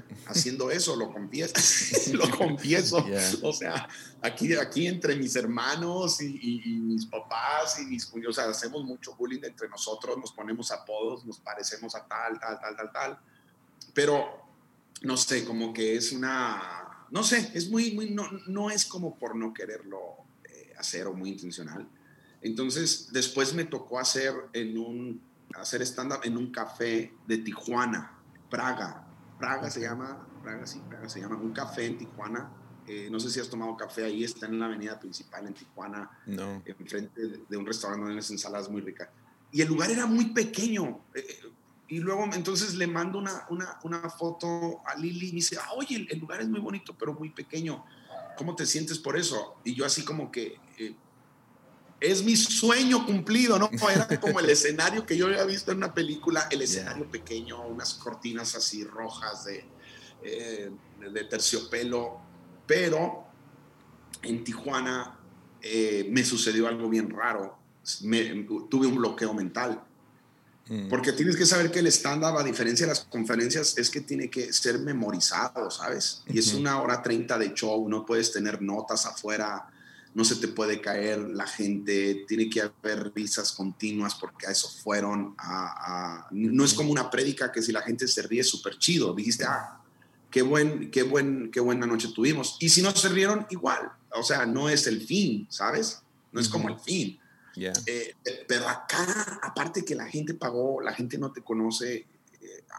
haciendo 0.26 0.70
eso, 0.70 0.96
lo 0.96 1.12
confieso, 1.12 1.54
lo 2.12 2.30
confieso. 2.30 3.04
O 3.42 3.52
sea, 3.52 3.88
aquí, 4.22 4.54
aquí 4.54 4.86
entre 4.86 5.16
mis 5.16 5.36
hermanos 5.36 6.20
y, 6.20 6.80
mis 6.80 7.06
papás 7.06 7.80
y 7.80 7.86
mis 7.86 8.10
o 8.28 8.32
sea, 8.32 8.48
hacemos 8.48 8.84
mucho 8.84 9.14
bullying 9.14 9.44
entre 9.44 9.68
nosotros, 9.68 10.16
nos 10.18 10.32
ponemos 10.32 10.70
apodos, 10.70 11.24
nos 11.24 11.38
parecemos 11.38 11.94
a 11.94 12.06
tal, 12.06 12.38
tal, 12.38 12.58
tal, 12.58 12.76
tal, 12.76 12.92
tal. 12.92 13.18
Pero, 13.94 14.48
no 15.02 15.16
sé, 15.16 15.44
como 15.44 15.72
que 15.72 15.96
es 15.96 16.12
una, 16.12 16.87
no 17.10 17.22
sé, 17.22 17.50
es 17.54 17.70
muy, 17.70 17.92
muy, 17.92 18.10
no, 18.10 18.28
no 18.46 18.70
es 18.70 18.84
como 18.84 19.18
por 19.18 19.36
no 19.36 19.52
quererlo 19.54 19.98
eh, 20.44 20.72
hacer 20.78 21.06
o 21.06 21.14
muy 21.14 21.30
intencional. 21.30 21.88
Entonces, 22.42 23.08
después 23.12 23.54
me 23.54 23.64
tocó 23.64 23.98
hacer 23.98 24.32
en 24.52 24.78
un, 24.78 25.22
hacer 25.54 25.82
stand-up 25.82 26.20
en 26.24 26.36
un 26.36 26.52
café 26.52 27.12
de 27.26 27.38
Tijuana, 27.38 28.18
Praga, 28.50 29.06
Praga 29.38 29.70
se 29.70 29.80
llama, 29.80 30.26
Praga 30.42 30.66
sí, 30.66 30.80
Praga 30.88 31.08
se 31.08 31.20
llama, 31.20 31.36
un 31.36 31.52
café 31.52 31.86
en 31.86 31.98
Tijuana. 31.98 32.52
Eh, 32.86 33.08
no 33.10 33.20
sé 33.20 33.30
si 33.30 33.38
has 33.38 33.50
tomado 33.50 33.76
café 33.76 34.04
ahí, 34.04 34.24
está 34.24 34.46
en 34.46 34.58
la 34.58 34.66
avenida 34.66 34.98
principal 34.98 35.46
en 35.46 35.54
Tijuana, 35.54 36.10
no. 36.26 36.62
enfrente 36.64 37.44
de, 37.48 37.56
un 37.56 37.66
restaurante 37.66 38.02
donde 38.02 38.16
las 38.16 38.30
ensaladas 38.30 38.70
muy 38.70 38.80
ricas. 38.80 39.08
Y 39.52 39.60
el 39.60 39.68
lugar 39.68 39.90
era 39.90 40.06
muy 40.06 40.26
pequeño. 40.32 41.00
Eh, 41.14 41.40
y 41.88 41.98
luego 41.98 42.28
entonces 42.32 42.74
le 42.74 42.86
mando 42.86 43.18
una, 43.18 43.46
una, 43.48 43.78
una, 43.82 44.10
foto 44.10 44.82
a 44.86 44.94
Lili 44.96 45.28
y 45.28 45.32
me 45.32 45.36
dice, 45.36 45.56
ah, 45.56 45.72
oye, 45.76 46.06
el, 46.08 46.18
lugar 46.18 46.40
es 46.42 46.48
muy 46.48 46.60
bonito, 46.60 46.94
pero 46.98 47.14
muy 47.14 47.30
pequeño. 47.30 47.84
¿Cómo 48.36 48.54
te 48.54 48.66
sientes 48.66 48.98
por 48.98 49.16
eso? 49.16 49.56
Y 49.64 49.74
yo 49.74 49.86
así 49.86 50.04
como 50.04 50.30
que, 50.30 50.58
es 52.00 52.22
mi 52.22 52.36
sueño 52.36 53.06
cumplido, 53.06 53.58
¿no? 53.58 53.70
Era 53.90 54.06
como 54.20 54.38
el 54.38 54.50
escenario 54.50 55.06
que 55.06 55.16
yo 55.16 55.26
había 55.26 55.44
visto 55.44 55.72
en 55.72 55.78
una 55.78 55.94
película, 55.94 56.46
el 56.50 56.62
escenario 56.62 57.10
pequeño, 57.10 57.66
unas 57.66 57.94
cortinas 57.94 58.54
así 58.54 58.84
rojas 58.84 59.46
de, 59.46 59.64
eh, 60.22 60.70
de 61.00 61.24
terciopelo, 61.24 62.20
pero 62.66 63.24
en 64.22 64.44
Tijuana 64.44 65.18
eh, 65.62 66.06
me 66.10 66.24
sucedió 66.24 66.68
algo 66.68 66.88
bien 66.88 67.10
raro, 67.10 67.58
me, 68.02 68.44
tuve 68.68 68.86
un 68.86 68.96
bloqueo 68.96 69.32
mental. 69.32 69.84
Mm. 70.68 70.88
Porque 70.88 71.12
tienes 71.12 71.36
que 71.36 71.46
saber 71.46 71.70
que 71.70 71.78
el 71.78 71.86
stand-up, 71.86 72.38
a 72.38 72.44
diferencia 72.44 72.86
de 72.86 72.92
las 72.92 73.00
conferencias, 73.00 73.76
es 73.78 73.90
que 73.90 74.00
tiene 74.00 74.28
que 74.28 74.52
ser 74.52 74.78
memorizado, 74.80 75.70
¿sabes? 75.70 76.22
Y 76.26 76.38
es 76.38 76.52
una 76.52 76.80
hora 76.80 77.02
treinta 77.02 77.38
de 77.38 77.54
show, 77.54 77.88
no 77.88 78.04
puedes 78.04 78.32
tener 78.32 78.60
notas 78.60 79.06
afuera, 79.06 79.66
no 80.14 80.24
se 80.24 80.36
te 80.36 80.48
puede 80.48 80.80
caer 80.80 81.18
la 81.18 81.46
gente, 81.46 82.24
tiene 82.26 82.50
que 82.50 82.60
haber 82.60 83.12
risas 83.14 83.52
continuas 83.52 84.14
porque 84.14 84.46
a 84.46 84.50
eso 84.50 84.68
fueron. 84.68 85.34
A, 85.38 86.26
no 86.30 86.64
es 86.64 86.74
como 86.74 86.90
una 86.90 87.10
prédica 87.10 87.52
que 87.52 87.62
si 87.62 87.72
la 87.72 87.82
gente 87.82 88.06
se 88.08 88.22
ríe 88.22 88.44
súper 88.44 88.78
chido, 88.78 89.14
dijiste, 89.14 89.44
ah, 89.44 89.80
qué, 90.30 90.42
buen, 90.42 90.90
qué, 90.90 91.02
buen, 91.02 91.50
qué 91.50 91.60
buena 91.60 91.86
noche 91.86 92.08
tuvimos. 92.14 92.56
Y 92.60 92.68
si 92.68 92.82
no 92.82 92.94
se 92.94 93.08
rieron, 93.08 93.46
igual. 93.50 93.92
O 94.12 94.22
sea, 94.22 94.44
no 94.44 94.68
es 94.68 94.86
el 94.86 95.00
fin, 95.00 95.46
¿sabes? 95.50 96.02
No 96.32 96.40
es 96.40 96.48
como 96.48 96.68
el 96.68 96.78
fin. 96.78 97.18
Eh, 97.66 98.14
pero 98.46 98.68
acá, 98.68 99.40
aparte 99.42 99.84
que 99.84 99.94
la 99.94 100.06
gente 100.06 100.34
pagó, 100.34 100.80
la 100.80 100.94
gente 100.94 101.18
no 101.18 101.32
te 101.32 101.42
conoce, 101.42 102.06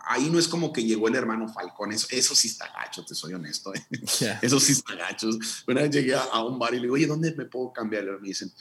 ahí 0.06 0.30
no 0.30 0.40
es 0.40 0.48
como 0.48 0.72
que 0.74 0.84
llegó 0.84 1.08
el 1.08 1.16
hermano 1.16 1.48
Falcón, 1.48 1.92
eso, 1.92 2.08
eso 2.12 2.36
sí 2.36 2.48
está 2.48 2.68
gacho, 2.72 3.06
te 3.06 3.16
soy 3.16 3.34
honesto. 3.34 3.74
¿eh? 3.74 3.86
Eso 4.42 4.60
sí 4.60 4.74
está 4.74 4.96
gacho. 4.96 5.30
Una 5.68 5.82
vez 5.82 5.92
llegué 5.92 6.16
a, 6.16 6.44
un 6.44 6.58
bar 6.58 6.74
y 6.74 6.78
le 6.78 6.84
digo, 6.84 6.96
oye, 6.96 7.08
¿dónde 7.08 7.34
me 7.36 7.46
puedo 7.46 7.72
cambiar? 7.72 8.04
Y 8.04 8.22
me 8.22 8.28
dicen, 8.28 8.52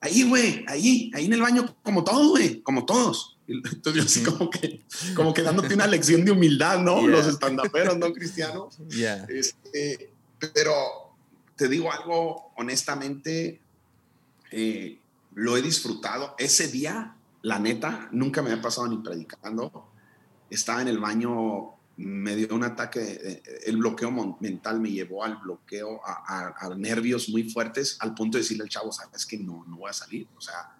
ahí, 0.00 0.22
güey, 0.28 0.64
ahí, 0.68 1.10
ahí 1.14 1.26
en 1.26 1.32
el 1.32 1.42
baño, 1.42 1.76
como 1.82 2.04
todos, 2.04 2.28
güey, 2.30 2.60
como 2.62 2.84
todos. 2.84 3.38
Entonces 3.46 3.94
yo 3.94 4.02
así 4.02 4.22
como 4.22 4.50
que, 4.50 4.84
como 5.14 5.32
que 5.32 5.42
dándote 5.42 5.74
una 5.74 5.86
lección 5.86 6.24
de 6.24 6.32
humildad, 6.32 6.80
¿no? 6.80 7.06
Los 7.06 7.26
estandaperos, 7.26 7.96
¿no, 7.96 8.12
cristianos? 8.12 8.78
Este, 9.28 10.10
pero 10.52 10.72
te 11.56 11.68
digo 11.68 11.92
algo, 11.92 12.52
honestamente, 12.56 13.60
eh, 14.50 14.98
lo 15.36 15.56
he 15.56 15.62
disfrutado. 15.62 16.34
Ese 16.38 16.66
día, 16.68 17.14
la 17.42 17.60
neta, 17.60 18.08
nunca 18.10 18.42
me 18.42 18.50
ha 18.52 18.60
pasado 18.60 18.88
ni 18.88 18.98
predicando 18.98 19.92
estaba 20.50 20.82
en 20.82 20.88
el 20.88 20.98
baño, 20.98 21.74
me 21.96 22.36
dio 22.36 22.54
un 22.54 22.64
ataque, 22.64 23.42
el 23.64 23.76
bloqueo 23.78 24.36
mental 24.40 24.80
me 24.80 24.90
llevó 24.90 25.24
al 25.24 25.36
bloqueo, 25.36 26.00
a, 26.04 26.74
nervios 26.76 27.28
muy 27.28 27.50
fuertes, 27.50 27.96
al 28.00 28.14
punto 28.14 28.38
de 28.38 28.42
decirle 28.42 28.64
al 28.64 28.68
chavo, 28.68 28.92
sabes 28.92 29.26
que 29.26 29.38
no, 29.38 29.64
no 29.66 29.78
voy 29.78 29.90
a 29.90 29.92
salir, 29.92 30.26
o 30.36 30.40
sea, 30.40 30.76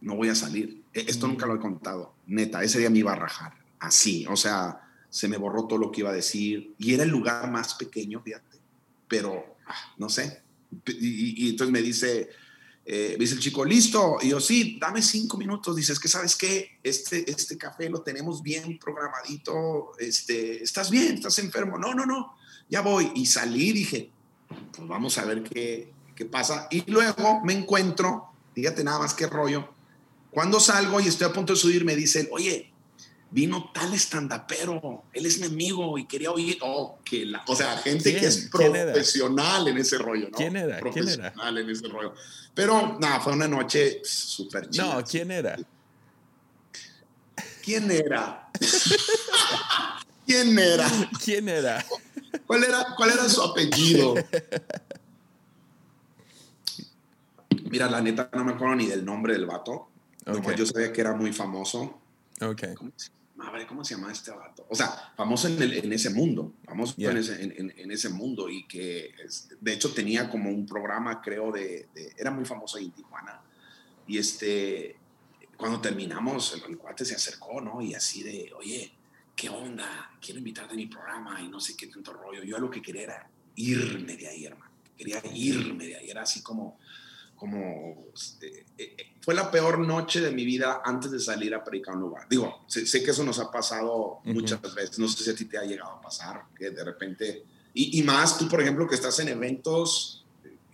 no 0.00 0.16
voy 0.16 0.28
a 0.28 0.34
salir. 0.34 0.82
E, 0.92 1.00
esto 1.08 1.26
nunca 1.26 1.46
lo 1.46 1.56
he 1.56 1.58
contado, 1.58 2.14
neta, 2.26 2.62
ese 2.62 2.78
día 2.78 2.90
me 2.90 2.98
iba 2.98 3.12
a 3.12 3.16
rajar, 3.16 3.54
así, 3.78 4.26
o 4.28 4.36
sea, 4.36 4.80
se 5.10 5.28
me 5.28 5.36
borró 5.36 5.66
todo 5.66 5.78
lo 5.78 5.90
que 5.90 6.00
iba 6.00 6.10
a 6.10 6.14
decir, 6.14 6.74
y 6.78 6.94
era 6.94 7.02
el 7.02 7.10
lugar 7.10 7.50
más 7.50 7.74
pequeño, 7.74 8.22
fíjate, 8.22 8.58
pero, 9.08 9.56
ah, 9.66 9.94
no 9.98 10.08
sé, 10.08 10.42
y 10.86 11.50
entonces 11.50 11.72
me 11.72 11.82
dice, 11.82 12.30
eh, 12.84 13.16
dice 13.18 13.34
el 13.34 13.40
chico, 13.40 13.64
listo. 13.64 14.18
Y 14.20 14.30
yo, 14.30 14.40
sí, 14.40 14.78
dame 14.80 15.02
cinco 15.02 15.36
minutos. 15.36 15.76
Dices 15.76 15.98
que, 15.98 16.08
¿sabes 16.08 16.36
qué? 16.36 16.78
Este, 16.82 17.30
este 17.30 17.56
café 17.56 17.88
lo 17.88 18.02
tenemos 18.02 18.42
bien 18.42 18.78
programadito. 18.78 19.92
Este, 19.98 20.62
¿Estás 20.62 20.90
bien? 20.90 21.14
¿Estás 21.14 21.38
enfermo? 21.38 21.78
No, 21.78 21.94
no, 21.94 22.06
no. 22.06 22.34
Ya 22.68 22.80
voy. 22.80 23.12
Y 23.14 23.26
salí, 23.26 23.72
dije, 23.72 24.10
pues 24.74 24.88
vamos 24.88 25.18
a 25.18 25.24
ver 25.24 25.42
qué, 25.42 25.92
qué 26.14 26.24
pasa. 26.24 26.66
Y 26.70 26.90
luego 26.90 27.40
me 27.44 27.52
encuentro, 27.52 28.32
fíjate 28.54 28.82
nada 28.82 28.98
más 28.98 29.14
qué 29.14 29.26
rollo. 29.26 29.68
Cuando 30.30 30.58
salgo 30.60 30.98
y 30.98 31.08
estoy 31.08 31.28
a 31.28 31.32
punto 31.32 31.52
de 31.52 31.58
subir, 31.58 31.84
me 31.84 31.94
dicen, 31.94 32.28
oye, 32.32 32.71
vino 33.32 33.70
tal 33.72 33.94
estandapero, 33.94 35.04
él 35.12 35.26
es 35.26 35.40
mi 35.40 35.46
amigo 35.46 35.96
y 35.96 36.06
quería 36.06 36.30
oír, 36.30 36.58
oh, 36.60 36.98
que 37.02 37.24
la, 37.24 37.42
o 37.46 37.56
sea, 37.56 37.78
gente 37.78 38.14
que 38.14 38.26
es 38.26 38.48
profesional 38.50 39.66
en 39.68 39.78
ese 39.78 39.96
rollo, 39.96 40.28
¿no? 40.30 40.36
¿Quién 40.36 40.54
era? 40.54 40.78
Profesional 40.78 41.32
¿Quién 41.32 41.48
era? 41.48 41.60
en 41.60 41.70
ese 41.70 41.88
rollo. 41.88 42.14
Pero 42.54 42.98
nada, 43.00 43.20
fue 43.20 43.32
una 43.32 43.48
noche 43.48 44.02
súper 44.04 44.68
chida. 44.68 44.96
No, 44.96 45.04
¿quién 45.04 45.30
era? 45.30 45.58
¿Quién 47.64 47.90
era? 47.90 48.50
¿Quién 50.26 50.58
era? 50.58 50.88
¿Quién 51.24 51.48
era? 51.48 51.84
¿Cuál 52.46 52.64
era, 52.64 52.86
cuál 52.96 53.10
era 53.12 53.28
su 53.30 53.42
apellido? 53.42 54.14
Mira, 57.70 57.90
la 57.90 58.02
neta 58.02 58.28
no 58.34 58.44
me 58.44 58.52
acuerdo 58.52 58.76
ni 58.76 58.86
del 58.86 59.04
nombre 59.04 59.32
del 59.32 59.46
vato. 59.46 59.88
Okay. 60.26 60.54
yo 60.54 60.66
sabía 60.66 60.92
que 60.92 61.00
era 61.00 61.14
muy 61.14 61.32
famoso. 61.32 61.98
Ok. 62.42 62.74
¿cómo 62.76 62.92
se 62.94 63.10
llama 63.94 64.12
este 64.12 64.30
vato? 64.30 64.66
O 64.68 64.74
sea, 64.74 65.12
famoso 65.16 65.48
en, 65.48 65.62
en 65.62 65.92
ese 65.92 66.10
mundo, 66.10 66.54
famoso 66.64 66.94
en, 66.98 67.16
ese, 67.16 67.42
en, 67.42 67.90
ese, 67.90 68.08
mundo 68.08 68.48
y 68.48 68.66
que 68.66 69.14
de 69.60 69.72
hecho 69.72 69.92
tenía 69.92 70.28
como 70.28 70.50
un 70.50 70.66
programa, 70.66 71.20
creo, 71.20 71.52
de, 71.52 71.88
era 72.16 72.30
muy 72.30 72.44
famoso 72.44 72.78
ahí 72.78 72.86
en 72.86 72.92
Tijuana. 72.92 73.40
Y 74.06 74.18
este, 74.18 74.96
cuando 75.56 75.80
terminamos, 75.80 76.60
el, 76.66 76.78
cuate 76.78 77.04
se 77.04 77.14
acercó, 77.14 77.60
¿no? 77.60 77.80
Y 77.80 77.94
así 77.94 78.22
de, 78.22 78.52
oye, 78.56 78.92
¿qué 79.34 79.48
onda? 79.48 80.12
Quiero 80.20 80.38
invitarte 80.38 80.74
a 80.74 80.76
mi 80.76 80.86
programa 80.86 81.40
y 81.40 81.48
no 81.48 81.60
sé 81.60 81.76
qué 81.76 81.86
tanto 81.86 82.12
rollo. 82.12 82.42
Yo 82.42 82.58
lo 82.58 82.70
que 82.70 82.82
quería 82.82 83.02
era 83.02 83.30
irme 83.56 84.16
de 84.16 84.28
ahí, 84.28 84.44
hermano. 84.44 84.72
Quería 84.96 85.22
irme 85.32 85.86
de 85.86 85.96
ahí. 85.96 86.10
Era 86.10 86.22
así 86.22 86.42
como, 86.42 86.78
como 87.36 88.06
eh, 88.42 89.11
fue 89.22 89.34
la 89.34 89.50
peor 89.50 89.78
noche 89.78 90.20
de 90.20 90.32
mi 90.32 90.44
vida 90.44 90.82
antes 90.84 91.10
de 91.10 91.20
salir 91.20 91.54
a 91.54 91.62
predicar 91.62 91.94
un 91.94 92.02
lugar. 92.02 92.26
Digo, 92.28 92.64
sé, 92.66 93.02
que 93.02 93.10
eso 93.12 93.24
nos 93.24 93.38
ha 93.38 93.50
pasado 93.50 94.20
muchas 94.24 94.60
veces, 94.60 94.98
no 94.98 95.08
sé 95.08 95.24
si 95.24 95.30
a 95.30 95.34
ti 95.34 95.44
te 95.44 95.56
ha 95.58 95.62
llegado 95.62 95.92
a 95.92 96.00
pasar, 96.00 96.42
que 96.56 96.70
de 96.70 96.84
repente, 96.84 97.44
y, 97.72 98.02
más 98.02 98.36
tú, 98.36 98.48
por 98.48 98.60
ejemplo, 98.60 98.86
que 98.88 98.96
estás 98.96 99.18
en 99.20 99.28
eventos, 99.28 100.24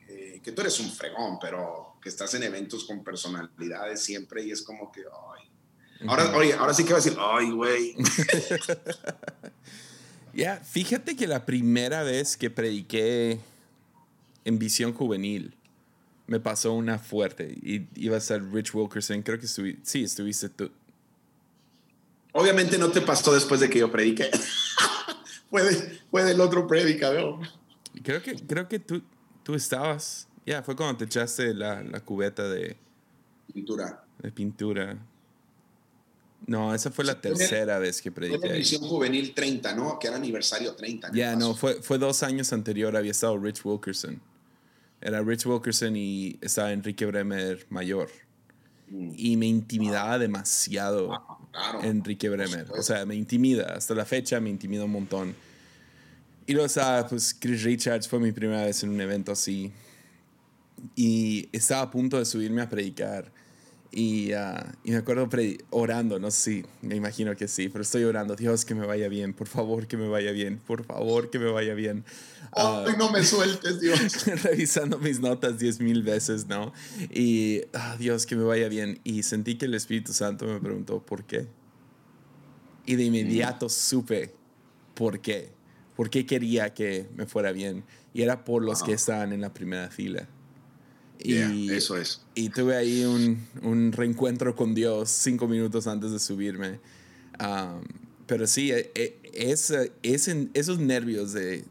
eh, 0.09 0.41
que 0.43 0.53
tú 0.53 0.63
eres 0.63 0.81
un 0.81 0.91
fregón, 0.91 1.39
pero 1.39 1.97
que 2.03 2.09
estás 2.09 2.33
en 2.35 2.43
eventos 2.43 2.85
con 2.85 3.05
personalidades 3.05 4.03
siempre 4.03 4.45
y 4.45 4.51
es 4.51 4.63
como 4.63 4.91
que, 4.91 5.03
ay. 5.03 6.09
Ahora, 6.09 6.35
oye, 6.37 6.55
ahora 6.55 6.73
sí 6.73 6.85
que 6.85 6.93
va 6.93 6.99
a 6.99 7.03
decir, 7.03 7.19
ay, 7.21 7.51
güey. 7.51 7.97
Ya, 10.35 10.59
fíjate 10.59 11.17
que 11.17 11.27
la 11.27 11.45
primera 11.45 12.05
vez 12.05 12.37
que 12.37 12.49
prediqué 12.49 13.41
en 14.45 14.59
visión 14.61 14.93
juvenil, 14.93 15.58
me 16.29 16.39
pasó 16.39 16.74
una 16.74 16.99
fuerte. 16.99 17.59
Y 17.61 17.89
iba 17.97 18.16
a 18.16 18.20
ser 18.20 18.45
Rich 18.53 18.74
Wilkerson. 18.74 19.22
Creo 19.22 19.39
que 19.39 19.47
estuviste, 19.47 19.81
sí, 19.83 20.05
estuviste 20.05 20.49
tú. 20.51 20.70
Obviamente 22.33 22.79
no 22.79 22.91
te 22.91 23.01
pasó 23.01 23.35
después 23.35 23.61
de 23.61 23.68
que 23.68 23.81
yo 23.81 23.91
prediqué. 23.91 24.31
fue, 25.51 26.24
del 26.24 26.41
otro 26.41 26.66
predica, 26.68 27.11
Creo 28.03 28.22
que, 28.22 28.37
creo 28.37 28.68
que 28.68 28.79
tú, 28.79 29.03
tú 29.43 29.55
estabas. 29.55 30.29
Ya, 30.47 30.62
fue 30.62 30.76
cuando 30.76 30.99
te 30.99 31.07
echaste 31.07 31.55
la, 31.55 31.83
la, 31.83 32.01
cubeta 32.01 32.47
de. 32.49 32.76
Pintura. 33.53 34.05
De 34.18 34.31
pintura. 34.31 34.99
No, 36.47 36.74
esa 36.74 36.91
fue 36.91 37.05
la 37.05 37.20
tercera 37.20 37.79
vez 37.79 38.01
que 38.01 38.12
prediqué. 38.12 38.39
Fue 38.39 38.49
la 38.49 38.55
edición 38.55 38.83
juvenil 38.83 39.35
30, 39.35 39.74
¿no? 39.74 39.99
Que 39.99 40.07
era 40.07 40.16
aniversario 40.16 40.74
30. 40.74 41.11
Ya, 41.12 41.35
no, 41.35 41.55
fue, 41.55 41.83
fue 41.83 41.99
dos 41.99 42.22
años 42.22 42.53
anterior, 42.53 42.97
había 42.97 43.11
estado 43.11 43.37
Rich 43.39 43.64
Wilkerson. 43.64 44.20
Era 45.01 45.23
Rich 45.23 45.47
Wilkerson 45.47 45.97
y 45.97 46.39
estaba 46.41 46.73
Enrique 46.73 47.07
Bremer 47.07 47.67
mayor. 47.71 48.09
Mm. 48.91 49.13
Y 49.17 49.37
me 49.37 49.47
intimidaba 49.47 50.19
demasiado 50.19 51.11
Enrique 51.83 52.29
Bremer. 52.29 52.67
O 52.73 52.83
sea, 52.83 53.07
me 53.07 53.15
intimida. 53.15 53.75
Hasta 53.75 53.95
la 53.95 54.05
fecha 54.05 54.41
me 54.41 54.51
intimida 54.51 54.85
un 54.85 54.93
montón. 54.93 55.35
Y 56.47 56.53
luego 56.53 56.67
estaba, 56.67 57.07
pues, 57.07 57.35
Chris 57.39 57.63
Richards 57.63 58.09
fue 58.09 58.19
mi 58.19 58.33
primera 58.33 58.65
vez 58.65 58.83
en 58.83 58.91
un 58.91 59.01
evento 59.01 59.33
así. 59.33 59.71
Y 60.97 61.49
estaba 61.53 61.83
a 61.83 61.91
punto 61.91 62.19
de 62.19 62.25
subirme 62.25 62.63
a 62.63 62.69
predicar. 62.69 63.31
Y, 63.91 64.32
ah, 64.32 64.74
y, 64.84 64.91
me 64.91 64.99
acuerdo 64.99 65.28
orando, 65.70 66.18
no 66.18 66.30
sé 66.30 66.62
si, 66.62 66.86
me 66.86 66.95
imagino 66.95 67.34
que 67.36 67.49
sí, 67.49 67.70
pero 67.70 67.80
estoy 67.80 68.05
orando, 68.05 68.36
Dios, 68.36 68.66
que 68.66 68.74
me 68.74 68.86
vaya 68.86 69.09
bien, 69.09 69.32
por 69.32 69.47
favor, 69.47 69.86
que 69.86 69.97
me 69.97 70.09
vaya 70.09 70.30
bien, 70.30 70.59
por 70.59 70.84
favor, 70.84 71.30
que 71.30 71.39
me 71.39 71.51
vaya 71.51 71.72
bien. 71.72 72.05
Uh, 72.55 72.97
no 72.99 73.11
me 73.11 73.24
sueltes, 73.24 73.80
Dios. 73.80 74.26
revisando 74.43 74.99
mis 74.99 75.20
notas 75.20 75.59
diez 75.59 75.80
mil 75.80 76.03
veces, 76.03 76.47
¿no? 76.47 76.74
Y, 77.11 77.62
ah, 77.72 77.97
Dios, 77.99 78.26
que 78.26 78.36
me 78.36 78.45
vaya 78.45 78.68
bien. 78.68 79.01
Y 79.05 79.22
sentí 79.22 79.57
que 79.57 79.64
el 79.64 79.74
Espíritu 79.74 80.12
Santo 80.12 80.45
me 80.45 80.61
preguntó, 80.61 81.01
¿por 81.01 81.24
qué? 81.24 81.47
Y 82.84 82.97
de 82.97 83.05
inmediato 83.05 83.66
mm. 83.66 83.70
supe 83.70 84.34
por 84.95 85.20
qué. 85.20 85.51
¿Por 85.97 86.11
qué 86.11 86.26
quería 86.26 86.74
que 86.74 87.09
me 87.16 87.26
fuera 87.26 87.53
bien? 87.53 87.84
Y 88.12 88.22
era 88.22 88.45
por 88.45 88.62
los 88.62 88.82
que 88.82 88.93
estaban 88.93 89.32
en 89.32 89.41
la 89.41 89.53
primera 89.53 89.91
fila. 89.91 90.28
Y, 91.19 91.71
eso 91.71 91.97
es. 91.97 92.23
Y 92.35 92.51
tuve 92.51 92.77
ahí 92.77 93.05
un, 93.05 93.47
un, 93.62 93.93
reencuentro 93.93 94.55
con 94.55 94.75
Dios 94.75 95.11
cinco 95.11 95.49
minutos 95.49 95.87
antes 95.87 96.12
de 96.12 96.19
subirme. 96.19 96.81
pero 98.27 98.47
sí, 98.47 98.71
e, 98.71 98.93
e, 98.95 99.19
es, 99.33 99.73
es 100.03 100.29
esos 100.55 100.79
nervios 100.79 101.33
de 101.33 101.64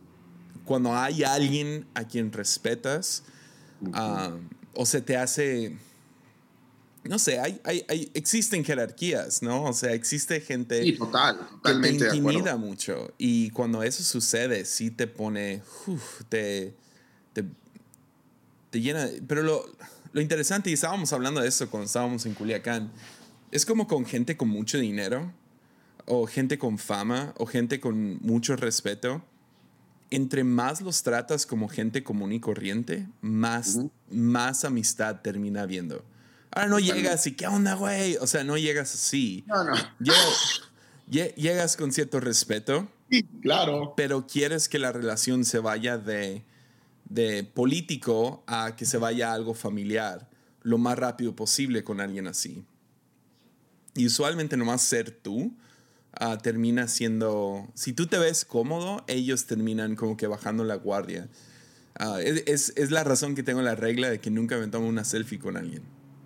cuando 0.65 0.95
hay 0.95 1.23
alguien 1.23 1.87
a 1.93 2.05
quien 2.05 2.31
respetas 2.31 3.23
o 4.73 4.85
se 4.85 5.01
te 5.01 5.17
hace... 5.17 5.77
No 7.03 7.19
sé, 7.19 7.39
hay, 7.39 7.61
hay, 7.63 7.85
hay, 7.87 8.11
existen 8.13 8.65
jerarquías, 8.65 9.41
¿no? 9.41 9.63
O 9.63 9.71
sea, 9.71 9.93
existe 9.93 10.41
gente 10.41 10.83
sí, 10.83 10.91
total, 10.91 11.39
que 11.63 11.73
te 11.75 11.89
intimida 11.89 12.57
mucho. 12.57 13.13
Y 13.17 13.49
cuando 13.51 13.81
eso 13.81 14.03
sucede, 14.03 14.65
sí 14.65 14.91
te 14.91 15.07
pone, 15.07 15.61
te 16.29 16.75
te 18.77 18.81
llena. 18.81 19.09
Pero 19.27 19.41
lo, 19.41 19.65
lo 20.13 20.21
interesante, 20.21 20.69
y 20.69 20.73
estábamos 20.73 21.11
hablando 21.13 21.41
de 21.41 21.47
eso 21.47 21.69
cuando 21.69 21.87
estábamos 21.87 22.25
en 22.25 22.33
Culiacán, 22.33 22.91
es 23.51 23.65
como 23.65 23.87
con 23.87 24.05
gente 24.05 24.37
con 24.37 24.49
mucho 24.49 24.77
dinero, 24.77 25.33
o 26.05 26.27
gente 26.27 26.57
con 26.57 26.77
fama, 26.77 27.33
o 27.37 27.45
gente 27.45 27.79
con 27.79 28.17
mucho 28.21 28.55
respeto. 28.55 29.23
Entre 30.09 30.45
más 30.45 30.79
los 30.79 31.03
tratas 31.03 31.45
como 31.45 31.67
gente 31.67 32.03
común 32.03 32.31
y 32.31 32.39
corriente, 32.39 33.07
más, 33.19 33.79
más 34.09 34.63
amistad 34.63 35.21
termina 35.21 35.63
habiendo. 35.63 36.05
Ahora 36.51 36.69
no 36.69 36.79
llegas 36.79 37.27
y 37.27 37.33
¿qué 37.33 37.47
onda, 37.47 37.73
güey? 37.73 38.15
O 38.17 38.27
sea, 38.27 38.45
no 38.45 38.57
llegas 38.57 38.93
así. 38.93 39.43
No, 39.47 39.65
no. 39.65 39.73
Llegas, 39.99 41.35
llegas 41.35 41.75
con 41.75 41.91
cierto 41.91 42.21
respeto. 42.21 42.87
Sí, 43.09 43.23
claro. 43.41 43.93
Pero 43.97 44.27
quieres 44.27 44.69
que 44.69 44.79
la 44.79 44.93
relación 44.93 45.43
se 45.43 45.59
vaya 45.59 45.97
de 45.97 46.45
de 47.09 47.43
político 47.43 48.43
a 48.47 48.75
que 48.75 48.85
se 48.85 48.97
vaya 48.97 49.31
a 49.31 49.33
algo 49.33 49.53
familiar 49.53 50.29
lo 50.61 50.77
más 50.77 50.97
rápido 50.97 51.35
posible 51.35 51.83
con 51.83 52.01
alguien 52.01 52.27
así. 52.27 52.65
Y 53.95 54.05
usualmente 54.05 54.57
nomás 54.57 54.81
ser 54.81 55.11
tú 55.11 55.55
ah, 56.13 56.37
termina 56.37 56.87
siendo, 56.87 57.67
si 57.73 57.93
tú 57.93 58.07
te 58.07 58.17
ves 58.17 58.45
cómodo, 58.45 59.03
ellos 59.07 59.45
terminan 59.45 59.95
como 59.95 60.17
que 60.17 60.27
bajando 60.27 60.63
la 60.63 60.75
guardia. 60.75 61.29
Ah, 61.95 62.19
es, 62.21 62.73
es, 62.75 62.91
la 62.91 63.03
razón 63.03 63.33
que 63.33 63.43
tengo 63.43 63.61
la 63.61 63.75
regla 63.75 64.09
de 64.09 64.19
que 64.19 64.29
nunca 64.29 64.57
me 64.57 64.67
tomo 64.67 64.87
una 64.87 65.03
selfie 65.03 65.39
con 65.39 65.57
alguien. 65.57 65.83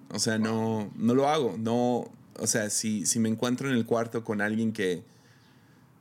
O 0.09 0.19
sea, 0.19 0.38
no, 0.38 0.91
no 0.95 1.13
lo 1.13 1.29
hago. 1.29 1.55
No, 1.57 2.11
o 2.38 2.47
sea, 2.47 2.69
si, 2.69 3.05
si 3.05 3.19
me 3.19 3.29
encuentro 3.29 3.69
en 3.69 3.75
el 3.75 3.86
cuarto 3.86 4.23
con 4.23 4.41
alguien 4.41 4.73
que, 4.73 5.03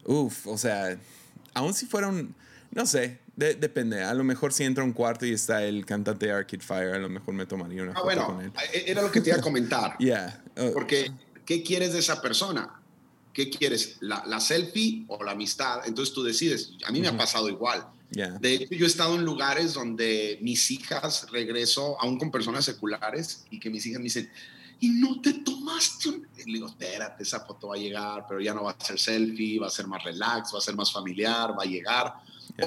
uff, 0.07 0.47
o 0.47 0.59
sea, 0.59 0.99
aun 1.55 1.75
si 1.75 1.87
fuera 1.87 2.11
no 2.73 2.87
sé, 2.87 3.19
depende. 3.41 4.03
A 4.03 4.15
lo 4.15 4.25
mejor 4.25 4.53
si 4.53 4.65
entra 4.65 4.83
a 4.83 4.87
un 4.87 4.93
cuarto 4.93 5.27
y 5.27 5.33
está 5.33 5.65
el 5.65 5.85
cantante 5.87 6.27
de 6.27 6.33
Arcade 6.33 6.63
Fire, 6.63 6.95
a 6.95 6.99
lo 6.99 7.09
mejor 7.09 7.35
me 7.35 7.47
tomaría 7.47 7.83
una 7.83 7.93
ah, 7.93 8.01
foto 8.01 8.27
con 8.27 8.41
él. 8.43 8.53
E, 8.73 8.91
era 8.91 9.03
lo 9.03 9.11
que 9.11 9.21
te 9.21 9.31
iba 9.31 9.39
a 9.39 9.43
comentar. 9.43 9.97
yeah. 9.99 10.43
Uh, 10.57 10.73
Porque, 10.73 11.11
¿qué 11.45 11.63
quieres 11.63 11.93
de 11.93 11.99
esa 11.99 12.21
persona? 12.21 12.81
¿Qué 13.33 13.49
quieres? 13.49 13.97
¿La, 14.01 14.25
¿La, 14.27 14.41
selfie 14.41 15.05
o 15.09 15.23
la 15.23 15.33
amistad? 15.33 15.83
Entonces 15.87 16.15
tú 16.15 16.23
decides. 16.23 16.73
A 16.87 16.93
mí 16.93 17.01
me 17.01 17.09
ha 17.09 17.17
pasado 17.17 17.49
igual. 17.49 17.87
De 18.11 18.55
hecho, 18.55 18.75
yo 18.75 18.87
he 18.87 18.89
estado 18.89 19.15
en 19.15 19.25
lugares 19.25 19.73
donde 19.75 20.39
mis 20.43 20.71
hijas 20.73 21.31
regreso, 21.31 21.97
aún 22.01 22.19
con 22.19 22.31
personas 22.31 22.65
seculares, 22.65 23.45
y 23.51 23.61
que 23.61 23.71
mis 23.71 23.87
hijas 23.87 24.01
me 24.01 24.05
dicen, 24.05 24.31
y 24.81 24.89
no 24.89 25.21
te 25.21 25.35
tomaste 25.35 26.09
un... 26.09 26.27
Y 26.37 26.45
le 26.47 26.55
digo, 26.55 26.67
espérate, 26.67 27.23
esa 27.23 27.41
foto 27.41 27.69
va 27.69 27.77
a 27.77 27.79
llegar, 27.79 28.25
pero 28.29 28.41
ya 28.41 28.53
no 28.53 28.65
va 28.65 28.73
a 28.73 28.85
ser 28.85 28.99
selfie, 28.99 29.61
va 29.61 29.69
a 29.69 29.71
ser 29.71 29.87
más 29.87 30.03
relax, 30.03 30.53
va 30.53 30.59
a 30.59 30.63
ser 30.63 30.75
más 30.75 30.91
familiar, 30.91 31.51
va 31.57 31.63
a 31.63 31.67
llegar. 31.67 32.15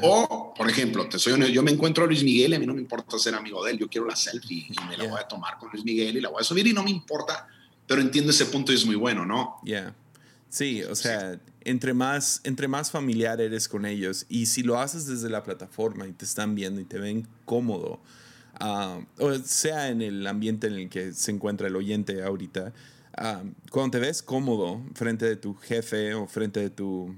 O, 0.02 0.54
por 0.56 0.70
ejemplo, 0.70 1.08
te 1.08 1.20
soy 1.20 1.52
yo 1.52 1.64
me 1.64 1.72
encuentro 1.72 2.04
a 2.04 2.08
Luis 2.08 2.24
Miguel 2.24 2.52
y 2.52 2.56
a 2.56 2.60
mí 2.60 2.66
no 2.66 2.74
me 2.74 2.82
importa 2.82 3.18
ser 3.20 3.36
amigo 3.36 3.64
de 3.64 3.72
él, 3.72 3.80
yo 3.80 3.90
quiero 3.90 4.08
la 4.08 4.16
selfie 4.16 4.68
y 4.70 4.88
me 4.88 4.98
la 4.98 5.06
voy 5.08 5.20
a 5.20 5.28
tomar 5.28 5.58
con 5.58 5.70
Luis 5.72 5.84
Miguel 5.84 6.18
y 6.18 6.22
la 6.22 6.30
voy 6.30 6.42
a 6.42 6.44
subir 6.44 6.66
y 6.68 6.74
no 6.74 6.84
me 6.84 6.92
importa, 6.92 7.48
pero 7.88 8.02
entiendo 8.02 8.32
ese 8.32 8.46
punto 8.46 8.72
y 8.72 8.76
es 8.76 8.86
muy 8.86 8.96
bueno, 8.96 9.26
¿no? 9.26 9.58
Yeah. 9.64 9.96
Sí, 10.50 10.84
o 10.84 10.96
sea, 10.96 11.40
entre 11.62 11.94
más, 11.94 12.42
entre 12.44 12.68
más 12.68 12.92
familiar 12.92 13.42
eres 13.42 13.68
con 13.68 13.86
ellos 13.86 14.26
y 14.30 14.46
si 14.46 14.62
lo 14.62 14.80
haces 14.80 15.08
desde 15.08 15.30
la 15.30 15.44
plataforma 15.44 16.08
y 16.08 16.12
te 16.12 16.26
están 16.26 16.54
viendo 16.54 16.80
y 16.80 16.86
te 16.86 17.00
ven 17.00 17.28
cómodo, 17.46 18.00
ah, 18.60 19.00
o 19.18 19.34
sea 19.40 19.90
en 19.90 20.02
el 20.02 20.26
ambiente 20.28 20.68
en 20.68 20.74
el 20.74 20.90
que 20.90 21.14
se 21.14 21.32
encuentra 21.32 21.68
el 21.68 21.76
oyente 21.76 22.24
ahorita, 22.24 22.72
uh, 23.18 23.50
cuando 23.72 23.98
te 23.98 24.00
ves 24.00 24.22
cómodo 24.22 24.84
frente 24.94 25.26
de 25.26 25.38
tu 25.38 25.56
jefe 25.56 26.14
o 26.14 26.28
frente 26.28 26.60
de 26.60 26.70
tu 26.70 27.16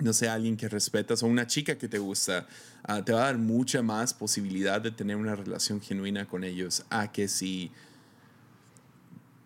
no 0.00 0.12
sé, 0.12 0.28
alguien 0.28 0.56
que 0.56 0.68
respetas 0.68 1.22
o 1.22 1.26
una 1.26 1.46
chica 1.46 1.78
que 1.78 1.88
te 1.88 1.98
gusta, 1.98 2.46
ah, 2.82 3.04
te 3.04 3.12
va 3.12 3.22
a 3.22 3.24
dar 3.26 3.38
mucha 3.38 3.82
más 3.82 4.12
posibilidad 4.12 4.80
de 4.80 4.90
tener 4.90 5.16
una 5.16 5.36
relación 5.36 5.80
genuina 5.80 6.26
con 6.26 6.44
ellos 6.44 6.84
a 6.90 7.12
que 7.12 7.28
si 7.28 7.70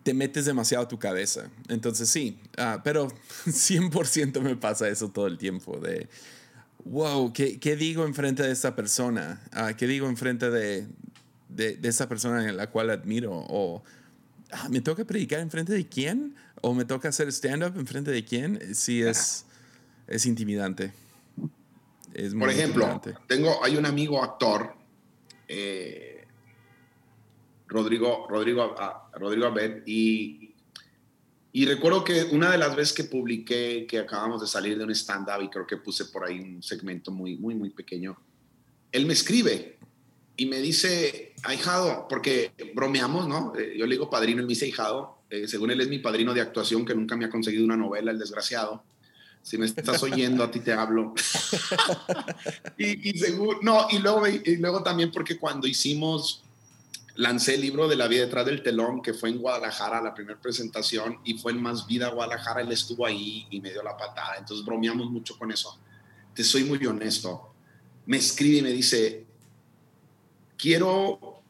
te 0.03 0.13
metes 0.13 0.45
demasiado 0.45 0.85
a 0.85 0.87
tu 0.87 0.97
cabeza. 0.97 1.49
Entonces 1.67 2.09
sí, 2.09 2.39
uh, 2.57 2.79
pero 2.83 3.09
100% 3.45 4.41
me 4.41 4.55
pasa 4.55 4.87
eso 4.89 5.09
todo 5.09 5.27
el 5.27 5.37
tiempo 5.37 5.77
de, 5.79 6.07
wow, 6.85 7.31
¿qué, 7.31 7.59
qué 7.59 7.75
digo 7.75 8.05
enfrente 8.05 8.41
de 8.43 8.51
esta 8.51 8.75
persona? 8.75 9.41
Uh, 9.53 9.75
¿Qué 9.75 9.85
digo 9.85 10.09
enfrente 10.09 10.49
de, 10.49 10.87
de, 11.49 11.75
de 11.75 11.89
esa 11.89 12.09
persona 12.09 12.47
en 12.47 12.57
la 12.57 12.71
cual 12.71 12.89
admiro? 12.89 13.45
O 13.49 13.83
¿me 14.69 14.81
toca 14.81 15.05
predicar 15.05 15.41
enfrente 15.41 15.73
de 15.73 15.87
quién? 15.87 16.35
¿O 16.61 16.73
me 16.73 16.85
toca 16.85 17.09
hacer 17.09 17.27
stand-up 17.31 17.77
enfrente 17.77 18.11
de 18.11 18.25
quién? 18.25 18.73
Si 18.73 19.03
es 19.03 19.45
es 20.09 20.25
intimidante. 20.25 20.91
Es 22.13 22.33
Por 22.33 22.49
ejemplo, 22.49 22.99
tengo, 23.27 23.63
hay 23.63 23.77
un 23.77 23.85
amigo 23.85 24.23
actor, 24.23 24.73
eh, 25.47 26.25
Rodrigo, 27.67 28.25
Rodrigo, 28.27 28.75
ah, 28.79 29.09
Rodrigo 29.13 29.45
Abed, 29.45 29.83
y, 29.85 30.55
y 31.51 31.65
recuerdo 31.65 32.03
que 32.03 32.23
una 32.31 32.51
de 32.51 32.57
las 32.57 32.75
veces 32.75 32.93
que 32.93 33.03
publiqué 33.03 33.85
que 33.87 33.99
acabamos 33.99 34.41
de 34.41 34.47
salir 34.47 34.77
de 34.77 34.85
un 34.85 34.91
stand-up 34.91 35.43
y 35.43 35.49
creo 35.49 35.67
que 35.67 35.77
puse 35.77 36.05
por 36.05 36.25
ahí 36.25 36.39
un 36.39 36.63
segmento 36.63 37.11
muy, 37.11 37.37
muy, 37.37 37.53
muy 37.53 37.69
pequeño, 37.69 38.17
él 38.91 39.05
me 39.05 39.13
escribe 39.13 39.77
y 40.35 40.47
me 40.47 40.57
dice, 40.57 41.35
ahijado, 41.43 42.07
porque 42.09 42.53
bromeamos, 42.73 43.27
¿no? 43.27 43.53
Eh, 43.55 43.75
yo 43.77 43.85
le 43.85 43.95
digo 43.95 44.09
padrino, 44.09 44.39
él 44.39 44.47
me 44.47 44.53
dice 44.53 44.65
ahijado, 44.65 45.19
eh, 45.29 45.47
según 45.47 45.69
él 45.69 45.79
es 45.79 45.89
mi 45.89 45.99
padrino 45.99 46.33
de 46.33 46.41
actuación 46.41 46.85
que 46.85 46.95
nunca 46.95 47.15
me 47.15 47.25
ha 47.25 47.29
conseguido 47.29 47.63
una 47.63 47.77
novela, 47.77 48.09
el 48.09 48.17
desgraciado 48.17 48.83
si 49.41 49.57
me 49.57 49.65
estás 49.65 50.03
oyendo, 50.03 50.43
a 50.43 50.51
ti 50.51 50.59
te 50.59 50.73
hablo. 50.73 51.13
y, 52.77 53.13
no, 53.61 53.87
y 53.89 53.99
luego, 53.99 54.27
y 54.27 54.57
luego 54.57 54.83
también 54.83 55.11
porque 55.11 55.37
cuando 55.37 55.67
hicimos, 55.67 56.43
lancé 57.15 57.55
el 57.55 57.61
libro 57.61 57.87
de 57.87 57.95
la 57.95 58.07
vida 58.07 58.21
detrás 58.21 58.45
del 58.45 58.63
telón, 58.63 59.01
que 59.01 59.13
fue 59.13 59.29
en 59.29 59.39
Guadalajara, 59.39 60.01
la 60.01 60.13
primera 60.13 60.39
presentación, 60.39 61.19
y 61.25 61.37
fue 61.37 61.51
en 61.51 61.61
Más 61.61 61.85
Vida 61.85 62.09
Guadalajara, 62.09 62.61
él 62.61 62.71
estuvo 62.71 63.05
ahí 63.05 63.45
y 63.49 63.59
me 63.59 63.71
dio 63.71 63.83
la 63.83 63.97
patada. 63.97 64.35
Entonces 64.37 64.65
bromeamos 64.65 65.09
mucho 65.09 65.37
con 65.37 65.51
eso. 65.51 65.77
Te 66.33 66.43
soy 66.43 66.63
muy 66.63 66.85
honesto. 66.85 67.53
Me 68.05 68.17
escribe 68.17 68.59
y 68.59 68.61
me 68.61 68.71
dice, 68.71 69.25
quiero 70.57 71.41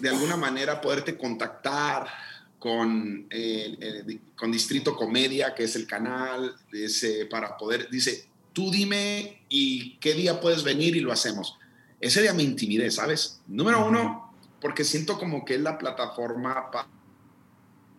de 0.00 0.08
alguna 0.08 0.36
manera 0.36 0.80
poderte 0.80 1.16
contactar 1.16 2.25
con, 2.66 3.28
eh, 3.30 4.18
con 4.34 4.50
Distrito 4.50 4.96
Comedia, 4.96 5.54
que 5.54 5.62
es 5.62 5.76
el 5.76 5.86
canal, 5.86 6.56
para 7.30 7.56
poder, 7.56 7.88
dice, 7.90 8.28
tú 8.52 8.72
dime 8.72 9.44
y 9.48 9.96
qué 9.98 10.14
día 10.14 10.40
puedes 10.40 10.64
venir 10.64 10.96
y 10.96 11.00
lo 11.00 11.12
hacemos. 11.12 11.56
Ese 12.00 12.22
día 12.22 12.34
me 12.34 12.42
intimidé, 12.42 12.90
¿sabes? 12.90 13.40
Número 13.46 13.86
uno, 13.86 14.34
porque 14.60 14.82
siento 14.82 15.16
como 15.16 15.44
que 15.44 15.54
es 15.54 15.60
la 15.60 15.78
plataforma 15.78 16.68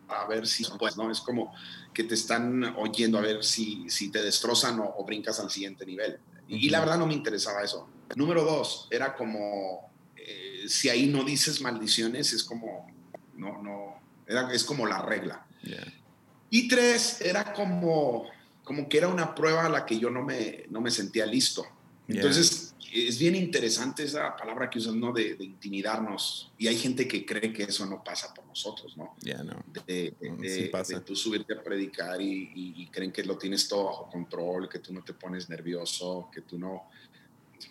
para 0.06 0.28
ver 0.28 0.46
si, 0.46 0.66
pues, 0.78 0.98
¿no? 0.98 1.10
Es 1.10 1.22
como 1.22 1.54
que 1.94 2.04
te 2.04 2.16
están 2.16 2.76
oyendo 2.76 3.20
a 3.20 3.22
ver 3.22 3.46
si, 3.46 3.90
si 3.90 4.12
te 4.12 4.22
destrozan 4.22 4.82
o, 4.82 5.02
brincas 5.06 5.40
al 5.40 5.50
siguiente 5.50 5.86
nivel. 5.86 6.20
Y, 6.50 6.70
la 6.70 6.82
verdad 6.82 6.98
no 6.98 7.08
me 7.08 7.14
interesaba 7.14 7.64
eso. 7.64 7.88
Número 8.18 8.44
dos, 8.44 8.90
era 8.92 9.16
como, 9.16 9.90
eh, 10.18 10.66
si 10.68 10.90
ahí 10.90 11.08
no 11.08 11.24
dices 11.24 11.62
maldiciones, 11.62 12.34
es 12.34 12.44
como, 12.44 12.92
no, 13.38 13.62
no, 13.64 13.97
es 14.52 14.64
como 14.64 14.86
la 14.86 15.02
regla. 15.02 15.46
Y 16.50 16.68
tres, 16.68 17.22
era 17.22 17.54
como, 17.54 18.26
como 18.64 18.88
que 18.88 18.98
era 18.98 19.08
una 19.08 19.36
prueba 19.36 19.66
a 19.66 19.70
la 19.70 19.86
que 19.86 20.00
yo 20.00 20.10
no 20.10 20.24
me, 20.24 20.66
no 20.70 20.82
me 20.82 20.92
sentía 20.92 21.26
listo. 21.26 21.66
Entonces, 22.08 22.74
es 22.94 23.20
bien 23.20 23.36
interesante 23.36 24.04
esa 24.04 24.36
palabra 24.36 24.70
que 24.70 24.80
usas, 24.80 24.96
¿no? 24.96 25.12
De, 25.12 25.36
intimidarnos. 25.40 26.52
Y 26.58 26.68
hay 26.68 26.78
gente 26.78 27.08
que 27.08 27.26
cree 27.26 27.52
que 27.52 27.64
eso 27.64 27.86
no 27.86 28.04
pasa 28.04 28.34
por 28.34 28.46
nosotros, 28.46 28.96
¿no? 28.98 29.16
Ya 29.22 29.44
no. 29.44 29.64
De, 29.86 30.16
tú 31.06 31.16
subirte 31.16 31.54
a 31.54 31.62
predicar 31.62 32.22
y, 32.22 32.88
creen 32.92 33.12
que 33.12 33.24
lo 33.24 33.38
tienes 33.38 33.68
todo 33.68 33.86
bajo 33.86 34.10
control, 34.10 34.70
que 34.70 34.80
tú 34.80 34.94
no 34.94 35.04
te 35.04 35.14
pones 35.14 35.50
nervioso, 35.50 36.30
que 36.32 36.42
tú 36.42 36.58
no. 36.58 36.90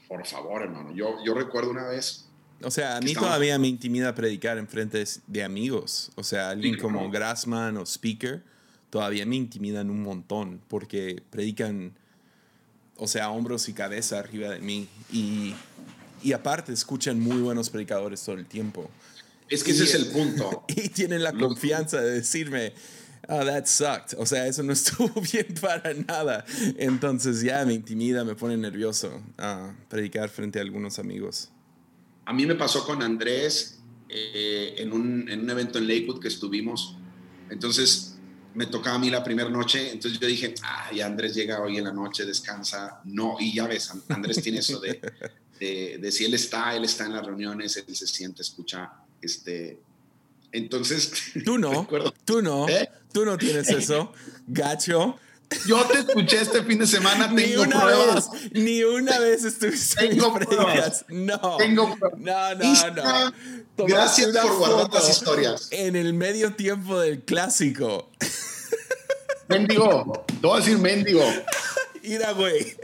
Por 0.08 0.24
favor, 0.26 0.62
hermano. 0.62 0.94
Yo, 0.94 1.24
yo 1.24 1.34
recuerdo 1.34 1.70
una 1.70 1.88
vez. 1.88 2.25
O 2.62 2.70
sea, 2.70 2.96
a 2.96 3.00
mí 3.00 3.12
todavía 3.14 3.58
me 3.58 3.68
intimida 3.68 4.14
predicar 4.14 4.58
en 4.58 4.66
frente 4.66 5.04
de 5.26 5.44
amigos. 5.44 6.10
O 6.16 6.24
sea, 6.24 6.50
alguien 6.50 6.78
como 6.78 7.10
Grassman 7.10 7.76
o 7.76 7.82
Speaker 7.84 8.42
todavía 8.90 9.26
me 9.26 9.36
intimidan 9.36 9.90
un 9.90 10.02
montón 10.02 10.60
porque 10.68 11.22
predican 11.30 11.92
o 12.98 13.06
sea, 13.06 13.30
hombros 13.30 13.68
y 13.68 13.72
cabeza 13.72 14.18
arriba 14.18 14.50
de 14.50 14.60
mí. 14.60 14.88
Y, 15.12 15.54
y 16.22 16.32
aparte, 16.32 16.72
escuchan 16.72 17.20
muy 17.20 17.38
buenos 17.38 17.70
predicadores 17.70 18.22
todo 18.24 18.36
el 18.36 18.46
tiempo. 18.46 18.90
Es 19.48 19.62
que 19.62 19.72
ese 19.72 19.84
es 19.84 19.94
el 19.94 20.06
punto. 20.06 20.64
Y 20.76 20.88
tienen 20.88 21.22
la 21.22 21.32
confianza 21.32 22.00
de 22.00 22.12
decirme, 22.12 22.72
oh, 23.28 23.44
that 23.44 23.66
sucked. 23.66 24.18
O 24.18 24.26
sea, 24.26 24.46
eso 24.46 24.62
no 24.62 24.72
estuvo 24.72 25.20
bien 25.20 25.54
para 25.60 25.94
nada. 25.94 26.44
Entonces 26.76 27.42
ya 27.42 27.64
me 27.64 27.74
intimida, 27.74 28.24
me 28.24 28.34
pone 28.34 28.56
nervioso 28.56 29.22
a 29.38 29.74
predicar 29.88 30.28
frente 30.28 30.58
a 30.58 30.62
algunos 30.62 30.98
amigos. 30.98 31.50
A 32.26 32.32
mí 32.32 32.44
me 32.44 32.54
pasó 32.54 32.84
con 32.84 33.02
Andrés 33.02 33.78
eh, 34.08 34.74
en, 34.78 34.92
un, 34.92 35.28
en 35.28 35.40
un 35.40 35.50
evento 35.50 35.78
en 35.78 35.88
Lakewood 35.88 36.20
que 36.20 36.28
estuvimos. 36.28 36.96
Entonces 37.48 38.16
me 38.56 38.66
tocaba 38.66 38.96
a 38.96 38.98
mí 38.98 39.10
la 39.10 39.22
primera 39.22 39.50
noche, 39.50 39.92
entonces 39.92 40.18
yo 40.18 40.26
dije, 40.26 40.54
ay, 40.62 41.02
Andrés 41.02 41.34
llega 41.34 41.60
hoy 41.60 41.76
en 41.76 41.84
la 41.84 41.92
noche, 41.92 42.24
descansa. 42.24 43.00
No, 43.04 43.36
y 43.38 43.54
ya 43.54 43.66
ves, 43.66 43.92
Andrés 44.08 44.42
tiene 44.42 44.60
eso 44.60 44.80
de, 44.80 44.98
de, 46.00 46.12
si 46.12 46.24
él 46.24 46.32
está, 46.32 46.74
él 46.74 46.84
está 46.84 47.04
en 47.04 47.12
las 47.12 47.26
reuniones, 47.26 47.76
él 47.76 47.94
se 47.94 48.06
siente, 48.06 48.42
escucha, 48.42 48.92
este... 49.20 49.80
Entonces... 50.52 51.12
Tú 51.44 51.58
no, 51.58 51.86
tú 52.24 52.40
no, 52.40 52.66
¿Eh? 52.66 52.88
tú 53.12 53.26
no 53.26 53.36
tienes 53.36 53.68
eso, 53.68 54.12
gacho. 54.46 55.18
Yo 55.66 55.84
te 55.84 56.00
escuché 56.00 56.40
este 56.40 56.62
fin 56.64 56.78
de 56.78 56.86
semana, 56.86 57.32
tengo 57.34 57.40
ni 57.40 57.56
una 57.56 57.80
pruebas. 57.80 58.30
Vez, 58.30 58.52
ni 58.52 58.82
una 58.82 59.18
vez 59.18 59.44
estuviste 59.44 60.08
tengo 60.08 60.34
pruebas. 60.34 61.04
No. 61.08 61.56
Tengo 61.56 61.96
pruebas. 61.96 62.18
No, 62.18 62.54
no, 62.54 63.30
no. 63.76 63.86
Gracias 63.86 64.36
por 64.36 64.56
guardar 64.58 64.92
las 64.92 65.10
historias. 65.10 65.68
En 65.70 65.96
el 65.96 66.14
medio 66.14 66.54
tiempo 66.54 66.98
del 66.98 67.22
clásico. 67.22 68.10
Mendigo, 69.48 70.24
te 70.26 70.46
voy 70.46 70.56
a 70.56 70.60
decir 70.60 70.78
mendigo. 70.78 71.24
Mira, 72.02 72.32
güey. 72.32 72.76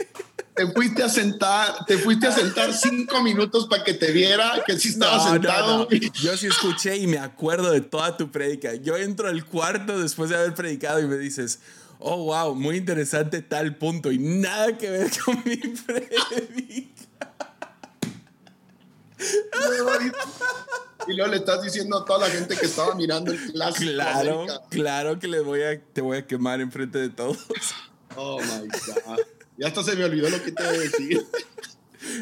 Te 0.55 0.67
fuiste 0.67 1.01
a 1.01 1.09
sentar, 1.09 1.83
te 1.87 1.97
fuiste 1.97 2.27
a 2.27 2.31
sentar 2.31 2.73
cinco 2.73 3.23
minutos 3.23 3.65
para 3.67 3.83
que 3.83 3.95
te 3.95 4.11
viera 4.11 4.63
que 4.65 4.77
sí 4.77 4.89
estaba 4.89 5.31
sentado. 5.31 5.89
Yo 5.89 6.37
sí 6.37 6.45
escuché 6.45 6.95
y 6.97 7.07
me 7.07 7.17
acuerdo 7.17 7.71
de 7.71 7.81
toda 7.81 8.17
tu 8.17 8.31
prédica. 8.31 8.75
Yo 8.75 8.95
entro 8.95 9.27
al 9.27 9.45
cuarto 9.45 9.99
después 9.99 10.29
de 10.29 10.35
haber 10.35 10.53
predicado 10.53 10.99
y 10.99 11.07
me 11.07 11.17
dices, 11.17 11.59
oh, 12.03 12.25
wow, 12.25 12.53
muy 12.53 12.77
interesante 12.77 13.41
tal 13.41 13.77
punto 13.77 14.11
y 14.11 14.19
nada 14.19 14.77
que 14.77 14.89
ver 14.89 15.09
con 15.25 15.41
mi 15.45 15.57
prédica. 15.57 16.93
Y 21.07 21.13
luego 21.13 21.31
le 21.31 21.37
estás 21.37 21.61
diciendo 21.61 21.97
a 21.97 22.05
toda 22.05 22.27
la 22.27 22.33
gente 22.33 22.55
que 22.55 22.65
estaba 22.65 22.95
mirando 22.95 23.31
el 23.31 23.51
clásico. 23.51 23.91
Claro, 23.91 24.45
claro 24.69 25.19
que 25.19 25.27
le 25.27 25.41
voy 25.41 25.61
a, 25.61 25.81
te 25.81 26.01
voy 26.01 26.17
a 26.17 26.25
quemar 26.25 26.61
enfrente 26.61 26.97
de 26.99 27.09
todos. 27.09 27.37
Oh 28.15 28.39
my 28.39 28.67
God. 28.67 29.19
Ya 29.57 29.69
hasta 29.69 29.81
se 29.81 29.95
me 29.95 30.03
olvidó 30.03 30.29
lo 30.29 30.43
que 30.43 30.51
te 30.51 30.61
iba 30.61 30.71
a 30.71 30.77
decir. 30.77 31.25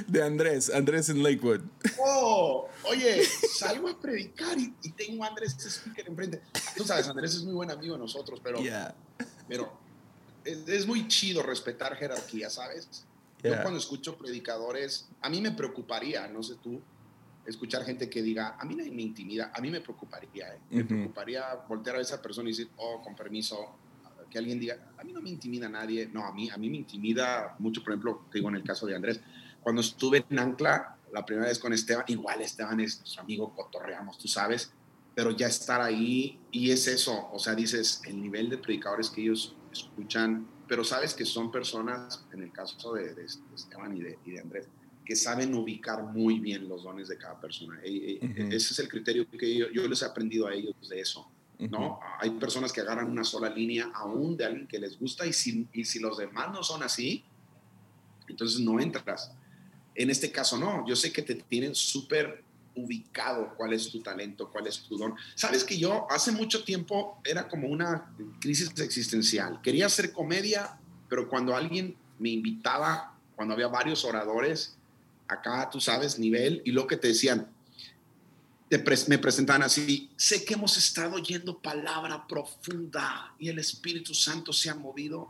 De 0.07 0.23
Andrés, 0.23 0.69
Andrés 0.73 1.09
en 1.09 1.21
Lakewood. 1.21 1.59
Oh, 1.99 2.69
oye, 2.86 3.25
salgo 3.25 3.89
a 3.89 3.99
predicar 3.99 4.57
y, 4.57 4.71
tengo 4.95 5.25
a 5.25 5.27
Andrés 5.27 5.57
speaker 5.59 6.07
enfrente. 6.07 6.41
Tú 6.77 6.86
sabes, 6.86 7.09
Andrés 7.09 7.36
es 7.36 7.43
muy 7.43 7.53
buen 7.53 7.69
amigo 7.71 7.95
de 7.95 7.99
nosotros, 7.99 8.39
pero, 8.41 8.59
pero 9.52 9.70
es, 10.45 10.88
muy 10.88 11.10
chido 11.10 11.43
respetar 11.43 11.97
jerarquía, 11.97 12.49
¿sabes? 12.49 13.06
Yo 13.43 13.52
cuando 13.62 13.80
escucho 13.80 14.16
predicadores, 14.18 15.10
a 15.20 15.30
mí 15.30 15.41
me 15.41 15.52
preocuparía, 15.52 16.26
no 16.30 16.41
sé 16.41 16.56
tú, 16.64 16.80
escuchar 17.45 17.84
gente 17.84 18.10
que 18.10 18.22
diga, 18.22 18.56
a 18.58 18.64
mí 18.64 18.76
me 18.76 19.02
intimida, 19.02 19.52
a 19.54 19.60
mí 19.60 19.70
me 19.70 19.82
preocuparía, 19.82 20.56
¿eh? 20.56 20.60
me 20.70 20.86
preocuparía 20.86 21.43
voltear 21.68 21.97
a 21.97 21.99
esa 21.99 22.22
persona 22.22 22.47
y 22.47 22.54
decir, 22.54 22.70
oh, 22.78 23.02
con 23.02 23.14
permiso, 23.14 23.76
que 24.30 24.38
alguien 24.38 24.58
diga, 24.58 24.93
a 24.97 25.04
mí 25.04 25.12
no 25.12 25.22
me 25.22 25.32
intimida 25.32 25.68
nadie, 25.68 26.08
no, 26.08 26.26
a 26.26 26.32
mí, 26.32 26.49
a 26.49 26.56
mí 26.56 26.70
me 26.70 26.78
intimida 26.78 27.58
mucho, 27.60 27.84
por 27.84 27.91
ejemplo, 27.91 28.28
te 28.32 28.38
digo 28.38 28.47
en 28.47 28.56
el 28.56 28.64
caso 28.64 28.86
de 28.86 28.95
Andrés, 28.95 29.20
cuando 29.60 29.82
estuve 29.82 30.24
en 30.30 30.39
Ancla 30.39 30.95
la 31.12 31.26
primera 31.26 31.49
vez 31.49 31.60
con 31.60 31.74
Esteban, 31.74 32.06
igual 32.08 32.41
Esteban 32.41 32.80
es 32.80 32.99
nuestro 32.99 33.22
amigo, 33.22 33.54
cotorreamos, 33.54 34.18
tú 34.18 34.30
sabes, 34.30 34.72
pero 35.16 35.32
ya 35.32 35.47
estar 35.47 35.82
ahí 35.82 36.39
y 36.51 36.72
es 36.72 36.88
eso, 36.88 37.30
o 37.32 37.39
sea, 37.39 37.53
dices, 37.55 38.01
el 38.05 38.22
nivel 38.22 38.49
de 38.49 38.57
predicadores 38.57 39.09
que 39.09 39.22
ellos 39.22 39.55
escuchan, 39.72 40.47
pero 40.68 40.84
sabes 40.84 41.14
que 41.14 41.26
son 41.26 41.51
personas, 41.51 42.26
en 42.32 42.43
el 42.43 42.51
caso 42.51 42.93
de, 42.93 43.14
de 43.14 43.26
Esteban 43.26 43.95
y 43.95 44.01
de, 44.01 44.18
y 44.26 44.32
de 44.32 44.39
Andrés, 44.39 44.68
que 45.05 45.16
saben 45.16 45.53
ubicar 45.53 46.03
muy 46.03 46.39
bien 46.39 46.70
los 46.70 46.84
dones 46.84 47.07
de 47.07 47.18
cada 47.18 47.39
persona. 47.39 47.80
E, 47.84 48.20
e, 48.22 48.47
ese 48.55 48.74
es 48.74 48.80
el 48.80 48.88
criterio 48.88 49.28
que 49.30 49.53
yo, 49.55 49.88
les 49.88 50.01
he 50.01 50.05
aprendido 50.05 50.47
a 50.47 50.53
ellos 50.53 50.76
de 50.88 50.99
eso. 50.99 51.30
¿no? 51.59 51.99
Hay 52.20 52.32
personas 52.32 52.72
que 52.72 52.82
agarran 52.82 53.09
una 53.09 53.24
sola 53.24 53.49
línea 53.49 53.91
aún 53.93 54.36
de 54.36 54.45
alguien 54.45 54.68
que 54.68 54.80
les 54.80 54.97
gusta 54.97 55.28
y 55.28 55.34
si, 55.34 55.68
y 55.74 55.86
si 55.86 55.99
los 55.99 56.18
demás 56.18 56.51
no 56.51 56.64
son 56.64 56.82
así, 56.82 57.24
entonces 58.28 58.59
no 58.62 58.80
entras. 58.80 59.32
En 59.93 60.09
este 60.09 60.32
caso 60.32 60.57
no, 60.57 60.88
yo 60.88 60.95
sé 60.95 61.12
que 61.12 61.22
te 61.22 61.36
tienen 61.36 61.76
súper 61.76 62.43
ubicado 62.84 63.53
cuál 63.55 63.73
es 63.73 63.89
tu 63.89 64.01
talento, 64.01 64.49
cuál 64.49 64.67
es 64.67 64.79
tu 64.79 64.97
don. 64.97 65.15
Sabes 65.36 65.63
que 65.63 65.77
yo 65.77 66.07
hace 66.09 66.32
mucho 66.32 66.63
tiempo 66.63 67.19
era 67.23 67.47
como 67.47 67.67
una 67.67 68.13
crisis 68.39 68.71
existencial. 68.77 69.61
Quería 69.61 69.86
hacer 69.86 70.11
comedia, 70.11 70.77
pero 71.09 71.29
cuando 71.29 71.55
alguien 71.55 71.95
me 72.19 72.29
invitaba, 72.29 73.17
cuando 73.36 73.53
había 73.53 73.67
varios 73.67 74.05
oradores, 74.05 74.75
acá, 75.27 75.69
tú 75.69 75.79
sabes, 75.79 76.19
nivel, 76.19 76.61
y 76.65 76.71
lo 76.71 76.88
que 76.88 76.97
te 76.97 77.07
decían, 77.09 77.47
me 79.07 79.17
presentaban 79.17 79.63
así, 79.63 80.09
sé 80.15 80.45
que 80.45 80.53
hemos 80.53 80.77
estado 80.77 81.15
oyendo 81.15 81.57
palabra 81.59 82.25
profunda 82.25 83.34
y 83.38 83.49
el 83.49 83.59
Espíritu 83.59 84.13
Santo 84.13 84.53
se 84.53 84.69
ha 84.69 84.75
movido, 84.75 85.29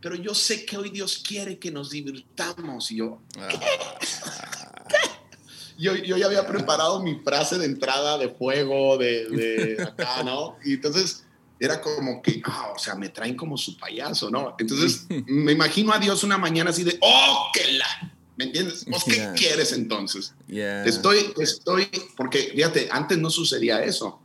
pero 0.00 0.14
yo 0.14 0.34
sé 0.34 0.64
que 0.64 0.78
hoy 0.78 0.90
Dios 0.90 1.22
quiere 1.26 1.58
que 1.58 1.70
nos 1.70 1.90
divirtamos. 1.90 2.90
Y 2.90 2.96
yo, 2.96 3.20
Yo, 5.78 5.94
yo, 5.94 6.16
ya 6.16 6.26
había 6.26 6.46
preparado 6.46 7.00
mi 7.02 7.14
frase 7.20 7.56
de 7.56 7.66
entrada 7.66 8.18
de 8.18 8.28
fuego, 8.28 8.98
de, 8.98 9.28
de 9.30 9.82
acá, 9.82 10.22
¿no? 10.24 10.56
Y 10.64 10.74
entonces 10.74 11.24
era 11.60 11.80
como 11.80 12.20
que, 12.20 12.42
ah, 12.44 12.72
o 12.74 12.78
sea, 12.78 12.94
me 12.94 13.08
traen 13.08 13.36
como 13.36 13.56
su 13.56 13.76
payaso, 13.78 14.30
¿no? 14.30 14.54
Entonces 14.58 15.06
me 15.26 15.52
imagino 15.52 15.92
a 15.92 15.98
Dios 15.98 16.24
una 16.24 16.36
mañana 16.36 16.70
así 16.70 16.84
de, 16.84 16.98
oh, 17.00 17.50
que 17.54 17.72
la 17.72 18.12
¿Me 18.38 18.44
entiendes? 18.44 18.86
qué 19.04 19.32
quieres 19.36 19.72
entonces? 19.72 20.32
Estoy, 20.86 21.34
estoy, 21.40 21.88
porque 22.16 22.52
fíjate, 22.54 22.88
antes 22.92 23.18
no 23.18 23.30
sucedía 23.30 23.82
eso, 23.82 24.22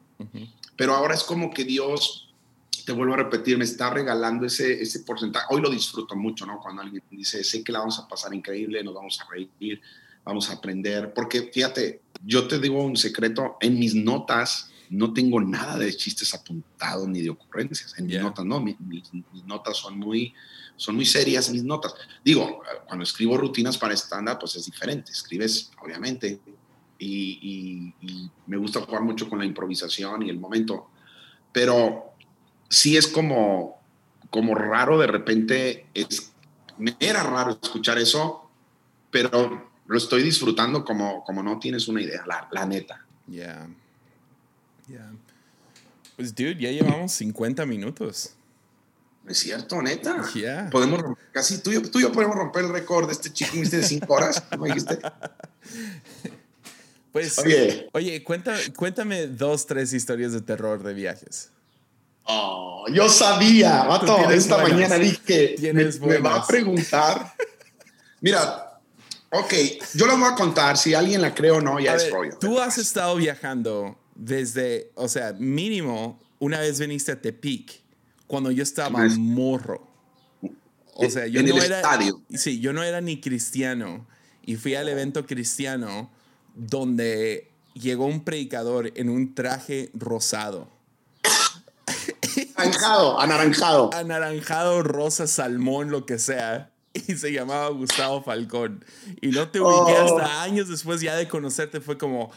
pero 0.75 0.93
ahora 0.93 1.15
es 1.15 1.23
como 1.23 1.51
que 1.51 1.63
Dios, 1.63 2.31
te 2.85 2.91
vuelvo 2.91 3.15
a 3.15 3.17
repetir, 3.17 3.57
me 3.57 3.63
está 3.63 3.89
regalando 3.89 4.45
ese, 4.45 4.79
ese 4.79 4.99
porcentaje. 4.99 5.47
Hoy 5.49 5.61
lo 5.61 5.69
disfruto 5.71 6.15
mucho, 6.15 6.45
¿no? 6.45 6.59
Cuando 6.61 6.83
alguien 6.83 7.01
dice, 7.09 7.43
sé 7.43 7.63
que 7.63 7.71
la 7.71 7.79
vamos 7.79 7.97
a 7.97 8.07
pasar 8.07 8.31
increíble, 8.35 8.83
nos 8.83 8.93
vamos 8.93 9.19
a 9.19 9.27
reír, 9.31 9.81
vamos 10.23 10.49
a 10.49 10.53
aprender, 10.53 11.13
porque 11.13 11.49
fíjate, 11.53 12.01
yo 12.25 12.47
te 12.47 12.59
digo 12.59 12.83
un 12.83 12.97
secreto, 12.97 13.57
en 13.59 13.77
mis 13.77 13.95
notas 13.95 14.69
no 14.89 15.13
tengo 15.13 15.41
nada 15.41 15.77
de 15.77 15.95
chistes 15.95 16.33
apuntados 16.33 17.07
ni 17.07 17.21
de 17.21 17.29
ocurrencias, 17.29 17.97
en 17.97 18.07
mis 18.07 18.21
notas 18.21 18.45
no, 18.45 18.59
mis 18.59 18.77
notas 19.45 19.77
son 19.77 19.97
muy 19.97 20.33
son 20.75 20.95
muy 20.95 21.05
serias 21.05 21.49
mis 21.49 21.63
notas. 21.63 21.93
Digo, 22.23 22.61
cuando 22.87 23.03
escribo 23.03 23.37
rutinas 23.37 23.77
para 23.77 23.93
estándar, 23.93 24.39
pues 24.39 24.55
es 24.55 24.65
diferente. 24.65 25.11
Escribes, 25.11 25.71
obviamente, 25.81 26.39
y, 26.99 27.93
me 28.47 28.57
gusta 28.57 28.81
jugar 28.81 29.01
mucho 29.01 29.29
con 29.29 29.39
la 29.39 29.45
improvisación 29.45 30.23
y 30.23 30.29
el 30.29 30.39
momento, 30.39 30.89
pero 31.51 32.13
sí 32.69 32.97
es 32.97 33.07
como, 33.07 33.81
como 34.29 34.55
raro 34.55 34.99
de 34.99 35.07
repente, 35.07 35.87
es, 35.93 36.33
me 36.77 36.95
era 36.99 37.23
raro 37.23 37.57
escuchar 37.61 37.97
eso, 37.97 38.49
pero 39.11 39.71
lo 39.85 39.97
estoy 39.97 40.23
disfrutando 40.23 40.85
como, 40.85 41.23
como 41.23 41.43
no 41.43 41.59
tienes 41.59 41.87
una 41.87 42.01
idea, 42.01 42.23
la, 42.25 42.47
la 42.51 42.65
neta. 42.65 43.05
Ya. 43.27 43.67
Yeah. 44.87 45.11
Pues, 46.15 46.33
dude, 46.35 46.55
ya 46.55 46.71
llevamos 46.71 47.11
50 47.13 47.65
minutos. 47.65 48.33
Es 49.27 49.39
cierto, 49.39 49.81
neta. 49.81 50.23
Podemos 50.71 51.01
casi 51.31 51.59
tú 51.59 51.71
y, 51.71 51.81
tú 51.81 51.99
yo 51.99 52.11
podemos 52.11 52.35
romper 52.35 52.65
el 52.65 52.71
récord 52.71 53.07
de 53.07 53.13
este 53.13 53.31
chico 53.31 53.57
de 53.57 53.83
cinco 53.83 54.13
horas, 54.13 54.41
como 54.41 54.65
dijiste. 54.65 54.99
Pues, 57.13 57.37
oye, 57.37 57.89
oye 57.93 58.23
cuéntame 58.23 59.27
dos, 59.27 59.67
tres 59.67 59.93
historias 59.93 60.33
de 60.33 60.41
terror 60.41 60.81
de 60.81 60.95
viajes. 60.95 61.51
Oh, 62.23 62.85
yo 62.91 63.07
sabía, 63.07 63.83
vato, 63.83 64.31
esta 64.31 64.57
mañana 64.57 64.95
dije, 64.95 65.55
me, 65.73 65.83
me 65.83 66.17
va 66.17 66.37
a 66.37 66.47
preguntar. 66.47 67.35
Mira, 68.19 68.62
Ok, 69.35 69.53
yo 69.95 70.05
les 70.05 70.19
voy 70.19 70.29
a 70.31 70.35
contar, 70.35 70.77
si 70.77 70.93
alguien 70.93 71.21
la 71.21 71.33
cree 71.33 71.49
o 71.49 71.59
no, 71.59 71.79
ya 71.79 71.95
es 71.95 72.11
rollo. 72.11 72.37
Tú 72.39 72.59
has 72.59 72.77
estado 72.77 73.15
viajando 73.15 73.97
desde, 74.13 74.91
o 74.93 75.07
sea, 75.07 75.33
mínimo, 75.33 76.21
una 76.37 76.59
vez 76.59 76.79
viniste 76.79 77.13
a 77.13 77.19
Tepic, 77.19 77.81
cuando 78.27 78.51
yo 78.51 78.61
estaba 78.61 79.07
morro. 79.17 79.87
O 80.95 81.09
sea, 81.09 81.25
yo 81.25 81.39
en 81.39 81.47
no 81.47 81.57
el 81.57 81.63
era, 81.63 81.77
estadio. 81.77 82.21
Sí, 82.29 82.59
yo 82.59 82.73
no 82.73 82.83
era 82.83 83.01
ni 83.01 83.19
cristiano. 83.19 84.05
Y 84.45 84.57
fui 84.57 84.75
al 84.75 84.87
evento 84.87 85.25
cristiano 85.25 86.11
donde 86.53 87.49
llegó 87.73 88.05
un 88.05 88.23
predicador 88.23 88.91
en 88.95 89.09
un 89.09 89.33
traje 89.33 89.89
rosado. 89.95 90.69
Anaranjado, 92.55 93.19
anaranjado. 93.19 93.89
Anaranjado, 93.93 94.83
rosa, 94.83 95.25
salmón, 95.25 95.89
lo 95.89 96.05
que 96.05 96.19
sea. 96.19 96.72
Y 97.07 97.15
se 97.15 97.31
llamaba 97.31 97.69
Gustavo 97.69 98.21
Falcón. 98.21 98.85
Y 99.21 99.29
no 99.29 99.49
te 99.49 99.59
ubiqué 99.59 99.93
Oh. 99.99 100.17
hasta 100.17 100.43
años 100.43 100.69
después 100.69 101.01
ya 101.01 101.15
de 101.15 101.27
conocerte. 101.27 101.81
Fue 101.81 101.97
como, 101.97 102.31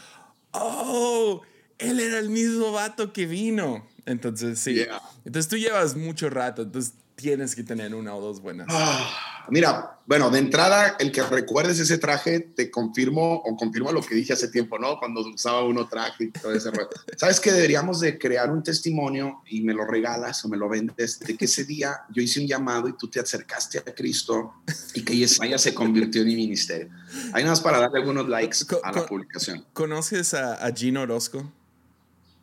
oh, 0.51 1.41
él 1.77 1.99
era 1.99 2.19
el 2.19 2.29
mismo 2.29 2.71
vato 2.71 3.13
que 3.13 3.25
vino. 3.27 3.85
Entonces, 4.05 4.59
sí. 4.59 4.73
Yeah. 4.75 5.01
Entonces 5.25 5.47
tú 5.49 5.57
llevas 5.57 5.95
mucho 5.95 6.29
rato. 6.29 6.63
Entonces 6.63 6.93
tienes 7.17 7.55
que 7.55 7.63
tener 7.63 7.95
una 7.95 8.13
o 8.15 8.21
dos 8.21 8.41
buenas. 8.41 8.67
Ah, 8.69 9.45
mira, 9.49 9.99
bueno, 10.05 10.29
de 10.29 10.37
entrada, 10.37 10.95
el 10.99 11.11
que 11.11 11.23
recuerdes 11.23 11.79
ese 11.79 11.97
traje, 11.97 12.39
te 12.39 12.69
confirmo 12.69 13.33
o 13.43 13.57
confirmo 13.57 13.91
lo 13.91 14.01
que 14.01 14.13
dije 14.13 14.33
hace 14.33 14.49
tiempo, 14.49 14.77
¿no? 14.77 14.99
Cuando 14.99 15.21
usaba 15.21 15.63
uno 15.63 15.87
traje 15.87 16.25
y 16.25 16.31
todo 16.31 16.53
ese 16.53 16.69
rollo. 16.69 16.89
¿Sabes 17.17 17.39
que 17.39 17.51
deberíamos 17.51 17.99
de 18.01 18.19
crear 18.19 18.51
un 18.51 18.61
testimonio 18.61 19.41
y 19.47 19.61
me 19.63 19.73
lo 19.73 19.83
regalas 19.85 20.45
o 20.45 20.47
me 20.47 20.57
lo 20.57 20.69
vendes 20.69 21.19
de 21.19 21.35
que 21.35 21.45
ese 21.45 21.65
día 21.65 22.01
yo 22.13 22.21
hice 22.21 22.39
un 22.39 22.45
llamado 22.47 22.87
y 22.87 22.93
tú 22.93 23.07
te 23.07 23.19
acercaste 23.19 23.79
a 23.79 23.95
Cristo 23.95 24.53
y 24.93 25.01
que 25.03 25.17
Yesaya 25.17 25.57
se 25.57 25.73
convirtió 25.73 26.21
en 26.21 26.27
mi 26.27 26.35
ministerio? 26.35 26.89
Hay 27.33 27.43
nada 27.43 27.53
más 27.53 27.61
para 27.61 27.79
darle 27.79 27.97
algunos 27.99 28.29
likes 28.29 28.59
Co- 28.67 28.79
a 28.83 28.91
la 28.91 29.01
co- 29.01 29.07
publicación. 29.07 29.65
¿Conoces 29.73 30.35
a, 30.35 30.53
a 30.53 30.71
Gino 30.71 31.01
Orozco? 31.01 31.51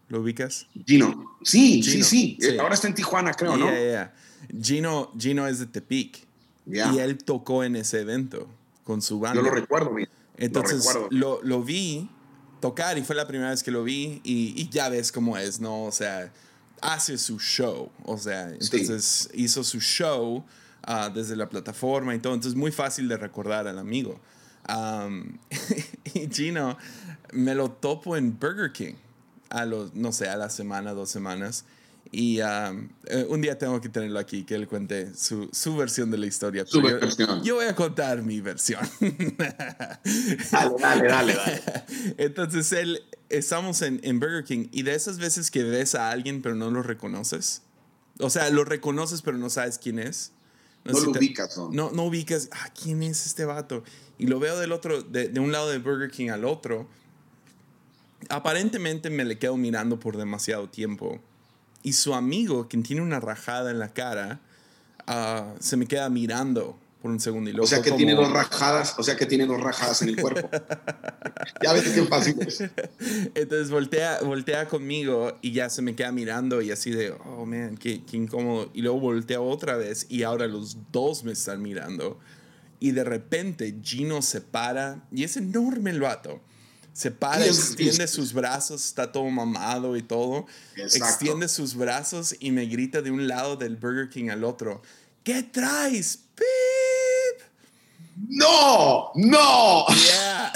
¿Lo 0.09 0.21
ubicas? 0.21 0.67
Gino, 0.85 1.39
sí, 1.45 1.81
Gino, 1.81 2.05
sí, 2.05 2.37
sí, 2.41 2.51
sí. 2.51 2.59
Ahora 2.59 2.75
está 2.75 2.89
en 2.89 2.95
Tijuana, 2.95 3.33
creo, 3.33 3.57
¿no? 3.57 3.67
Yeah, 3.71 3.79
yeah, 3.79 3.91
yeah. 3.91 4.15
Gino, 4.61 5.13
Gino 5.19 5.47
es 5.47 5.59
de 5.59 5.67
Tepic. 5.67 6.27
Ya. 6.67 6.93
Y 6.93 6.99
él 6.99 7.19
tocó 7.19 7.63
en 7.65 7.77
ese 7.77 8.01
evento 8.01 8.49
con 8.85 9.03
su 9.03 9.21
banda. 9.21 9.41
Yo 9.43 9.47
lo 9.49 9.55
recuerdo, 9.55 9.91
mira. 9.91 10.11
Entonces 10.37 10.85
lo 10.85 10.93
recuerdo. 10.93 11.09
lo, 11.11 11.43
lo 11.43 11.63
vi 11.63 12.09
tocar 12.61 12.97
y 12.99 13.03
fue 13.03 13.15
la 13.15 13.27
primera 13.27 13.51
vez 13.51 13.63
que 13.63 13.71
lo 13.71 13.85
vi 13.85 14.21
y, 14.25 14.55
y 14.61 14.69
ya 14.71 14.89
ves 14.89 15.13
cómo 15.13 15.37
es, 15.37 15.61
¿no? 15.61 15.85
O 15.85 15.93
sea, 15.93 16.33
hace 16.81 17.19
su 17.19 17.39
show, 17.39 17.91
o 18.05 18.17
sea, 18.19 18.49
Sí. 18.61 18.77
entonces 18.79 19.29
hizo 19.35 19.63
su 19.65 19.81
show 19.81 20.45
ah, 20.83 21.11
desde 21.15 21.37
la 21.37 21.49
plataforma 21.49 22.15
y 22.15 22.19
todo, 22.19 22.35
entonces 22.35 22.57
muy 22.59 22.73
fácil 22.73 23.07
de 23.09 23.17
recordar 23.19 23.67
al 23.69 23.79
amigo. 23.79 24.19
Am, 24.67 25.39
y 26.15 26.27
Gino 26.31 26.79
me 27.33 27.55
lo 27.55 27.71
topo 27.71 28.17
en 28.17 28.39
Burger 28.39 28.73
King 28.73 28.95
a 29.51 29.67
los, 29.67 29.95
no 29.95 30.11
sé, 30.13 30.29
a 30.29 30.37
la 30.37 30.49
semana, 30.51 30.93
dos 30.95 31.11
semanas. 31.11 31.65
Y 32.17 32.39
eh, 32.41 33.27
un 33.29 33.41
día 33.41 33.59
tengo 33.59 33.81
que 33.81 33.89
tenerlo 33.89 34.21
aquí, 34.21 34.45
que 34.45 34.55
él 34.55 34.69
cuente 34.69 35.13
su, 35.17 35.49
su 35.53 35.77
versión 35.77 36.13
de 36.13 36.19
la 36.19 36.27
historia. 36.27 36.65
Su 36.65 36.81
yo- 36.81 37.01
versión. 37.01 37.43
yo 37.43 37.57
voy 37.57 37.67
a 37.67 37.75
contar 37.75 38.23
mi 38.23 38.41
versión. 38.41 38.81
Dale, 40.51 40.75
dale, 40.79 41.09
dale, 41.09 41.35
dale. 41.35 41.63
Entonces 42.19 42.71
él, 42.73 43.03
estamos 43.29 43.83
en, 43.83 43.99
en 44.05 44.21
Burger 44.21 44.45
King 44.45 44.69
y 44.71 44.83
de 44.83 44.95
esas 44.95 45.19
veces 45.19 45.51
que 45.51 45.65
ves 45.65 45.95
a 45.97 46.11
alguien 46.11 46.41
pero 46.43 46.55
no 46.55 46.71
lo 46.71 46.83
reconoces. 46.83 47.63
O 48.21 48.31
sea, 48.31 48.49
lo 48.51 48.65
reconoces 48.65 49.23
pero 49.23 49.37
no 49.39 49.51
sabes 49.51 49.79
quién 49.79 49.99
es. 49.99 50.31
No 50.85 50.95
sé 50.95 51.01
si 51.01 51.07
lo 51.07 51.13
te- 51.13 51.19
ubicas, 51.19 51.57
¿no? 51.57 51.71
No, 51.73 51.91
no 51.91 52.05
ubicas, 52.05 52.49
ah, 52.53 52.71
¿quién 52.81 53.03
es 53.03 53.27
este 53.27 53.45
vato? 53.45 53.83
Y 54.19 54.27
lo 54.29 54.39
veo 54.39 54.57
del 54.59 54.71
otro, 54.71 55.03
de, 55.03 55.29
de 55.29 55.41
un 55.41 55.51
lado 55.51 55.69
de 55.71 55.79
Burger 55.79 56.11
King 56.11 56.29
al 56.29 56.45
otro. 56.45 56.87
Aparentemente 58.29 59.11
me 59.11 59.25
le 59.25 59.39
quedo 59.39 59.57
mirando 59.57 59.99
por 59.99 60.17
demasiado 60.17 60.69
tiempo. 60.69 61.21
Y 61.85 61.93
su 61.93 62.15
amigo, 62.15 62.67
quien 62.67 62.83
tiene 62.83 63.03
una 63.03 63.21
rajada 63.21 63.71
en 63.71 63.79
la 63.79 63.93
cara, 63.93 64.41
ah, 65.07 65.55
se 65.61 65.77
me 65.77 65.87
queda 65.87 66.09
mirando 66.11 66.77
por 67.03 67.11
un 67.11 67.21
segundo. 67.21 67.51
Y 67.51 67.53
luego 67.53 67.65
O 67.67 67.69
sea 67.69 67.83
que 67.83 67.91
como- 67.91 67.99
tiene 67.99 68.15
dos 68.15 68.33
rajadas, 68.33 68.95
o 68.99 69.03
sea 69.03 69.15
que 69.17 69.27
tiene 69.27 69.45
dos 69.47 69.61
rajadas 69.61 70.01
en 70.01 70.09
el 70.09 70.17
cuerpo. 70.21 70.49
ya 71.63 71.73
ves 71.75 71.91
qué 71.91 72.03
fácil 72.05 72.37
es. 72.41 72.61
Entonces 73.35 73.71
voltea, 73.71 74.21
voltea 74.23 74.67
conmigo 74.67 75.37
y 75.43 75.53
ya 75.53 75.69
se 75.69 75.83
me 75.83 75.95
queda 75.95 76.11
mirando 76.11 76.63
y 76.63 76.71
así 76.71 76.91
de, 76.91 77.11
oh 77.13 77.45
man, 77.45 77.77
qué, 77.77 78.03
qué 78.05 78.17
incómodo. 78.17 78.71
Y 78.73 78.81
luego 78.81 78.99
voltea 79.01 79.41
otra 79.43 79.77
vez 79.77 80.07
y 80.09 80.23
ahora 80.23 80.47
los 80.47 80.79
dos 80.91 81.23
me 81.25 81.33
están 81.33 81.61
mirando. 81.61 82.19
Y 82.81 82.93
de 82.93 83.05
repente 83.05 83.75
Gino 83.83 84.23
se 84.23 84.41
para 84.41 85.05
y 85.13 85.25
es 85.25 85.37
enorme 85.37 85.91
el 85.91 86.01
vato. 86.01 86.41
Se 86.95 87.11
para, 87.11 87.43
Sí, 87.43 87.49
extiende 87.51 88.09
sus 88.09 88.33
brazos, 88.33 88.87
está 88.87 89.13
todo 89.13 89.25
mamado 89.25 89.97
y 89.97 90.03
todo. 90.03 90.47
Exacto. 90.77 91.05
Extiende 91.05 91.49
sus 91.49 91.75
brazos 91.75 92.35
y 92.41 92.51
me 92.51 92.65
grita 92.65 93.03
de 93.03 93.11
un 93.11 93.29
lado 93.29 93.57
del 93.57 93.77
Burger 93.77 94.09
King 94.09 94.31
al 94.31 94.45
otro. 94.45 94.81
¿Qué 95.23 95.43
traes? 95.43 96.21
¡Pip! 96.35 97.47
¡No! 98.29 99.11
¡No! 99.17 99.87
Yeah. 99.89 100.53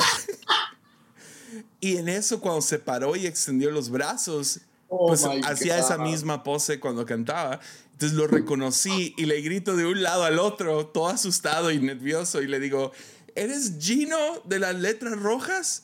y 1.80 1.96
en 1.98 2.08
eso, 2.08 2.40
cuando 2.40 2.62
se 2.62 2.78
paró 2.78 3.16
y 3.16 3.26
extendió 3.26 3.70
los 3.70 3.90
brazos, 3.90 4.60
Oh 4.88 5.08
pues 5.08 5.24
hacía 5.44 5.78
esa 5.78 5.98
misma 5.98 6.42
pose 6.42 6.80
cuando 6.80 7.04
cantaba. 7.04 7.60
Entonces 7.92 8.16
lo 8.16 8.26
reconocí 8.26 9.14
y 9.18 9.26
le 9.26 9.40
grito 9.42 9.76
de 9.76 9.84
un 9.84 10.02
lado 10.02 10.24
al 10.24 10.38
otro, 10.38 10.86
todo 10.86 11.08
asustado 11.08 11.70
y 11.70 11.78
nervioso, 11.78 12.40
y 12.40 12.46
le 12.46 12.58
digo, 12.58 12.92
¿eres 13.34 13.74
Gino 13.78 14.40
de 14.44 14.58
las 14.60 14.74
letras 14.74 15.18
rojas? 15.18 15.82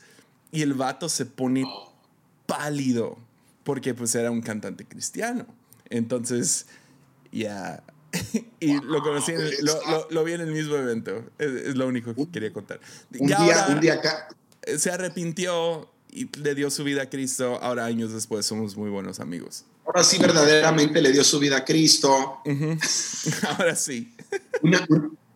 Y 0.54 0.62
el 0.62 0.74
vato 0.74 1.08
se 1.08 1.26
pone 1.26 1.64
pálido, 2.46 3.18
porque 3.64 3.94
pues 3.94 4.14
era 4.14 4.30
un 4.30 4.40
cantante 4.42 4.84
cristiano. 4.84 5.46
Entonces, 5.90 6.66
ya. 7.32 7.82
y 8.60 8.80
lo 8.80 9.02
conocí, 9.02 9.32
en 9.32 9.40
el- 9.40 9.56
lo, 9.64 9.74
lo- 9.90 10.06
lo 10.10 10.24
vi 10.24 10.32
en 10.34 10.42
el 10.42 10.52
mismo 10.52 10.76
evento. 10.76 11.24
Es, 11.38 11.50
es 11.50 11.74
lo 11.76 11.86
único 11.88 12.14
que 12.14 12.28
quería 12.30 12.52
contar. 12.52 12.80
Un 13.18 13.26
día, 13.26 13.36
ahora- 13.36 13.66
un 13.70 13.80
día 13.80 13.94
acá. 13.94 14.28
se 14.78 14.90
arrepintió 14.90 15.90
y 16.12 16.26
le 16.38 16.54
dio 16.54 16.70
su 16.70 16.84
vida 16.84 17.02
a 17.02 17.10
Cristo. 17.10 17.58
Ahora, 17.60 17.86
años 17.86 18.12
después, 18.12 18.46
somos 18.46 18.76
muy 18.76 18.90
buenos 18.90 19.18
amigos. 19.20 19.64
Ahora 19.86 20.04
sí 20.04 20.18
verdaderamente 20.18 21.02
le 21.02 21.10
dio 21.12 21.24
su 21.24 21.38
vida 21.40 21.58
a 21.58 21.64
Cristo. 21.64 22.38
Ahora 23.58 23.74
sí. 23.76 24.14
Una, 24.62 24.86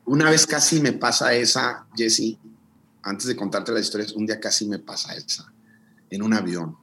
una 0.05 0.31
vez 0.31 0.47
casi 0.47 0.81
me 0.81 0.93
pasa 0.93 1.35
esa, 1.35 1.87
Jesse, 1.97 2.37
antes 3.09 3.27
de 3.27 3.37
contarte 3.37 3.73
la 3.73 3.81
historia, 3.81 4.07
un 4.15 4.27
día 4.27 4.39
casi 4.39 4.67
me 4.67 4.79
pasa 4.79 5.15
esa, 5.15 5.51
en 6.11 6.23
un 6.23 6.35
avión. 6.35 6.77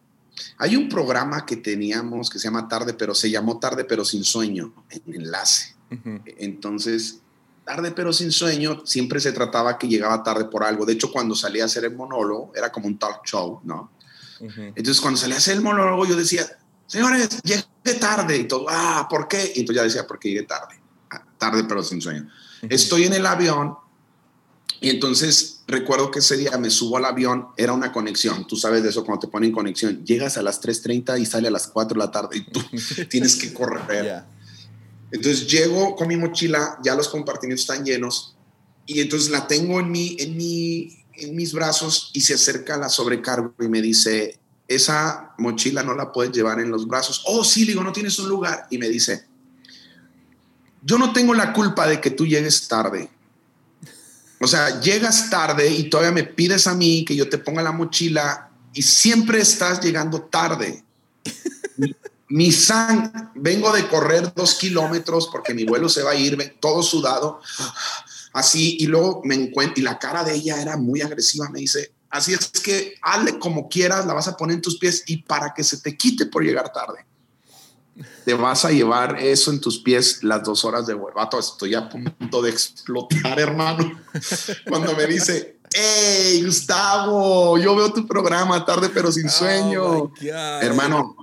Hay 0.57 0.75
un 0.75 0.89
programa 0.89 1.45
que 1.45 1.57
teníamos 1.57 2.29
que 2.29 2.39
se 2.39 2.45
llama 2.45 2.67
Tarde, 2.67 2.93
pero 2.93 3.13
se 3.13 3.29
llamó 3.29 3.59
Tarde, 3.59 3.85
pero 3.85 4.03
sin 4.03 4.23
sueño, 4.23 4.73
en 4.89 5.13
enlace. 5.13 5.75
Ujú. 5.91 6.21
Entonces, 6.25 7.19
tarde 7.63 7.91
pero 7.91 8.11
sin 8.11 8.31
sueño, 8.31 8.85
siempre 8.85 9.19
se 9.19 9.31
trataba 9.31 9.77
que 9.77 9.87
llegaba 9.87 10.23
tarde 10.23 10.45
por 10.45 10.63
algo. 10.63 10.85
De 10.85 10.93
hecho, 10.93 11.11
cuando 11.11 11.35
salía 11.35 11.63
a 11.63 11.65
hacer 11.67 11.85
el 11.85 11.95
monólogo, 11.95 12.51
era 12.55 12.71
como 12.71 12.87
un 12.87 12.97
talk 12.97 13.25
show, 13.25 13.61
¿no? 13.63 13.91
Ujú. 14.39 14.61
Entonces, 14.75 14.99
cuando 14.99 15.19
salía 15.19 15.35
a 15.35 15.39
hacer 15.39 15.55
el 15.55 15.61
monólogo, 15.61 16.05
yo 16.05 16.15
decía, 16.15 16.45
señores, 16.87 17.41
llegué 17.43 17.99
tarde. 17.99 18.37
Y 18.37 18.47
todo, 18.47 18.65
ah, 18.67 19.07
¿por 19.09 19.27
qué? 19.27 19.53
Y 19.55 19.61
entonces 19.61 19.75
ya 19.75 19.83
decía, 19.83 20.07
porque 20.07 20.29
llegué 20.29 20.43
tarde. 20.43 20.79
Ah, 21.11 21.23
tarde 21.37 21.63
pero 21.63 21.83
sin 21.83 22.01
sueño. 22.01 22.29
Estoy 22.67 23.03
en 23.03 23.13
el 23.13 23.25
avión 23.25 23.75
y 24.81 24.89
entonces 24.89 25.61
recuerdo 25.67 26.11
que 26.11 26.19
ese 26.19 26.37
día 26.37 26.57
me 26.57 26.69
subo 26.69 26.97
al 26.97 27.05
avión, 27.05 27.47
era 27.57 27.73
una 27.73 27.91
conexión, 27.91 28.45
tú 28.47 28.55
sabes 28.55 28.83
de 28.83 28.89
eso 28.89 29.03
cuando 29.05 29.27
te 29.27 29.31
ponen 29.31 29.51
conexión, 29.51 30.05
llegas 30.05 30.37
a 30.37 30.43
las 30.43 30.61
3.30 30.61 31.19
y 31.19 31.25
sale 31.25 31.47
a 31.47 31.51
las 31.51 31.67
4 31.67 31.97
de 31.97 32.05
la 32.05 32.11
tarde 32.11 32.37
y 32.37 32.41
tú 32.51 32.61
tienes 33.09 33.35
que 33.35 33.53
correr. 33.53 34.05
Ya. 34.05 34.27
Entonces 35.11 35.47
llego 35.47 35.95
con 35.95 36.07
mi 36.07 36.17
mochila, 36.17 36.77
ya 36.83 36.95
los 36.95 37.07
compartimientos 37.07 37.61
están 37.61 37.85
llenos 37.85 38.35
y 38.85 38.99
entonces 38.99 39.29
la 39.29 39.47
tengo 39.47 39.79
en, 39.79 39.91
mi, 39.91 40.17
en, 40.19 40.37
mi, 40.37 41.03
en 41.13 41.35
mis 41.35 41.53
brazos 41.53 42.11
y 42.13 42.21
se 42.21 42.35
acerca 42.35 42.77
la 42.77 42.89
sobrecargo 42.89 43.53
y 43.59 43.67
me 43.67 43.81
dice, 43.81 44.39
esa 44.67 45.33
mochila 45.37 45.83
no 45.83 45.95
la 45.95 46.11
puedes 46.11 46.31
llevar 46.31 46.59
en 46.59 46.69
los 46.69 46.87
brazos. 46.87 47.23
Oh, 47.25 47.43
sí, 47.43 47.61
le 47.61 47.71
digo, 47.71 47.83
no 47.83 47.91
tienes 47.91 48.17
un 48.19 48.29
lugar. 48.29 48.67
Y 48.69 48.77
me 48.77 48.89
dice, 48.89 49.25
yo 50.83 50.97
no 50.97 51.13
tengo 51.13 51.33
la 51.33 51.53
culpa 51.53 51.87
de 51.87 52.01
que 52.01 52.11
tú 52.11 52.25
llegues 52.25 52.67
tarde. 52.67 53.09
O 54.41 54.47
sea, 54.47 54.79
llegas 54.81 55.29
tarde 55.29 55.69
y 55.69 55.89
todavía 55.89 56.11
me 56.11 56.23
pides 56.23 56.67
a 56.67 56.73
mí 56.75 57.05
que 57.05 57.15
yo 57.15 57.29
te 57.29 57.37
ponga 57.37 57.61
la 57.61 57.71
mochila 57.71 58.49
y 58.73 58.81
siempre 58.81 59.39
estás 59.39 59.81
llegando 59.81 60.21
tarde. 60.23 60.83
Mi- 61.77 61.95
Mi 62.27 62.51
sang, 62.51 63.31
vengo 63.35 63.71
de 63.71 63.87
correr 63.87 64.33
dos 64.33 64.55
kilómetros 64.55 65.29
porque 65.31 65.53
mi 65.53 65.63
vuelo 65.63 65.87
se 65.87 66.01
va 66.01 66.11
a 66.11 66.15
ir, 66.15 66.57
todo 66.59 66.81
sudado, 66.81 67.39
así, 68.33 68.77
y 68.79 68.87
luego 68.87 69.21
me 69.23 69.35
encuentro, 69.35 69.79
y 69.79 69.83
la 69.83 69.99
cara 69.99 70.23
de 70.23 70.33
ella 70.33 70.59
era 70.59 70.75
muy 70.75 71.01
agresiva, 71.03 71.47
me 71.51 71.59
dice, 71.59 71.91
así 72.09 72.33
es 72.33 72.47
que 72.49 72.95
hazle 73.03 73.37
como 73.37 73.69
quieras, 73.69 74.07
la 74.07 74.13
vas 74.15 74.27
a 74.27 74.35
poner 74.35 74.55
en 74.55 74.61
tus 74.63 74.79
pies 74.79 75.03
y 75.05 75.17
para 75.17 75.53
que 75.53 75.63
se 75.63 75.77
te 75.77 75.95
quite 75.95 76.25
por 76.25 76.43
llegar 76.43 76.73
tarde. 76.73 77.05
Te 78.25 78.33
vas 78.33 78.65
a 78.65 78.71
llevar 78.71 79.19
eso 79.19 79.51
en 79.51 79.61
tus 79.61 79.79
pies 79.79 80.23
las 80.23 80.43
dos 80.43 80.65
horas 80.65 80.85
de 80.85 80.93
vuelo. 80.93 81.15
Vato, 81.15 81.39
estoy 81.39 81.75
a 81.75 81.89
punto 81.89 82.41
de 82.41 82.49
explotar, 82.49 83.39
hermano. 83.39 84.01
Cuando 84.67 84.95
me 84.95 85.05
dice, 85.07 85.55
¡Hey, 85.73 86.41
Gustavo! 86.45 87.57
Yo 87.57 87.75
veo 87.75 87.91
tu 87.91 88.07
programa 88.07 88.63
tarde 88.65 88.89
pero 88.93 89.11
sin 89.11 89.27
oh 89.27 89.31
sueño. 89.31 90.13
Hermano, 90.61 91.15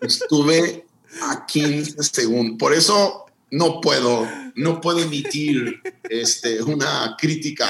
estuve 0.00 0.86
a 1.22 1.46
15 1.46 2.02
segundos. 2.02 2.56
Por 2.58 2.72
eso 2.72 3.26
no 3.50 3.80
puedo, 3.80 4.26
no 4.56 4.80
puedo 4.80 4.98
emitir 4.98 5.80
este, 6.08 6.62
una 6.62 7.16
crítica 7.16 7.68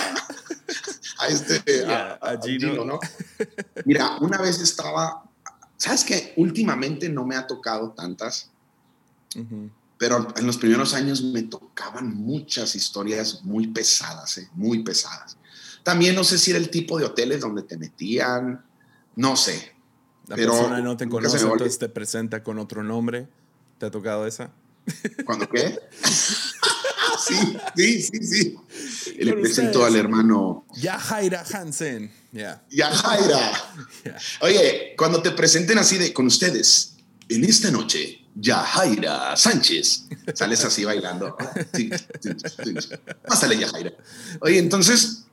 a 1.18 1.26
este 1.28 1.84
a, 1.86 2.38
Gino. 2.42 2.84
¿no? 2.84 2.98
Mira, 3.84 4.16
una 4.20 4.38
vez 4.38 4.61
estaba, 4.61 5.24
¿sabes 5.85 6.05
qué? 6.05 6.32
Últimamente 6.37 7.11
no 7.11 7.26
me 7.26 7.37
ha 7.37 7.47
tocado 7.47 7.91
tantas, 7.91 8.51
pero 9.99 10.26
en 10.35 10.47
los 10.47 10.57
primeros 10.57 10.95
años 10.95 11.22
me 11.22 11.43
tocaban 11.43 12.14
muchas 12.14 12.74
historias 12.74 13.45
muy 13.45 13.66
pesadas, 13.66 14.39
¿eh? 14.39 14.49
muy 14.55 14.82
pesadas. 14.82 15.37
También 15.82 16.14
no 16.14 16.24
sé 16.24 16.39
si 16.39 16.53
era 16.53 16.59
el 16.59 16.70
tipo 16.70 16.99
de 16.99 17.05
hoteles 17.05 17.43
donde 17.43 17.64
te 17.64 17.76
metían, 17.76 18.64
no 19.16 19.37
sé. 19.37 19.74
La 20.26 20.37
pero 20.37 20.53
persona 20.53 20.80
no 20.80 20.97
te 20.97 21.07
conoce, 21.07 21.37
entonces 21.39 21.78
te 21.78 21.91
presenta 21.91 22.43
con 22.43 22.59
otro 22.59 22.82
nombre. 22.82 23.28
¿Te 23.76 23.85
ha 23.85 23.91
tocado 23.91 24.26
esa? 24.26 24.53
¿Cuándo 25.26 25.47
qué? 25.51 25.78
sí, 27.19 27.57
sí, 27.77 28.03
sí, 28.03 28.27
sí. 28.27 28.57
Le 29.19 29.33
presento 29.35 29.85
al 29.85 29.97
hermano. 29.97 30.67
Yajaira 30.77 31.45
Hansen. 31.53 32.11
Yeah. 32.33 32.62
Yajaira. 32.71 33.53
Oye, 34.41 34.95
cuando 34.97 35.23
te 35.23 35.31
presenten 35.31 35.79
así 35.79 35.99
de 35.99 36.12
con 36.12 36.27
ustedes, 36.27 36.97
en 37.29 37.45
esta 37.45 37.71
noche, 37.71 38.25
Yajaira 38.35 39.37
Sánchez. 39.37 40.07
Sales 40.35 40.65
así 40.65 40.85
bailando. 40.85 41.37
Sí, 41.73 41.91
sí, 42.21 42.31
sí, 42.37 42.89
Pásale, 43.27 43.59
Yajaira. 43.59 43.93
Oye, 44.41 44.59
entonces 44.59 45.25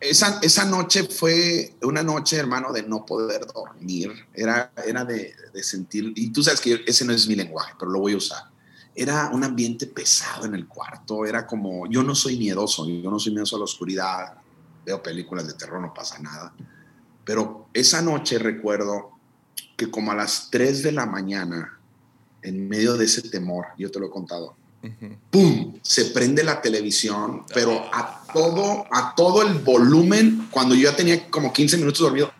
esa, 0.00 0.38
esa, 0.42 0.64
noche 0.64 1.04
fue 1.04 1.74
una 1.82 2.02
noche, 2.02 2.36
hermano, 2.36 2.72
de 2.72 2.82
no 2.82 3.04
poder 3.04 3.46
dormir. 3.46 4.12
Era, 4.34 4.72
era 4.86 5.04
de, 5.04 5.34
de, 5.52 5.62
sentir, 5.62 6.12
y 6.16 6.30
tú 6.32 6.42
sabes 6.42 6.60
que 6.60 6.82
ese 6.86 7.04
no 7.04 7.12
es 7.12 7.26
mi 7.28 7.34
lenguaje, 7.34 7.74
pero 7.78 7.90
lo 7.90 8.00
voy 8.00 8.14
a 8.14 8.16
usar. 8.16 8.49
Era 9.00 9.30
un 9.32 9.42
ambiente 9.42 9.86
pesado 9.86 10.44
en 10.44 10.54
el 10.54 10.68
cuarto. 10.68 11.24
Era 11.24 11.46
como, 11.46 11.86
yo 11.86 12.02
no 12.02 12.14
soy 12.14 12.36
miedoso, 12.36 12.86
yo 12.86 13.10
no 13.10 13.18
soy 13.18 13.32
miedoso 13.32 13.56
a 13.56 13.60
la 13.60 13.64
oscuridad. 13.64 14.34
Veo 14.84 15.02
películas 15.02 15.46
de 15.46 15.54
terror, 15.54 15.80
no 15.80 15.94
pasa 15.94 16.18
nada. 16.18 16.52
Pero 17.24 17.68
esa 17.72 18.02
noche 18.02 18.38
recuerdo 18.38 19.12
que 19.78 19.90
como 19.90 20.12
a 20.12 20.14
las 20.14 20.50
3 20.50 20.82
de 20.82 20.92
la 20.92 21.06
mañana, 21.06 21.78
en 22.42 22.68
medio 22.68 22.98
de 22.98 23.06
ese 23.06 23.22
temor, 23.22 23.68
yo 23.78 23.90
te 23.90 23.98
lo 23.98 24.08
he 24.08 24.10
contado, 24.10 24.54
¡pum! 25.30 25.78
Se 25.80 26.04
prende 26.06 26.44
la 26.44 26.60
televisión, 26.60 27.46
pero 27.54 27.82
a 27.94 28.22
todo, 28.34 28.84
a 28.90 29.14
todo 29.16 29.40
el 29.40 29.54
volumen, 29.60 30.48
cuando 30.50 30.74
yo 30.74 30.90
ya 30.90 30.96
tenía 30.96 31.30
como 31.30 31.54
15 31.54 31.78
minutos 31.78 32.00
dormido, 32.00 32.30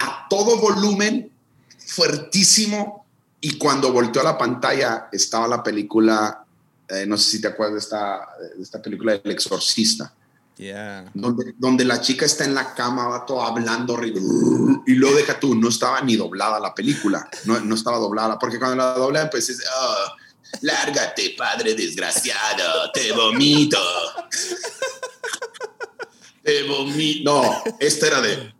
a 0.00 0.26
todo 0.28 0.58
volumen, 0.58 1.30
fuertísimo, 1.78 3.06
y 3.40 3.58
cuando 3.58 3.92
volteó 3.92 4.22
a 4.22 4.24
la 4.24 4.38
pantalla 4.38 5.08
estaba 5.12 5.46
la 5.46 5.62
película, 5.62 6.44
eh, 6.88 7.04
no 7.06 7.16
sé 7.16 7.30
si 7.30 7.40
te 7.40 7.48
acuerdas 7.48 7.74
de 7.74 7.80
esta, 7.80 8.28
de 8.56 8.62
esta 8.62 8.82
película 8.82 9.14
El 9.14 9.30
Exorcista. 9.30 10.12
Donde, 11.14 11.54
donde 11.56 11.84
la 11.84 12.00
chica 12.00 12.26
está 12.26 12.44
en 12.44 12.54
la 12.54 12.74
cama, 12.74 13.06
va 13.06 13.24
todo 13.24 13.42
hablando 13.42 13.96
y 14.04 14.94
luego 14.94 15.16
deja 15.16 15.38
tú, 15.38 15.54
no 15.54 15.68
estaba 15.68 16.00
ni 16.00 16.16
doblada 16.16 16.58
la 16.58 16.74
película, 16.74 17.30
no, 17.44 17.60
no 17.60 17.76
estaba 17.76 17.98
doblada, 17.98 18.40
porque 18.40 18.58
cuando 18.58 18.76
la 18.76 18.94
doblan, 18.94 19.30
pues 19.30 19.48
es, 19.50 19.62
ah, 19.72 20.16
Lárgate, 20.62 21.34
padre 21.36 21.74
desgraciado, 21.74 22.90
te 22.92 23.12
vomito. 23.12 23.78
te 26.42 26.62
vomito. 26.64 27.24
No, 27.24 27.62
esta 27.78 28.06
era 28.06 28.20
de. 28.20 28.54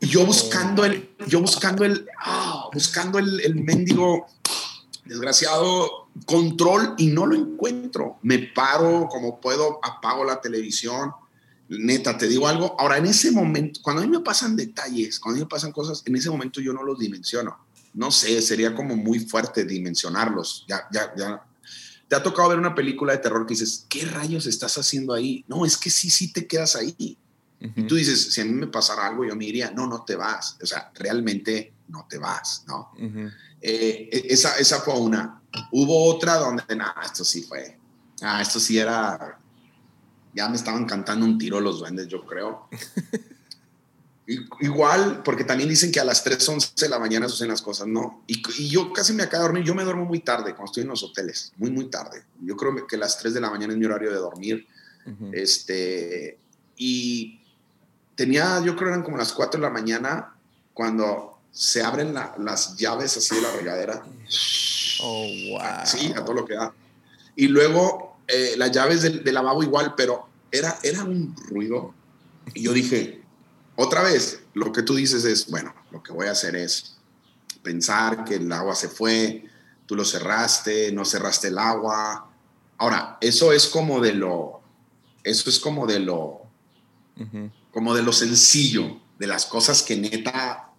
Yo 0.00 0.26
buscando 0.26 0.84
el, 0.84 1.10
yo 1.26 1.40
buscando 1.40 1.84
el, 1.84 2.06
ah, 2.18 2.68
buscando 2.72 3.18
el, 3.18 3.40
el 3.40 3.56
mendigo 3.56 4.26
desgraciado 5.04 6.08
control 6.26 6.94
y 6.98 7.08
no 7.08 7.26
lo 7.26 7.34
encuentro. 7.34 8.18
Me 8.22 8.38
paro 8.38 9.08
como 9.10 9.40
puedo, 9.40 9.80
apago 9.82 10.24
la 10.24 10.40
televisión. 10.40 11.12
Neta, 11.68 12.18
te 12.18 12.28
digo 12.28 12.48
algo. 12.48 12.76
Ahora, 12.78 12.98
en 12.98 13.06
ese 13.06 13.30
momento, 13.30 13.80
cuando 13.82 14.02
a 14.02 14.06
mí 14.06 14.10
me 14.10 14.20
pasan 14.20 14.56
detalles, 14.56 15.18
cuando 15.18 15.36
a 15.36 15.38
mí 15.38 15.44
me 15.44 15.48
pasan 15.48 15.72
cosas, 15.72 16.02
en 16.04 16.16
ese 16.16 16.28
momento 16.28 16.60
yo 16.60 16.72
no 16.72 16.82
los 16.82 16.98
dimensiono 16.98 17.58
no 17.94 18.10
sé, 18.10 18.40
sería 18.42 18.74
como 18.74 18.96
muy 18.96 19.20
fuerte 19.20 19.64
dimensionarlos. 19.64 20.64
Ya, 20.68 20.86
ya, 20.92 21.12
ya. 21.16 21.44
¿Te 22.08 22.16
ha 22.16 22.22
tocado 22.22 22.50
ver 22.50 22.58
una 22.58 22.74
película 22.74 23.12
de 23.12 23.18
terror 23.18 23.46
que 23.46 23.54
dices, 23.54 23.86
¿qué 23.88 24.04
rayos 24.04 24.46
estás 24.46 24.76
haciendo 24.78 25.14
ahí? 25.14 25.44
No, 25.48 25.64
es 25.64 25.76
que 25.76 25.90
sí, 25.90 26.10
sí 26.10 26.32
te 26.32 26.46
quedas 26.46 26.76
ahí. 26.76 27.16
Y 27.76 27.84
tú 27.84 27.94
dices, 27.94 28.32
si 28.32 28.40
a 28.40 28.44
mí 28.44 28.52
me 28.52 28.66
pasara 28.66 29.06
algo, 29.06 29.24
yo 29.24 29.36
me 29.36 29.44
diría, 29.44 29.70
no, 29.70 29.86
no 29.86 30.02
te 30.04 30.16
vas. 30.16 30.58
O 30.60 30.66
sea, 30.66 30.90
realmente 30.94 31.72
no 31.88 32.06
te 32.08 32.18
vas, 32.18 32.64
¿no? 32.66 32.90
Eh, 33.60 34.08
e, 34.10 34.26
esa, 34.30 34.56
esa 34.58 34.80
fue 34.80 34.94
una. 34.94 35.40
Hubo 35.70 36.06
otra 36.06 36.36
donde, 36.36 36.64
nada, 36.74 36.96
esto 37.04 37.24
sí 37.24 37.42
fue. 37.42 37.78
Ah, 38.20 38.42
esto 38.42 38.58
sí 38.58 38.78
era. 38.78 39.38
Ya 40.34 40.48
me 40.48 40.56
estaban 40.56 40.86
cantando 40.86 41.24
un 41.24 41.38
tiro 41.38 41.60
los 41.60 41.78
duendes, 41.78 42.08
yo 42.08 42.24
creo. 42.26 42.68
Igual, 44.60 45.22
porque 45.24 45.44
también 45.44 45.68
dicen 45.68 45.90
que 45.92 46.00
a 46.00 46.04
las 46.04 46.22
3, 46.24 46.48
11 46.48 46.72
de 46.76 46.88
la 46.88 46.98
mañana 46.98 47.28
suceden 47.28 47.50
las 47.50 47.60
cosas, 47.60 47.86
no. 47.86 48.24
Y, 48.26 48.68
yo 48.68 48.92
casi 48.92 49.12
me 49.12 49.24
acabo 49.24 49.42
de 49.42 49.48
dormir, 49.48 49.64
yo 49.64 49.74
me 49.74 49.84
duermo 49.84 50.04
muy 50.04 50.20
tarde 50.20 50.54
cuando 50.54 50.66
estoy 50.66 50.84
en 50.84 50.88
los 50.88 51.02
hoteles, 51.02 51.52
muy, 51.56 51.70
muy 51.70 51.90
tarde. 51.90 52.24
Yo 52.40 52.56
creo 52.56 52.86
que 52.86 52.96
las 52.96 53.18
3 53.18 53.34
de 53.34 53.40
la 53.40 53.50
mañana 53.50 53.72
es 53.72 53.78
mi 53.78 53.84
horario 53.84 54.10
de 54.10 54.16
dormir. 54.16 54.66
este, 55.32 56.38
y 56.76 57.41
tenía, 58.22 58.60
yo 58.60 58.76
creo 58.76 58.90
eran 58.90 59.02
como 59.02 59.16
las 59.16 59.32
4 59.32 59.60
de 59.60 59.66
la 59.66 59.72
mañana 59.72 60.32
cuando 60.72 61.40
se 61.50 61.82
abren 61.82 62.14
las 62.14 62.76
llaves 62.76 63.16
así 63.16 63.34
de 63.34 63.40
la 63.40 63.50
regadera. 63.50 64.04
Oh, 65.02 65.26
wow. 65.50 65.84
Sí, 65.84 66.12
a 66.16 66.24
todo 66.24 66.34
lo 66.34 66.44
que 66.44 66.54
da. 66.54 66.72
Y 67.34 67.48
luego 67.48 68.18
eh, 68.28 68.54
las 68.56 68.70
llaves 68.70 69.02
del, 69.02 69.24
del, 69.24 69.34
lavabo 69.34 69.64
igual, 69.64 69.94
pero 69.96 70.28
era, 70.52 70.78
era 70.84 71.02
un 71.02 71.34
ruido. 71.48 71.94
Y 72.54 72.62
yo 72.62 72.72
dije, 72.72 73.22
otra 73.74 74.04
vez, 74.04 74.44
lo 74.54 74.70
que 74.70 74.82
tú 74.82 74.94
dices 74.94 75.24
es, 75.24 75.50
bueno, 75.50 75.74
lo 75.90 76.00
que 76.00 76.12
voy 76.12 76.28
a 76.28 76.30
hacer 76.30 76.54
es 76.54 76.98
pensar 77.64 78.24
que 78.24 78.36
el 78.36 78.52
agua 78.52 78.76
se 78.76 78.88
fue, 78.88 79.46
tú 79.86 79.96
lo 79.96 80.04
cerraste, 80.04 80.92
no 80.92 81.04
cerraste 81.04 81.48
el 81.48 81.58
agua. 81.58 82.30
Ahora, 82.78 83.18
eso 83.20 83.52
es 83.52 83.66
como 83.66 84.00
de 84.00 84.12
lo, 84.12 84.60
eso 85.24 85.50
es 85.50 85.58
como 85.58 85.88
de 85.88 85.98
lo, 85.98 86.42
como 87.72 87.94
de 87.94 88.02
lo 88.02 88.12
sencillo, 88.12 89.00
de 89.18 89.26
las 89.26 89.46
cosas 89.46 89.82
que 89.82 89.96
neta, 89.96 90.70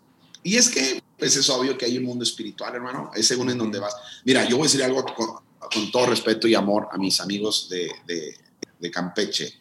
y 0.43 0.57
es 0.57 0.69
que, 0.69 1.01
pues 1.17 1.35
es 1.35 1.49
obvio 1.49 1.77
que 1.77 1.85
hay 1.85 1.97
un 1.97 2.03
mundo 2.03 2.23
espiritual, 2.23 2.75
hermano, 2.75 3.11
es 3.15 3.27
según 3.27 3.49
en 3.49 3.57
donde 3.57 3.79
vas. 3.79 3.95
Mira, 4.25 4.47
yo 4.47 4.57
voy 4.57 4.65
a 4.65 4.69
decir 4.69 4.83
algo 4.83 5.05
con, 5.05 5.91
todo 5.91 6.07
respeto 6.07 6.47
y 6.47 6.53
amor 6.53 6.89
a 6.91 6.97
mis 6.97 7.19
amigos 7.19 7.67
de, 7.69 7.89
de, 8.05 8.37
de 8.79 8.91
Campeche. 8.91 9.59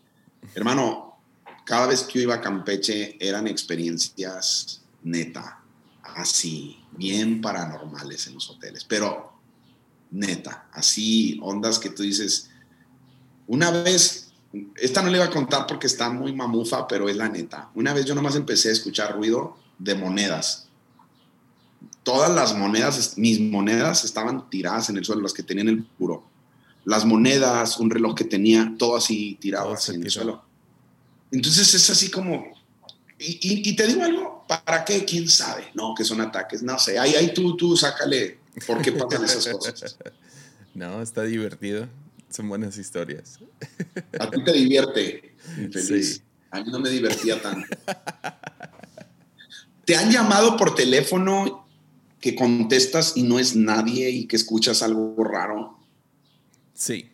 Hermano, 0.55 1.17
cada 1.65 1.87
vez 1.87 2.03
que 2.03 2.19
yo 2.19 2.23
iba 2.23 2.35
a 2.35 2.41
Campeche 2.41 3.17
eran 3.21 3.47
experiencias 3.47 4.83
neta, 5.03 5.63
así, 6.03 6.85
bien 6.93 7.41
paranormales 7.41 8.27
en 8.27 8.35
los 8.35 8.51
hoteles, 8.51 8.85
pero 8.85 9.33
neta, 10.11 10.69
así, 10.73 11.39
ondas 11.43 11.79
que 11.79 11.91
tú 11.91 12.03
dices, 12.03 12.51
una 13.47 13.71
vez, 13.71 14.22
esta 14.77 15.03
no 15.03 15.11
le 15.11 15.17
iba 15.17 15.27
a 15.27 15.31
contar 15.31 15.67
porque 15.67 15.87
está 15.87 16.11
muy 16.11 16.33
mamufa, 16.35 16.87
pero 16.87 17.09
es 17.09 17.17
la 17.17 17.29
neta, 17.29 17.71
una 17.75 17.93
vez 17.93 18.05
yo 18.05 18.15
nomás 18.15 18.37
empecé 18.37 18.69
a 18.69 18.73
escuchar 18.73 19.15
ruido 19.15 19.57
de 19.79 19.95
monedas. 19.95 20.69
Todas 22.03 22.35
las 22.35 22.57
monedas, 22.57 23.17
mis 23.17 23.41
monedas 23.41 24.05
estaban 24.05 24.51
tiradas 24.51 24.91
en 24.91 24.97
el 24.97 25.05
suelo, 25.05 25.23
las 25.23 25.33
que 25.33 25.43
tenían 25.43 25.69
el 25.69 25.85
puro. 25.85 26.25
Las 26.85 27.05
monedas, 27.05 27.79
un 27.79 27.91
reloj 27.91 28.15
que 28.17 28.25
tenía, 28.25 28.75
todo 28.77 28.97
así 28.97 29.39
tirado 29.41 29.77
en 29.89 30.03
el 30.03 30.11
suelo 30.11 30.43
entonces 31.33 31.73
es 31.73 31.91
así 31.91 32.11
como, 32.11 32.45
y, 33.19 33.75
te 33.75 33.87
digo 33.87 34.05
algo, 34.05 34.45
¿para 34.47 34.85
qué? 34.85 35.05
¿Quién 35.05 35.29
sabe? 35.29 35.65
No, 35.75 35.95
que 35.95 36.05
son 36.05 36.21
ataques, 36.21 36.63
no 36.63 36.79
sé, 36.79 36.99
ahí, 36.99 37.15
ahí 37.15 37.33
tú, 37.33 37.57
tú 37.57 37.75
sácale 37.75 38.39
por 38.67 38.83
qué 38.83 38.93
pasan 38.93 39.25
esas 39.25 39.49
cosas. 39.49 39.97
No, 40.75 41.03
está 41.03 41.25
divertido, 41.25 41.87
son 42.33 42.49
buenas 42.49 42.77
historias. 42.79 43.39
A 44.19 44.31
ti 44.31 44.45
te 44.45 44.53
divierte, 44.53 45.35
infeliz. 45.59 46.23
A 46.51 46.63
mí 46.63 46.71
no 46.71 46.81
me 46.81 46.91
divertía 46.91 47.41
tanto. 47.41 47.67
¿Te 49.85 49.97
han 49.97 50.11
llamado 50.11 50.57
por 50.57 50.75
teléfono 50.75 51.67
que 52.21 52.35
contestas 52.35 53.15
y 53.17 53.23
no 53.23 53.39
es 53.39 53.57
nadie 53.57 54.11
y 54.11 54.27
que 54.27 54.37
escuchas 54.37 54.83
algo 54.83 55.17
raro? 55.25 55.79
Sí 56.75 57.13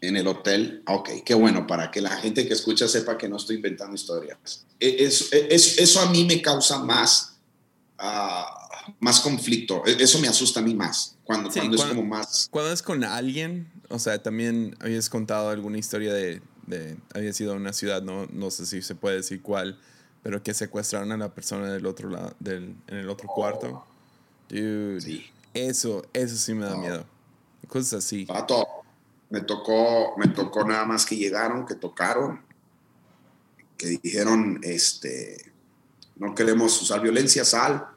en 0.00 0.16
el 0.16 0.26
hotel. 0.26 0.82
Ok, 0.86 1.10
qué 1.24 1.34
bueno, 1.34 1.66
para 1.66 1.90
que 1.90 2.00
la 2.00 2.16
gente 2.16 2.46
que 2.46 2.54
escucha 2.54 2.88
sepa 2.88 3.18
que 3.18 3.28
no 3.28 3.36
estoy 3.36 3.56
inventando 3.56 3.94
historias. 3.94 4.66
E, 4.78 5.04
e, 5.04 5.54
eso 5.54 6.00
a 6.00 6.10
mí 6.10 6.24
me 6.24 6.42
causa 6.42 6.78
más, 6.78 7.36
ah, 7.98 8.68
más 9.00 9.20
conflicto. 9.20 9.82
E, 9.86 10.02
eso 10.02 10.18
me 10.18 10.28
asusta 10.28 10.60
a 10.60 10.62
mí 10.62 10.74
más. 10.74 11.16
Cuando, 11.24 11.50
cuando, 11.50 11.76
es 11.76 11.82
como 11.82 12.04
más. 12.04 12.48
Cuando 12.50 12.72
es 12.72 12.82
con 12.82 13.04
alguien, 13.04 13.72
o 13.88 13.98
sea, 13.98 14.22
también 14.22 14.76
habías 14.80 15.08
contado 15.08 15.50
alguna 15.50 15.78
historia 15.78 16.12
de, 16.12 16.42
de, 16.66 16.96
había 17.14 17.32
sido 17.32 17.54
una 17.54 17.72
ciudad, 17.72 18.02
no, 18.02 18.26
no 18.32 18.50
sé 18.50 18.66
si 18.66 18.82
se 18.82 18.94
puede 18.94 19.16
decir 19.16 19.42
cuál, 19.42 19.78
pero 20.22 20.42
que 20.42 20.54
secuestraron 20.54 21.12
a 21.12 21.16
la 21.16 21.34
persona 21.34 21.70
del 21.72 21.86
otro 21.86 22.10
lado, 22.10 22.34
del, 22.40 22.74
en 22.88 22.96
el 22.96 23.08
otro 23.08 23.28
cuarto. 23.28 23.84
Dude, 24.48 25.24
eso, 25.54 26.04
eso 26.12 26.36
sí 26.36 26.54
me 26.54 26.66
da 26.66 26.76
miedo. 26.76 27.04
Cosas 27.68 28.04
así. 28.04 28.26
Pato, 28.26 28.66
me 29.30 29.40
tocó, 29.40 30.14
me 30.16 30.28
tocó 30.28 30.64
nada 30.64 30.84
más 30.84 31.04
que 31.04 31.16
llegaron, 31.16 31.66
que 31.66 31.74
tocaron, 31.74 32.40
que 33.76 33.98
dijeron, 34.02 34.60
este, 34.62 35.52
no 36.16 36.34
queremos 36.34 36.80
usar 36.80 37.00
violencia, 37.00 37.44
sal. 37.44 37.88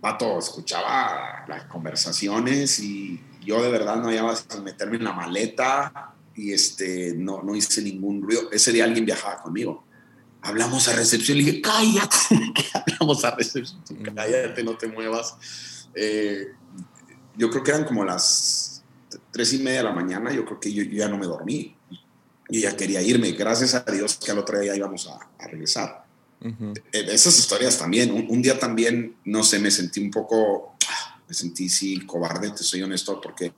Pato, 0.00 0.38
escuchaba 0.38 1.44
las 1.48 1.64
conversaciones 1.64 2.78
y 2.80 3.20
yo 3.46 3.62
de 3.62 3.70
verdad 3.70 3.96
no 3.96 4.12
iba 4.12 4.30
a 4.30 4.60
meterme 4.60 4.96
en 4.96 5.04
la 5.04 5.12
maleta 5.12 6.14
y 6.34 6.52
este, 6.52 7.14
no, 7.16 7.42
no 7.42 7.54
hice 7.54 7.80
ningún 7.80 8.22
ruido. 8.22 8.50
Ese 8.52 8.72
día 8.72 8.84
alguien 8.84 9.06
viajaba 9.06 9.40
conmigo. 9.42 9.84
Hablamos 10.42 10.86
a 10.88 10.92
recepción, 10.94 11.38
le 11.38 11.44
dije, 11.44 11.62
cállate, 11.62 12.16
hablamos 12.74 13.24
a 13.24 13.30
recepción, 13.32 13.82
cállate, 14.14 14.62
no 14.62 14.76
te 14.76 14.86
muevas. 14.86 15.34
Eh, 15.94 16.48
yo 17.36 17.50
creo 17.50 17.62
que 17.62 17.70
eran 17.70 17.84
como 17.84 18.04
las 18.04 18.82
tres 19.30 19.52
y 19.54 19.58
media 19.58 19.78
de 19.78 19.84
la 19.84 19.92
mañana, 19.92 20.32
yo 20.32 20.44
creo 20.44 20.60
que 20.60 20.72
yo, 20.72 20.82
ya 20.82 21.08
no 21.08 21.18
me 21.18 21.26
dormí. 21.26 21.74
Yo 22.48 22.60
ya 22.60 22.76
quería 22.76 23.02
irme, 23.02 23.32
gracias 23.32 23.74
a 23.74 23.80
Dios 23.90 24.18
que 24.24 24.30
al 24.30 24.38
otro 24.38 24.60
día 24.60 24.76
íbamos 24.76 25.08
a, 25.08 25.18
a 25.38 25.48
regresar. 25.48 26.06
Eh, 26.92 27.06
esas 27.08 27.38
historias 27.38 27.78
también, 27.78 28.26
un, 28.28 28.42
día 28.42 28.58
también, 28.58 29.16
no 29.24 29.42
sé, 29.42 29.58
me 29.58 29.70
sentí 29.70 30.00
un 30.00 30.10
poco, 30.10 30.75
me 31.28 31.34
sentí 31.34 31.68
sí 31.68 32.00
cobarde, 32.06 32.50
te 32.50 32.62
soy 32.62 32.82
honesto, 32.82 33.20
porque 33.20 33.52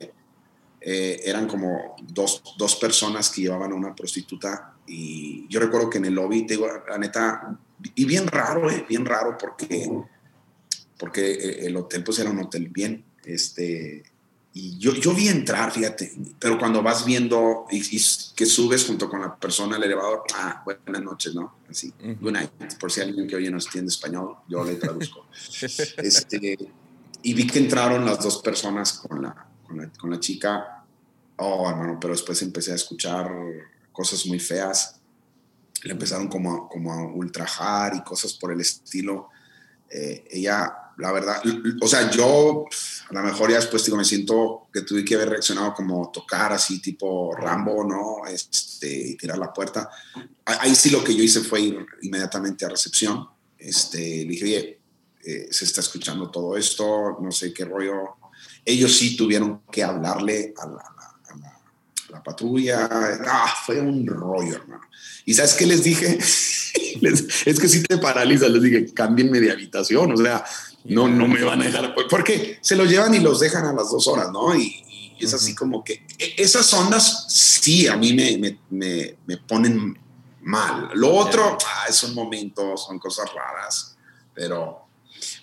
eh, 0.81 1.21
eran 1.25 1.47
como 1.47 1.95
dos, 2.01 2.41
dos, 2.57 2.75
personas 2.77 3.29
que 3.29 3.41
llevaban 3.41 3.71
a 3.73 3.75
una 3.75 3.93
prostituta 3.93 4.75
y 4.87 5.45
yo 5.49 5.59
recuerdo 5.59 5.89
que 5.89 5.97
en 5.97 6.05
el 6.05 6.13
lobby, 6.13 6.47
te 6.47 6.53
digo, 6.53 6.67
la 6.87 6.97
neta, 6.97 7.59
y 7.95 8.05
bien 8.05 8.27
raro, 8.27 8.69
eh, 8.69 8.85
bien 8.87 9.05
raro 9.05 9.37
porque, 9.37 9.91
porque 10.97 11.31
eh, 11.31 11.65
el 11.65 11.75
hotel 11.75 12.03
pues 12.03 12.19
era 12.19 12.31
un 12.31 12.39
hotel 12.39 12.69
bien, 12.69 13.03
este, 13.25 14.03
y 14.53 14.79
yo, 14.79 14.93
yo 14.95 15.13
vi 15.13 15.27
entrar, 15.27 15.71
fíjate, 15.71 16.13
pero 16.39 16.57
cuando 16.57 16.81
vas 16.81 17.05
viendo 17.05 17.65
y, 17.69 17.81
que 18.35 18.45
subes 18.45 18.85
junto 18.85 19.09
con 19.09 19.21
la 19.21 19.35
persona 19.35 19.75
al 19.75 19.83
elevador, 19.83 20.23
ah, 20.33 20.63
buenas 20.63 21.03
noches, 21.03 21.35
¿no? 21.35 21.57
Así, 21.69 21.93
good 22.21 22.31
night, 22.31 22.51
por 22.79 22.89
si 22.89 23.01
alguien 23.01 23.27
que 23.27 23.35
oye 23.35 23.51
no 23.51 23.57
entiende 23.57 23.89
español, 23.89 24.37
yo 24.47 24.63
le 24.63 24.75
traduzco. 24.75 25.27
este, 25.97 26.57
y 27.21 27.33
vi 27.33 27.47
que 27.47 27.59
entraron 27.59 28.05
las 28.05 28.19
dos 28.23 28.41
personas 28.41 28.93
con 28.93 29.21
la, 29.21 29.47
con 29.97 30.09
la, 30.09 30.19
chica, 30.19 30.83
oh, 31.37 31.69
hermano, 31.69 31.97
pero 31.99 32.13
después 32.13 32.41
empecé 32.41 32.71
a 32.71 32.75
escuchar 32.75 33.29
cosas 33.91 34.25
muy 34.25 34.39
feas. 34.39 34.95
Le 35.83 35.91
empezaron 35.91 36.27
como 36.27 36.53
a, 36.53 36.69
como 36.69 36.93
a 36.93 37.05
ultrajar 37.13 37.95
y 37.95 38.03
cosas 38.03 38.33
por 38.33 38.51
el 38.51 38.61
estilo. 38.61 39.29
Eh, 39.89 40.25
ella, 40.29 40.73
la 40.97 41.11
verdad, 41.11 41.41
o 41.81 41.87
sea, 41.87 42.09
yo 42.11 42.65
a 43.09 43.13
lo 43.13 43.23
mejor 43.23 43.49
ya 43.49 43.57
después 43.57 43.83
digo, 43.85 43.97
me 43.97 44.05
siento 44.05 44.67
que 44.71 44.81
tuve 44.81 45.03
que 45.03 45.15
haber 45.15 45.29
reaccionado 45.29 45.73
como 45.73 46.11
tocar 46.11 46.53
así 46.53 46.81
tipo 46.81 47.33
Rambo, 47.35 47.83
¿no? 47.83 48.27
Este, 48.27 49.09
y 49.09 49.15
tirar 49.15 49.37
la 49.37 49.53
puerta. 49.53 49.89
Ahí 50.45 50.75
sí 50.75 50.89
lo 50.89 51.03
que 51.03 51.15
yo 51.15 51.23
hice 51.23 51.41
fue 51.41 51.61
ir 51.61 51.85
inmediatamente 52.01 52.65
a 52.65 52.69
recepción. 52.69 53.27
Este, 53.57 53.99
le 53.99 54.31
dije, 54.31 54.45
oye, 54.45 54.78
eh, 55.25 55.47
se 55.51 55.65
está 55.65 55.81
escuchando 55.81 56.29
todo 56.29 56.55
esto, 56.57 57.17
no 57.21 57.31
sé 57.31 57.53
qué 57.53 57.65
rollo, 57.65 58.17
ellos 58.65 58.97
sí 58.97 59.15
tuvieron 59.15 59.61
que 59.71 59.83
hablarle 59.83 60.53
a 60.57 60.67
la, 60.67 60.83
patrulla. 62.23 62.89
Ah, 63.27 63.53
fue 63.65 63.79
un 63.79 64.05
rollo, 64.05 64.55
hermano. 64.55 64.81
¿Y 65.25 65.33
sabes 65.33 65.53
qué 65.53 65.65
les 65.65 65.83
dije? 65.83 66.17
es 67.45 67.59
que 67.59 67.69
si 67.69 67.83
te 67.83 67.97
paraliza, 67.97 68.47
les 68.47 68.61
dije, 68.61 68.93
cámbienme 68.93 69.39
de 69.39 69.51
habitación, 69.51 70.11
o 70.11 70.17
sea, 70.17 70.43
no, 70.85 71.07
no 71.07 71.27
me 71.27 71.43
van 71.43 71.61
a 71.61 71.65
dejar, 71.65 71.95
porque 72.09 72.57
se 72.61 72.75
los 72.75 72.89
llevan 72.89 73.13
y 73.13 73.19
los 73.19 73.39
dejan 73.39 73.65
a 73.65 73.73
las 73.73 73.91
dos 73.91 74.07
horas, 74.07 74.31
¿no? 74.31 74.55
Y, 74.55 74.83
es 75.19 75.33
así 75.33 75.53
como 75.53 75.83
que 75.83 76.05
e, 76.17 76.35
esas 76.37 76.73
ondas 76.73 77.25
sí 77.27 77.87
a 77.87 77.97
mí 77.97 78.13
me, 78.13 78.57
me, 78.69 79.17
me, 79.25 79.37
ponen 79.37 79.99
mal. 80.41 80.89
Lo 80.93 81.13
otro, 81.13 81.57
ah, 81.65 81.85
es 81.89 82.03
un 82.03 82.15
momento, 82.15 82.77
son 82.77 82.97
cosas 82.99 83.29
raras, 83.33 83.97
pero, 84.33 84.88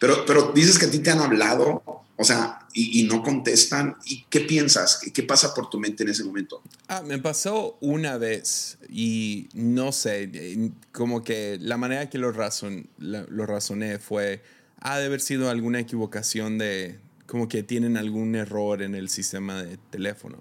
pero, 0.00 0.24
pero 0.26 0.52
dices 0.54 0.78
que 0.78 0.86
a 0.86 0.90
ti 0.90 0.98
te 1.00 1.10
han 1.10 1.20
hablado 1.20 1.82
o 2.18 2.24
sea, 2.24 2.66
y, 2.72 3.04
no 3.04 3.22
contestan. 3.22 3.96
¿Y 4.06 4.24
qué 4.30 4.40
piensas? 4.40 5.00
¿Qué, 5.12 5.22
pasa 5.22 5.54
por 5.54 5.68
tu 5.68 5.78
mente 5.78 6.02
en 6.02 6.08
ese 6.10 6.24
momento? 6.24 6.62
Ah, 6.88 7.02
me 7.02 7.18
pasó 7.18 7.76
una 7.80 8.16
vez 8.16 8.78
y 8.88 9.48
no 9.52 9.92
sé, 9.92 10.72
como 10.92 11.22
que 11.22 11.58
la 11.60 11.76
manera 11.76 12.08
que 12.08 12.16
lo, 12.16 12.32
razon, 12.32 12.88
lo 12.98 13.46
razoné 13.46 13.98
fue, 13.98 14.42
ha 14.80 14.98
de 14.98 15.06
haber 15.06 15.20
sido 15.20 15.50
alguna 15.50 15.78
equivocación 15.78 16.56
de, 16.56 16.98
como 17.26 17.48
que 17.48 17.62
tienen 17.62 17.98
algún 17.98 18.34
error 18.34 18.82
en 18.82 18.94
el 18.94 19.10
sistema 19.10 19.62
de 19.62 19.76
teléfono. 19.90 20.38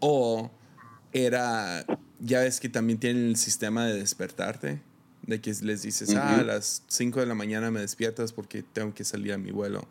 O 0.00 0.50
era, 1.12 1.86
ya 2.20 2.40
ves 2.40 2.60
que 2.60 2.68
también 2.68 2.98
tienen 2.98 3.28
el 3.28 3.36
sistema 3.36 3.86
de 3.86 3.98
despertarte, 3.98 4.82
de 5.28 5.42
que 5.42 5.52
les 5.60 5.82
dices, 5.82 6.14
ah, 6.14 6.38
a 6.38 6.42
las 6.42 6.82
5 6.88 7.20
de 7.20 7.26
la 7.26 7.34
mañana 7.34 7.70
me 7.70 7.80
despiertas 7.80 8.32
porque 8.32 8.62
tengo 8.62 8.94
que 8.94 9.04
salir 9.04 9.34
a 9.34 9.38
mi 9.38 9.50
vuelo. 9.50 9.86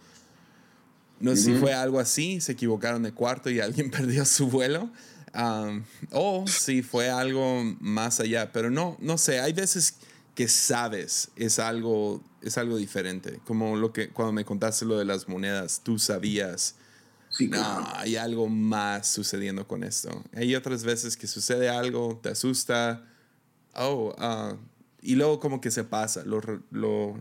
No 1.19 1.35
sé 1.35 1.43
si 1.43 1.53
fue 1.53 1.73
algo 1.73 1.99
así, 1.99 2.41
se 2.41 2.53
equivocaron 2.53 3.03
de 3.03 3.11
cuarto 3.11 3.51
y 3.51 3.59
alguien 3.59 3.91
perdió 3.91 4.25
su 4.25 4.49
vuelo. 4.49 4.89
o 6.11 6.45
si 6.47 6.81
fue 6.81 7.11
algo 7.11 7.63
más 7.79 8.19
allá, 8.19 8.51
pero 8.51 8.71
no, 8.71 8.97
no 8.99 9.19
sé, 9.19 9.39
hay 9.39 9.53
veces 9.53 9.95
que 10.33 10.47
sabes 10.47 11.29
es 11.35 11.59
algo, 11.59 12.23
es 12.41 12.57
algo 12.57 12.77
diferente, 12.77 13.39
como 13.45 13.75
lo 13.75 13.93
que 13.93 14.09
cuando 14.09 14.33
me 14.33 14.43
contaste 14.43 14.85
lo 14.85 14.97
de 14.97 15.05
las 15.05 15.27
monedas, 15.27 15.81
tú 15.83 15.99
sabías, 15.99 16.75
sí, 17.29 17.47
no, 17.47 17.87
hay 17.93 18.15
algo 18.15 18.49
más 18.49 19.07
sucediendo 19.07 19.67
con 19.67 19.83
esto. 19.83 20.23
Hay 20.35 20.55
otras 20.55 20.83
veces 20.83 21.15
que 21.15 21.27
sucede 21.27 21.69
algo, 21.69 22.19
te 22.23 22.29
asusta, 22.29 23.05
oh, 23.75 24.15
ah, 24.17 24.55
y 25.01 25.15
luego 25.15 25.39
como 25.39 25.61
que 25.61 25.71
se 25.71 25.83
pasa, 25.83 26.23
lo, 26.25 26.41
lo, 26.71 27.19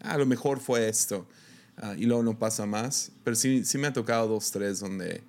ah, 0.00 0.18
lo 0.18 0.26
mejor 0.26 0.60
fue 0.60 0.88
esto. 0.88 1.26
Ah, 1.76 1.94
y 1.96 2.04
luego 2.04 2.22
no 2.22 2.38
pasa 2.38 2.66
más. 2.66 3.12
Pero 3.24 3.34
sí, 3.34 3.64
sí 3.64 3.78
me 3.78 3.86
ha 3.86 3.92
tocado 3.92 4.28
dos, 4.28 4.50
tres 4.50 4.80
donde 4.80 5.22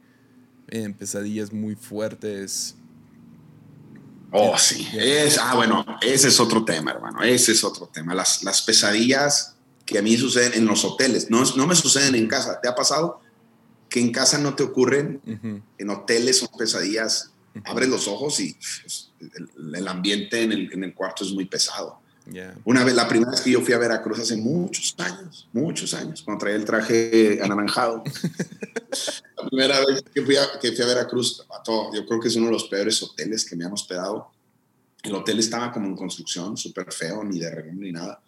en 0.68 0.92
eh, 0.92 0.96
pesadillas 0.98 1.52
muy 1.52 1.76
fuertes. 1.76 2.76
Oh, 4.32 4.58
sí. 4.58 4.88
Es, 4.94 5.38
ah, 5.38 5.56
bueno, 5.56 5.86
ese 6.02 6.28
es 6.28 6.40
otro 6.40 6.66
tema, 6.66 6.92
hermano. 6.92 7.22
Ese 7.24 7.52
es 7.52 7.64
otro 7.64 7.88
tema. 7.88 8.14
Las, 8.14 8.44
las 8.44 8.62
pesadillas 8.62 9.56
que 9.86 10.00
a 10.00 10.02
mí 10.02 10.18
suceden 10.18 10.54
en 10.54 10.66
los 10.66 10.84
hoteles, 10.86 11.30
no, 11.30 11.44
no 11.56 11.68
me 11.68 11.76
suceden 11.76 12.16
en 12.16 12.28
casa. 12.28 12.60
¿Te 12.62 12.68
ha 12.68 12.76
pasado 12.76 13.22
que 13.90 14.00
en 14.00 14.12
casa 14.12 14.38
no 14.38 14.56
te 14.56 14.64
ocurren? 14.64 15.22
En 15.78 15.90
hoteles 15.90 16.40
son 16.40 16.50
pesadillas. 16.58 17.32
Abres 17.66 17.90
los 17.90 18.08
ojos 18.08 18.40
y 18.40 18.56
pues, 18.56 19.12
el, 19.76 19.88
ambiente 19.88 20.42
en 20.42 20.52
el, 20.52 20.74
en 20.74 20.84
el 20.84 20.94
cuarto 20.94 21.24
es 21.24 21.32
muy 21.32 21.46
pesado. 21.46 22.04
Una 22.64 22.84
vez, 22.84 22.96
la 22.96 23.08
primera 23.08 23.32
vez 23.32 23.42
que 23.42 23.52
yo 23.52 23.62
fui 23.62 23.74
a 23.74 23.78
Veracruz 23.78 24.20
hace 24.20 24.38
muchos 24.38 24.96
años, 24.98 25.48
muchos 25.52 25.94
años, 25.94 26.22
cuando 26.22 26.40
traía 26.40 26.56
el 26.56 26.66
traje 26.66 27.40
anaranjado. 27.42 28.04
la 29.38 29.50
primera 29.50 29.80
vez 29.86 30.04
que 30.14 30.22
fui, 30.22 30.38
a, 30.38 30.60
que 30.62 30.72
fui 30.72 30.84
a 30.84 30.88
Veracruz, 30.88 31.46
yo 31.94 32.06
creo 32.06 32.20
que 32.22 32.30
es 32.30 32.36
uno 32.36 32.48
de 32.48 32.54
los 32.54 32.66
peores 32.66 33.02
hoteles 33.04 33.44
que 33.44 33.56
me 33.56 33.66
han 33.66 33.74
hospedado. 33.74 34.32
El 35.04 35.16
hotel 35.16 35.40
estaba 35.40 35.72
como 35.72 35.88
en 35.88 35.98
construcción, 35.98 36.56
súper 36.56 36.92
feo, 36.94 37.24
ni 37.26 37.40
de 37.40 37.52
renombre 37.52 37.88
ni 37.88 37.92
nada. 37.92 38.22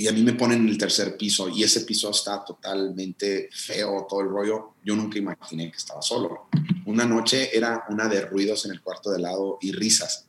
Y 0.00 0.08
a 0.08 0.12
mí 0.12 0.22
me 0.22 0.32
ponen 0.32 0.62
en 0.62 0.68
el 0.70 0.78
tercer 0.78 1.14
piso 1.14 1.50
y 1.50 1.62
ese 1.62 1.82
piso 1.82 2.10
está 2.10 2.42
totalmente 2.42 3.50
feo, 3.52 4.06
todo 4.08 4.22
el 4.22 4.30
rollo. 4.30 4.70
Yo 4.82 4.96
nunca 4.96 5.18
imaginé 5.18 5.70
que 5.70 5.76
estaba 5.76 6.00
solo. 6.00 6.48
Una 6.86 7.04
noche 7.04 7.54
era 7.54 7.84
una 7.90 8.08
de 8.08 8.22
ruidos 8.22 8.64
en 8.64 8.70
el 8.70 8.80
cuarto 8.80 9.10
de 9.10 9.18
lado 9.18 9.58
y 9.60 9.72
risas. 9.72 10.26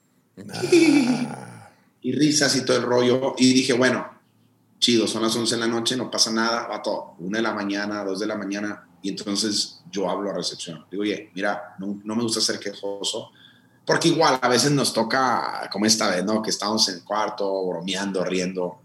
Y 2.06 2.12
risas 2.12 2.56
y 2.58 2.66
todo 2.66 2.78
el 2.78 2.84
rollo. 2.84 3.34
Y 3.38 3.52
dije, 3.54 3.74
bueno, 3.74 4.06
chido, 4.78 5.08
son 5.08 5.24
las 5.24 5.36
11 5.36 5.56
de 5.56 5.62
la 5.62 5.68
noche, 5.68 5.96
no 5.96 6.12
pasa 6.12 6.32
nada, 6.32 6.68
va 6.68 6.84
todo. 6.84 7.16
Una 7.18 7.38
de 7.38 7.44
la 7.44 7.54
mañana, 7.54 8.04
dos 8.04 8.20
de 8.20 8.28
la 8.28 8.36
mañana. 8.36 8.88
Y 9.02 9.10
entonces 9.10 9.80
yo 9.90 10.08
hablo 10.08 10.30
a 10.30 10.34
recepción. 10.34 10.86
Digo, 10.92 11.02
oye, 11.02 11.32
mira, 11.34 11.76
no, 11.80 12.00
no 12.04 12.16
me 12.16 12.22
gusta 12.22 12.42
ser 12.42 12.60
quejoso. 12.60 13.32
Porque 13.86 14.08
igual 14.08 14.40
a 14.42 14.48
veces 14.48 14.72
nos 14.72 14.94
toca, 14.94 15.70
como 15.72 15.86
esta 15.86 16.10
vez, 16.10 16.24
¿no? 16.24 16.42
Que 16.42 16.50
estamos 16.50 16.88
en 16.90 16.96
el 16.96 17.04
cuarto, 17.04 17.68
bromeando, 17.68 18.24
riendo. 18.24 18.80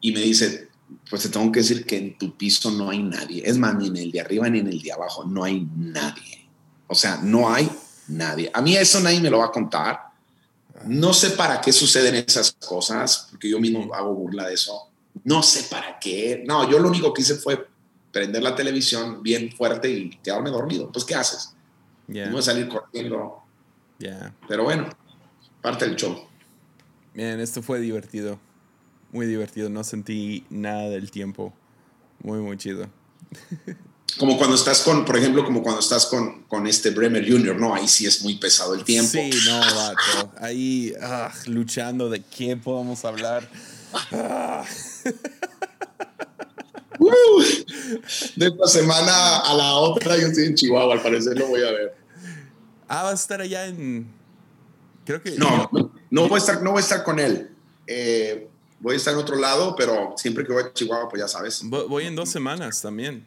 Y 0.00 0.12
me 0.12 0.20
dice, 0.20 0.68
pues 1.08 1.22
te 1.22 1.28
tengo 1.28 1.50
que 1.50 1.60
decir 1.60 1.86
que 1.86 1.96
en 1.96 2.18
tu 2.18 2.36
piso 2.36 2.70
no 2.70 2.90
hay 2.90 3.02
nadie. 3.02 3.42
Es 3.44 3.56
más, 3.58 3.74
ni 3.76 3.88
en 3.88 3.96
el 3.96 4.12
de 4.12 4.20
arriba 4.20 4.48
ni 4.48 4.58
en 4.58 4.68
el 4.68 4.82
de 4.82 4.92
abajo, 4.92 5.24
no 5.24 5.44
hay 5.44 5.66
nadie. 5.76 6.48
O 6.86 6.94
sea, 6.94 7.18
no 7.22 7.52
hay 7.52 7.70
nadie. 8.08 8.50
A 8.52 8.60
mí 8.60 8.76
eso 8.76 9.00
nadie 9.00 9.20
me 9.20 9.30
lo 9.30 9.38
va 9.38 9.46
a 9.46 9.52
contar. 9.52 10.10
No 10.84 11.12
sé 11.12 11.30
para 11.30 11.60
qué 11.60 11.72
suceden 11.72 12.14
esas 12.16 12.52
cosas, 12.52 13.28
porque 13.30 13.48
yo 13.48 13.60
mismo 13.60 13.94
hago 13.94 14.14
burla 14.14 14.46
de 14.46 14.54
eso. 14.54 14.88
No 15.24 15.42
sé 15.42 15.64
para 15.64 15.98
qué. 15.98 16.42
No, 16.46 16.68
yo 16.70 16.78
lo 16.78 16.88
único 16.88 17.12
que 17.12 17.22
hice 17.22 17.36
fue 17.36 17.66
prender 18.12 18.42
la 18.42 18.54
televisión 18.54 19.22
bien 19.22 19.52
fuerte 19.52 19.90
y 19.90 20.10
quedarme 20.22 20.50
dormido. 20.50 20.90
Pues, 20.90 21.04
¿qué 21.04 21.14
haces? 21.14 21.54
Yeah. 22.08 22.30
Voy 22.30 22.40
a 22.40 22.42
salir 22.42 22.68
corriendo. 22.68 23.39
Ya. 24.00 24.34
Pero 24.48 24.64
bueno, 24.64 24.88
parte 25.60 25.86
del 25.86 25.94
show. 25.94 26.26
Bien, 27.14 27.38
esto 27.38 27.62
fue 27.62 27.78
divertido. 27.80 28.40
Muy 29.12 29.26
divertido. 29.26 29.68
No 29.68 29.84
sentí 29.84 30.44
nada 30.48 30.88
del 30.88 31.10
tiempo. 31.10 31.52
Muy, 32.22 32.40
muy 32.40 32.56
chido. 32.56 32.88
Como 34.18 34.36
cuando 34.38 34.56
estás 34.56 34.80
con, 34.80 35.04
por 35.04 35.16
ejemplo, 35.16 35.44
como 35.44 35.62
cuando 35.62 35.80
estás 35.80 36.06
con, 36.06 36.42
con 36.42 36.66
este 36.66 36.90
Bremer 36.90 37.30
Jr., 37.30 37.56
¿no? 37.56 37.76
Ahí 37.76 37.86
sí 37.86 38.06
es 38.06 38.22
muy 38.22 38.34
pesado 38.38 38.74
el 38.74 38.82
tiempo. 38.82 39.12
Sí, 39.12 39.30
no, 39.46 39.60
vato. 39.60 40.32
Ahí 40.38 40.92
ah, 41.00 41.32
luchando 41.46 42.10
de 42.10 42.20
qué 42.20 42.56
podemos 42.56 43.04
hablar. 43.04 43.48
Ah. 43.92 44.64
Uh, 47.02 47.42
de 48.36 48.48
esta 48.48 48.66
semana 48.66 49.38
a 49.38 49.54
la 49.54 49.72
otra 49.72 50.18
yo 50.18 50.26
estoy 50.26 50.44
en 50.44 50.54
Chihuahua, 50.54 50.92
al 50.92 51.02
parecer 51.02 51.38
lo 51.38 51.46
voy 51.46 51.62
a 51.62 51.70
ver. 51.70 51.99
Ah, 52.92 53.04
vas 53.04 53.12
a 53.12 53.14
estar 53.14 53.40
allá 53.40 53.68
en. 53.68 54.04
Creo 55.06 55.22
que. 55.22 55.30
No, 55.38 55.70
no, 56.10 56.28
voy, 56.28 56.34
a 56.34 56.38
estar, 56.38 56.60
no 56.60 56.72
voy 56.72 56.78
a 56.78 56.82
estar 56.82 57.04
con 57.04 57.20
él. 57.20 57.48
Eh, 57.86 58.48
voy 58.80 58.94
a 58.94 58.96
estar 58.96 59.14
en 59.14 59.20
otro 59.20 59.36
lado, 59.36 59.76
pero 59.76 60.14
siempre 60.16 60.44
que 60.44 60.52
voy 60.52 60.64
a 60.64 60.72
Chihuahua, 60.72 61.08
pues 61.08 61.22
ya 61.22 61.28
sabes. 61.28 61.62
Voy 61.62 62.06
en 62.06 62.16
dos 62.16 62.30
semanas 62.30 62.82
también. 62.82 63.24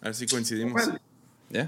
A 0.00 0.04
ver 0.04 0.14
si 0.14 0.28
coincidimos. 0.28 0.80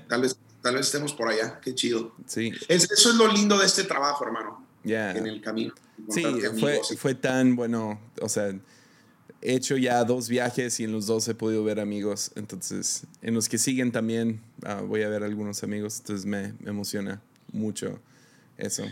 Tal, 0.08 0.20
vez, 0.20 0.36
tal 0.62 0.76
vez 0.76 0.86
estemos 0.86 1.12
por 1.14 1.28
allá. 1.28 1.58
Qué 1.60 1.74
chido. 1.74 2.14
Sí. 2.26 2.52
eso 2.68 3.10
es 3.10 3.14
lo 3.16 3.26
lindo 3.26 3.58
de 3.58 3.66
este 3.66 3.82
trabajo, 3.82 4.24
hermano. 4.24 4.64
Ya. 4.84 5.10
En 5.10 5.26
el 5.26 5.42
camino. 5.42 5.74
Sí, 6.08 6.24
fue, 6.60 6.80
fue 6.96 7.16
tan 7.16 7.56
bueno. 7.56 8.00
O 8.22 8.28
sea, 8.28 8.54
he 9.46 9.54
hecho 9.54 9.76
ya 9.76 10.02
dos 10.02 10.28
viajes 10.28 10.80
y 10.80 10.84
en 10.84 10.92
los 10.92 11.06
dos 11.06 11.28
he 11.28 11.34
podido 11.34 11.62
ver 11.62 11.78
amigos. 11.78 12.32
Entonces, 12.34 13.04
en 13.22 13.32
los 13.34 13.48
que 13.48 13.58
siguen 13.58 13.92
también 13.92 14.40
ah, 14.64 14.80
voy 14.80 15.02
a 15.02 15.08
ver 15.08 15.22
algunos 15.22 15.62
amigos. 15.62 16.00
Entonces, 16.00 16.26
me, 16.26 16.52
emociona 16.68 17.22
mucho 17.52 18.00
eso. 18.58 18.84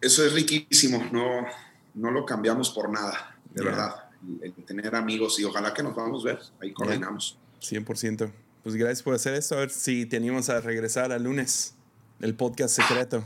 Eso 0.00 0.26
es 0.26 0.32
riquísimo. 0.34 1.02
No, 1.10 1.46
no 1.94 2.10
lo 2.10 2.26
cambiamos 2.26 2.68
por 2.68 2.90
nada, 2.90 3.34
de 3.54 3.64
verdad. 3.64 3.94
El, 4.42 4.52
tener 4.52 4.94
amigos 4.94 5.40
y 5.40 5.44
ojalá 5.44 5.72
que 5.72 5.82
nos 5.82 5.94
podamos 5.94 6.22
ver. 6.22 6.38
Ahí 6.60 6.70
coordinamos. 6.74 7.38
100%. 7.62 8.30
Pues 8.62 8.74
gracias 8.74 9.02
por 9.02 9.14
hacer 9.14 9.34
esto. 9.34 9.54
A 9.54 9.60
ver 9.60 9.70
si 9.70 10.04
te 10.04 10.18
animamos 10.18 10.50
a 10.50 10.60
regresar 10.60 11.12
al 11.12 11.24
lunes. 11.24 11.74
El 12.20 12.34
podcast 12.34 12.76
secreto. 12.76 13.24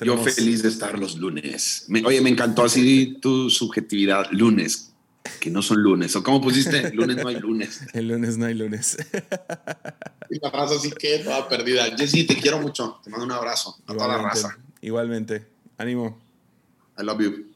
Yo 0.00 0.18
feliz 0.18 0.62
de 0.62 0.68
estar 0.68 0.98
los 0.98 1.16
lunes. 1.16 1.88
oye, 2.04 2.20
me 2.20 2.28
encantó 2.28 2.64
así 2.64 3.16
tu 3.22 3.48
subjetividad. 3.48 4.26
Lunes 4.30 4.92
que 5.40 5.50
no 5.50 5.62
son 5.62 5.82
lunes. 5.82 6.14
¿O 6.16 6.22
cómo 6.22 6.40
pusiste? 6.40 6.92
Lunes 6.92 7.16
no 7.16 7.28
hay 7.28 7.36
lunes. 7.36 7.80
El 7.92 8.08
lunes 8.08 8.36
no 8.38 8.46
hay 8.46 8.54
lunes. 8.54 8.96
y 10.30 10.38
la 10.38 10.50
raza 10.50 10.74
así 10.76 10.90
que 10.90 11.18
toda 11.20 11.48
perdida. 11.48 11.84
Jessy, 11.96 12.24
te 12.24 12.36
quiero 12.36 12.60
mucho. 12.60 13.00
Te 13.02 13.10
mando 13.10 13.26
un 13.26 13.32
abrazo 13.32 13.76
a 13.86 13.94
toda 13.94 14.08
la 14.08 14.18
raza. 14.18 14.56
Igualmente. 14.80 15.46
Ánimo. 15.78 16.18
I 16.98 17.02
love 17.02 17.20
you. 17.20 17.55